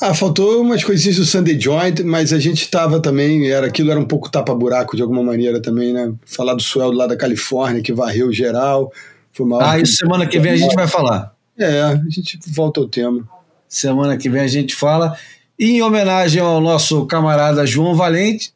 Ah, 0.00 0.12
faltou 0.12 0.60
umas 0.60 0.82
coisinhas 0.82 1.16
do 1.16 1.24
Sunday 1.24 1.58
Joint, 1.58 2.02
mas 2.02 2.32
a 2.32 2.38
gente 2.38 2.62
estava 2.62 3.00
também, 3.00 3.48
era 3.48 3.66
aquilo 3.66 3.90
era 3.90 4.00
um 4.00 4.04
pouco 4.04 4.30
tapa-buraco 4.30 4.96
de 4.96 5.02
alguma 5.02 5.22
maneira 5.22 5.62
também, 5.62 5.92
né? 5.92 6.12
Falar 6.26 6.54
do 6.54 6.62
Suel 6.62 6.90
lá 6.90 7.06
da 7.06 7.16
Califórnia, 7.16 7.80
que 7.80 7.92
varreu 7.92 8.32
geral. 8.32 8.92
Foi 9.32 9.46
uma 9.46 9.72
ah, 9.72 9.78
isso 9.78 9.96
semana 9.96 10.26
que 10.26 10.38
vem 10.38 10.52
a 10.52 10.56
gente 10.56 10.74
vai 10.74 10.88
falar. 10.88 11.32
É, 11.56 11.82
a 11.82 12.00
gente 12.08 12.38
volta 12.48 12.80
ao 12.80 12.88
tema. 12.88 13.26
Semana 13.68 14.16
que 14.16 14.28
vem 14.28 14.42
a 14.42 14.48
gente 14.48 14.74
fala. 14.74 15.16
Em 15.58 15.80
homenagem 15.82 16.40
ao 16.40 16.60
nosso 16.60 17.06
camarada 17.06 17.66
João 17.66 17.94
Valente, 17.94 18.52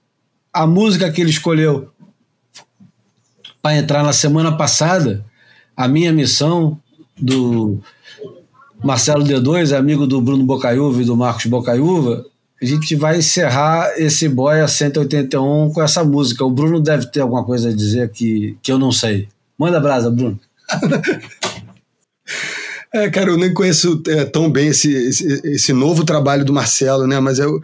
a 0.53 0.67
música 0.67 1.11
que 1.11 1.21
ele 1.21 1.31
escolheu 1.31 1.91
para 3.63 3.77
entrar 3.77 4.03
na 4.03 4.13
semana 4.13 4.57
passada, 4.57 5.25
a 5.77 5.87
minha 5.87 6.13
missão 6.13 6.79
do 7.17 7.81
Marcelo 8.83 9.25
D2, 9.25 9.77
amigo 9.77 10.07
do 10.07 10.21
Bruno 10.21 10.45
Bocaiúva 10.45 11.03
e 11.03 11.05
do 11.05 11.17
Marcos 11.17 11.47
Bocaiúva, 11.47 12.25
a 12.61 12.65
gente 12.65 12.97
vai 12.97 13.19
encerrar 13.19 13.93
esse 13.97 14.29
Boia 14.29 14.67
181 14.67 15.73
com 15.73 15.81
essa 15.81 16.03
música. 16.03 16.45
O 16.45 16.51
Bruno 16.51 16.81
deve 16.81 17.07
ter 17.07 17.21
alguma 17.21 17.45
coisa 17.45 17.69
a 17.69 17.73
dizer 17.73 18.11
que, 18.11 18.57
que 18.61 18.73
eu 18.73 18.79
não 18.79 18.91
sei. 18.91 19.29
Manda 19.57 19.79
brasa, 19.79 20.11
Bruno. 20.11 20.39
É, 22.93 23.11
cara, 23.11 23.31
eu 23.31 23.37
nem 23.37 23.53
conheço 23.53 24.03
é, 24.09 24.25
tão 24.25 24.51
bem 24.51 24.69
esse, 24.69 24.91
esse, 24.93 25.41
esse, 25.45 25.73
novo 25.73 26.05
trabalho 26.05 26.45
do 26.45 26.53
Marcelo, 26.53 27.07
né? 27.07 27.21
Mas 27.21 27.39
é 27.39 27.47
o, 27.47 27.61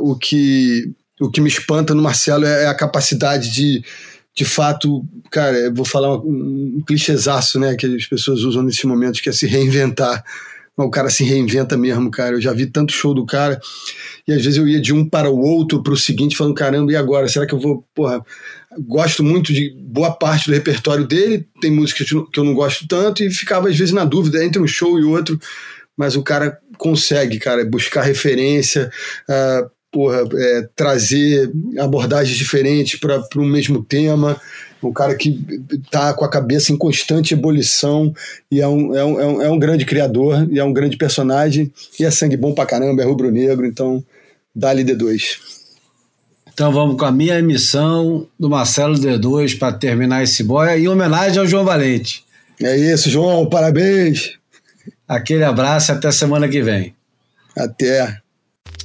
o, 0.00 0.16
que, 0.16 0.90
o 1.20 1.30
que 1.30 1.40
me 1.40 1.48
espanta 1.48 1.94
no 1.94 2.02
Marcelo 2.02 2.46
é 2.46 2.66
a 2.66 2.74
capacidade 2.74 3.52
de, 3.52 3.84
de 4.34 4.44
fato, 4.44 5.04
cara, 5.30 5.70
vou 5.74 5.84
falar 5.84 6.16
um, 6.16 6.76
um 6.76 6.82
clichêzaço, 6.86 7.58
né, 7.58 7.74
que 7.74 7.86
as 7.86 8.06
pessoas 8.06 8.42
usam 8.42 8.62
nesses 8.62 8.84
momentos, 8.84 9.20
que 9.20 9.28
é 9.28 9.32
se 9.32 9.46
reinventar. 9.46 10.24
O 10.84 10.90
cara 10.90 11.10
se 11.10 11.24
reinventa 11.24 11.76
mesmo, 11.76 12.10
cara. 12.10 12.36
Eu 12.36 12.40
já 12.40 12.52
vi 12.52 12.66
tanto 12.66 12.92
show 12.92 13.12
do 13.12 13.26
cara, 13.26 13.60
e 14.26 14.32
às 14.32 14.42
vezes 14.42 14.56
eu 14.56 14.68
ia 14.68 14.80
de 14.80 14.94
um 14.94 15.08
para 15.08 15.28
o 15.28 15.38
outro, 15.38 15.82
para 15.82 15.92
o 15.92 15.96
seguinte, 15.96 16.36
falando, 16.36 16.54
caramba, 16.54 16.92
e 16.92 16.96
agora? 16.96 17.28
Será 17.28 17.46
que 17.46 17.54
eu 17.54 17.58
vou, 17.58 17.84
porra, 17.94 18.22
gosto 18.86 19.24
muito 19.24 19.52
de 19.52 19.74
boa 19.76 20.12
parte 20.12 20.46
do 20.46 20.54
repertório 20.54 21.06
dele, 21.06 21.46
tem 21.60 21.70
músicas 21.70 22.08
que 22.08 22.40
eu 22.40 22.44
não 22.44 22.54
gosto 22.54 22.86
tanto, 22.86 23.24
e 23.24 23.30
ficava 23.30 23.68
às 23.68 23.76
vezes 23.76 23.92
na 23.92 24.04
dúvida 24.04 24.44
entre 24.44 24.60
um 24.60 24.66
show 24.66 24.98
e 24.98 25.04
outro, 25.04 25.38
mas 25.96 26.14
o 26.14 26.22
cara 26.22 26.58
consegue, 26.76 27.38
cara, 27.40 27.64
buscar 27.64 28.02
referência, 28.02 28.90
uh, 29.28 29.77
porra, 29.90 30.22
é, 30.34 30.68
trazer 30.74 31.50
abordagens 31.78 32.36
diferentes 32.36 32.98
para 32.98 33.22
o 33.36 33.44
mesmo 33.44 33.82
tema. 33.82 34.40
Um 34.82 34.92
cara 34.92 35.14
que 35.16 35.40
tá 35.90 36.14
com 36.14 36.24
a 36.24 36.30
cabeça 36.30 36.72
em 36.72 36.76
constante 36.76 37.34
ebulição 37.34 38.14
e 38.50 38.60
é 38.60 38.68
um, 38.68 38.94
é, 38.94 39.04
um, 39.04 39.20
é, 39.20 39.26
um, 39.26 39.42
é 39.42 39.50
um 39.50 39.58
grande 39.58 39.84
criador 39.84 40.46
e 40.50 40.58
é 40.58 40.64
um 40.64 40.72
grande 40.72 40.96
personagem 40.96 41.72
e 41.98 42.04
é 42.04 42.10
sangue 42.10 42.36
bom 42.36 42.54
pra 42.54 42.64
caramba, 42.64 43.02
é 43.02 43.04
rubro-negro, 43.04 43.66
então 43.66 44.04
dá-lhe 44.54 44.84
D2. 44.84 45.38
Então 46.52 46.72
vamos 46.72 46.96
com 46.96 47.04
a 47.04 47.12
minha 47.12 47.38
emissão 47.38 48.26
do 48.38 48.48
Marcelo 48.48 48.94
D2 48.94 49.58
para 49.58 49.72
terminar 49.72 50.22
esse 50.22 50.44
boia 50.44 50.78
em 50.78 50.88
homenagem 50.88 51.38
ao 51.38 51.46
João 51.46 51.64
Valente. 51.64 52.24
É 52.62 52.76
isso, 52.76 53.10
João, 53.10 53.48
parabéns! 53.48 54.38
Aquele 55.06 55.44
abraço 55.44 55.90
e 55.90 55.94
até 55.94 56.10
semana 56.12 56.48
que 56.48 56.60
vem. 56.62 56.94
Até. 57.56 58.20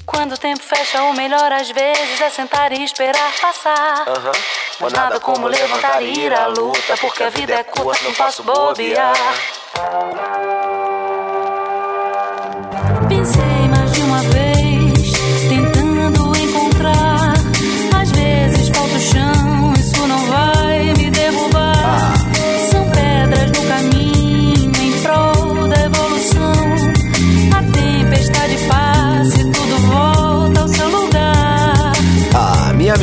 Quando 0.06 0.34
o 0.34 0.38
tempo 0.38 0.62
fecha, 0.62 1.02
o 1.04 1.14
melhor 1.14 1.52
às 1.52 1.70
vezes 1.72 2.22
é 2.22 2.30
sentar 2.30 2.72
e 2.72 2.84
esperar 2.84 3.32
passar. 3.40 4.08
Aham. 4.08 4.32
Mas 4.80 4.94
nada 4.94 5.20
como 5.20 5.48
levantar 5.48 6.02
e 6.02 6.14
ir 6.20 6.34
à 6.34 6.48
luta, 6.48 6.98
porque 7.00 7.24
a 7.24 7.30
vida 7.30 7.54
é 7.54 7.64
curta, 7.64 8.04
não 8.04 8.14
posso 8.14 8.44
bobear. 8.44 9.14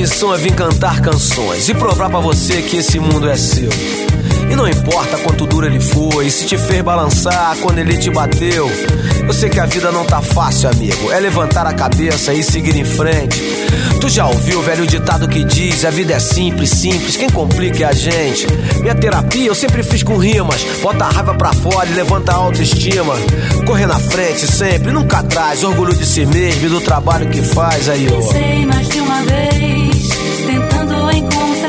Missão 0.01 0.35
é 0.35 0.39
vir 0.39 0.55
cantar 0.55 1.02
canções 1.02 1.68
e 1.68 1.74
provar 1.74 2.09
pra 2.09 2.20
você 2.20 2.62
que 2.62 2.78
esse 2.78 2.98
mundo 2.98 3.28
é 3.28 3.36
seu. 3.36 3.68
E 4.51 4.56
não 4.56 4.66
importa 4.66 5.18
quanto 5.18 5.47
duro 5.47 5.66
ele 5.66 5.78
foi, 5.78 6.31
se 6.31 6.47
te 6.47 6.56
fez 6.56 6.81
balançar 6.81 7.55
quando 7.59 7.81
ele 7.81 7.98
te 7.98 8.09
bateu. 8.09 8.66
Eu 9.27 9.32
sei 9.35 9.51
que 9.51 9.60
a 9.60 9.66
vida 9.66 9.93
não 9.93 10.06
tá 10.06 10.22
fácil, 10.22 10.70
amigo. 10.70 11.12
É 11.12 11.20
levantar 11.20 11.66
a 11.66 11.74
cabeça 11.74 12.32
e 12.32 12.43
seguir 12.43 12.77
em 12.77 12.85
frente. 12.85 13.39
Tu 14.01 14.09
já 14.09 14.27
ouviu 14.27 14.59
o 14.60 14.62
velho 14.62 14.86
ditado 14.86 15.28
que 15.28 15.44
diz: 15.44 15.85
a 15.85 15.90
vida 15.90 16.14
é 16.14 16.18
simples, 16.18 16.70
simples, 16.70 17.16
quem 17.16 17.28
complica 17.28 17.85
é 17.85 17.86
a 17.86 17.93
gente. 17.93 18.47
Minha 18.81 18.94
terapia 18.94 19.47
eu 19.47 19.55
sempre 19.55 19.82
fiz 19.82 20.02
com 20.02 20.16
rimas. 20.16 20.62
Bota 20.82 21.05
a 21.05 21.10
raiva 21.10 21.35
pra 21.35 21.52
fora 21.52 21.89
e 21.89 21.93
levanta 21.93 22.32
a 22.32 22.36
autoestima. 22.36 23.14
Correr 23.66 23.86
na 23.86 23.98
frente 23.98 24.47
sempre, 24.47 24.90
nunca 24.90 25.18
atrás. 25.18 25.62
Orgulho 25.62 25.94
de 25.94 26.06
si 26.06 26.24
mesmo 26.24 26.66
e 26.66 26.68
do 26.70 26.81
trabalho 26.81 27.28
que 27.28 27.43
faz 27.43 27.89
aí, 27.89 28.09
ó. 28.10 28.16
Pensei 28.16 28.66
mais 28.66 28.89
de 28.89 29.01
uma 29.01 29.22
vez, 29.22 30.09
tentando 30.47 31.10
encontrar. 31.10 31.59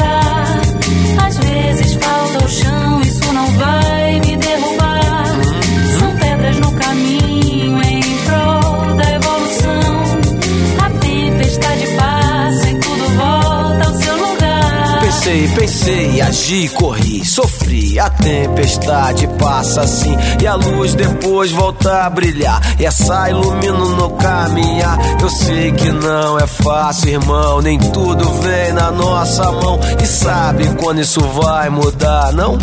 Pensei, 15.31 15.47
pensei, 15.47 16.21
agi, 16.21 16.67
corri, 16.75 17.25
sofri. 17.25 17.97
A 17.97 18.09
tempestade 18.09 19.29
passa 19.39 19.79
assim 19.79 20.13
e 20.41 20.45
a 20.45 20.55
luz 20.55 20.93
depois 20.93 21.53
volta 21.53 22.03
a 22.03 22.09
brilhar. 22.09 22.59
E 22.77 22.85
essa 22.85 23.29
ilumino 23.29 23.95
no 23.95 24.09
caminhar. 24.11 24.99
Eu 25.21 25.29
sei 25.29 25.71
que 25.71 25.89
não 25.89 26.37
é 26.37 26.45
fácil, 26.45 27.11
irmão. 27.11 27.61
Nem 27.61 27.79
tudo 27.79 28.25
vem 28.41 28.73
na 28.73 28.91
nossa 28.91 29.49
mão. 29.53 29.79
E 30.03 30.05
sabe 30.05 30.65
quando 30.75 30.99
isso 30.99 31.21
vai 31.21 31.69
mudar? 31.69 32.33
Não 32.33 32.59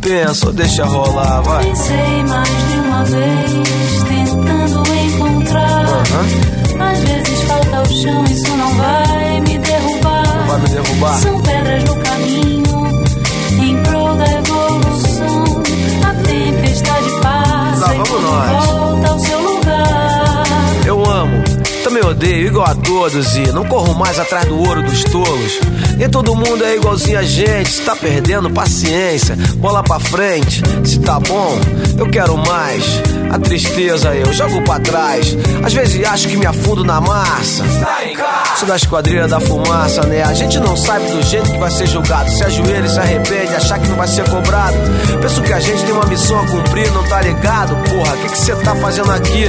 pensa, 0.00 0.52
deixa 0.52 0.84
rolar, 0.84 1.40
vai. 1.42 1.64
Pensei 1.64 2.24
mais 2.28 2.48
de 2.48 2.78
uma 2.78 3.04
vez, 3.06 3.52
tentando 4.08 4.94
encontrar. 4.94 5.84
Às 6.78 6.98
vezes 7.00 7.42
falta 7.42 7.82
o 7.82 7.92
chão, 7.92 8.24
isso 8.30 8.56
não 8.56 8.72
vai 8.76 9.40
me 9.40 9.58
derrubar. 9.58 10.46
Vai 10.46 10.58
me 10.60 10.68
derrubar. 10.68 11.18
São 11.18 11.40
pedras 11.40 11.84
no 11.84 12.03
também 21.84 22.02
odeio, 22.02 22.46
igual 22.46 22.66
a 22.66 22.74
todos, 22.74 23.36
e 23.36 23.52
não 23.52 23.62
corro 23.66 23.94
mais 23.94 24.18
atrás 24.18 24.46
do 24.46 24.56
ouro 24.56 24.82
dos 24.82 25.04
tolos. 25.04 25.60
Nem 25.98 26.08
todo 26.08 26.34
mundo 26.34 26.64
é 26.64 26.76
igualzinho 26.76 27.18
a 27.18 27.22
gente, 27.22 27.68
se 27.68 27.82
tá 27.82 27.94
perdendo 27.94 28.48
paciência, 28.48 29.36
bola 29.56 29.82
pra 29.82 30.00
frente, 30.00 30.62
se 30.82 30.98
tá 31.00 31.20
bom, 31.20 31.58
eu 31.98 32.08
quero 32.08 32.38
mais. 32.38 32.84
A 33.30 33.38
tristeza 33.38 34.14
eu 34.14 34.32
jogo 34.32 34.62
pra 34.62 34.80
trás, 34.80 35.36
às 35.62 35.74
vezes 35.74 36.04
acho 36.06 36.28
que 36.28 36.36
me 36.36 36.46
afundo 36.46 36.84
na 36.84 37.00
massa. 37.00 37.64
Sou 38.56 38.68
da 38.68 38.76
esquadrilha 38.76 39.26
da 39.26 39.40
fumaça, 39.40 40.02
né? 40.06 40.22
A 40.22 40.32
gente 40.32 40.58
não 40.60 40.76
sabe 40.76 41.10
do 41.10 41.20
jeito 41.22 41.50
que 41.50 41.58
vai 41.58 41.70
ser 41.70 41.86
julgado. 41.88 42.30
Se 42.30 42.44
ajoelha 42.44 42.86
e 42.86 42.88
se 42.88 42.98
arrepende, 42.98 43.54
achar 43.54 43.78
que 43.80 43.88
não 43.88 43.96
vai 43.96 44.06
ser 44.06 44.28
cobrado. 44.28 44.76
Penso 45.20 45.42
que 45.42 45.52
a 45.52 45.58
gente 45.58 45.82
tem 45.84 45.92
uma 45.92 46.06
missão 46.06 46.38
a 46.38 46.46
cumprir, 46.46 46.90
não 46.92 47.02
tá 47.02 47.20
ligado? 47.20 47.74
Porra, 47.90 48.14
o 48.14 48.18
que 48.18 48.38
você 48.38 48.54
tá 48.54 48.74
fazendo 48.76 49.10
aqui? 49.10 49.46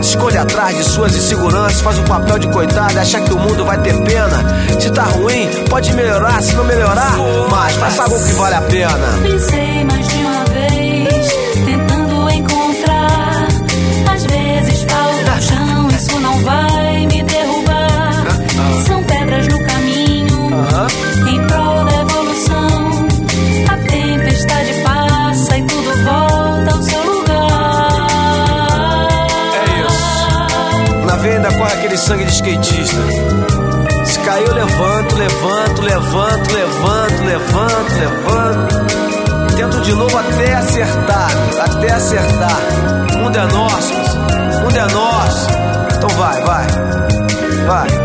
Escolhe 0.00 0.36
atrás 0.36 0.76
de 0.76 0.82
suas 0.82 1.14
inseguranças, 1.14 1.77
faz 1.80 1.98
o 1.98 2.02
papel 2.04 2.38
de 2.38 2.48
coitado, 2.48 2.98
acha 2.98 3.20
que 3.20 3.32
o 3.32 3.38
mundo 3.38 3.64
vai 3.64 3.78
ter 3.78 3.94
pena. 4.04 4.44
Se 4.80 4.90
tá 4.90 5.04
ruim, 5.04 5.48
pode 5.68 5.92
melhorar, 5.94 6.42
se 6.42 6.54
não 6.54 6.64
melhorar, 6.64 7.16
mas 7.50 7.76
faça 7.76 8.02
algo 8.02 8.24
que 8.24 8.32
vale 8.32 8.54
a 8.54 8.60
pena. 8.62 9.18
Pensei 9.22 9.84
mais 9.84 10.08
de 10.08 10.16
uma 10.16 10.37
aquele 31.88 31.98
sangue 31.98 32.24
de 32.24 32.32
skatista. 32.32 32.96
Se 34.04 34.18
cair, 34.20 34.46
eu 34.46 34.54
levanto, 34.54 35.16
levanto, 35.16 35.82
levanto, 35.82 36.52
levanto, 36.52 37.24
levanto, 37.24 37.94
levanto. 37.98 39.56
Tento 39.56 39.80
de 39.80 39.92
novo 39.94 40.16
até 40.16 40.54
acertar, 40.54 41.30
até 41.58 41.92
acertar. 41.92 42.58
O 43.14 43.18
mundo 43.18 43.36
é 43.36 43.46
nosso, 43.46 43.94
o 43.94 44.60
mundo 44.62 44.76
é 44.76 44.92
nosso. 44.92 45.48
Então 45.96 46.08
vai, 46.10 46.42
vai, 46.42 46.66
vai. 47.66 47.97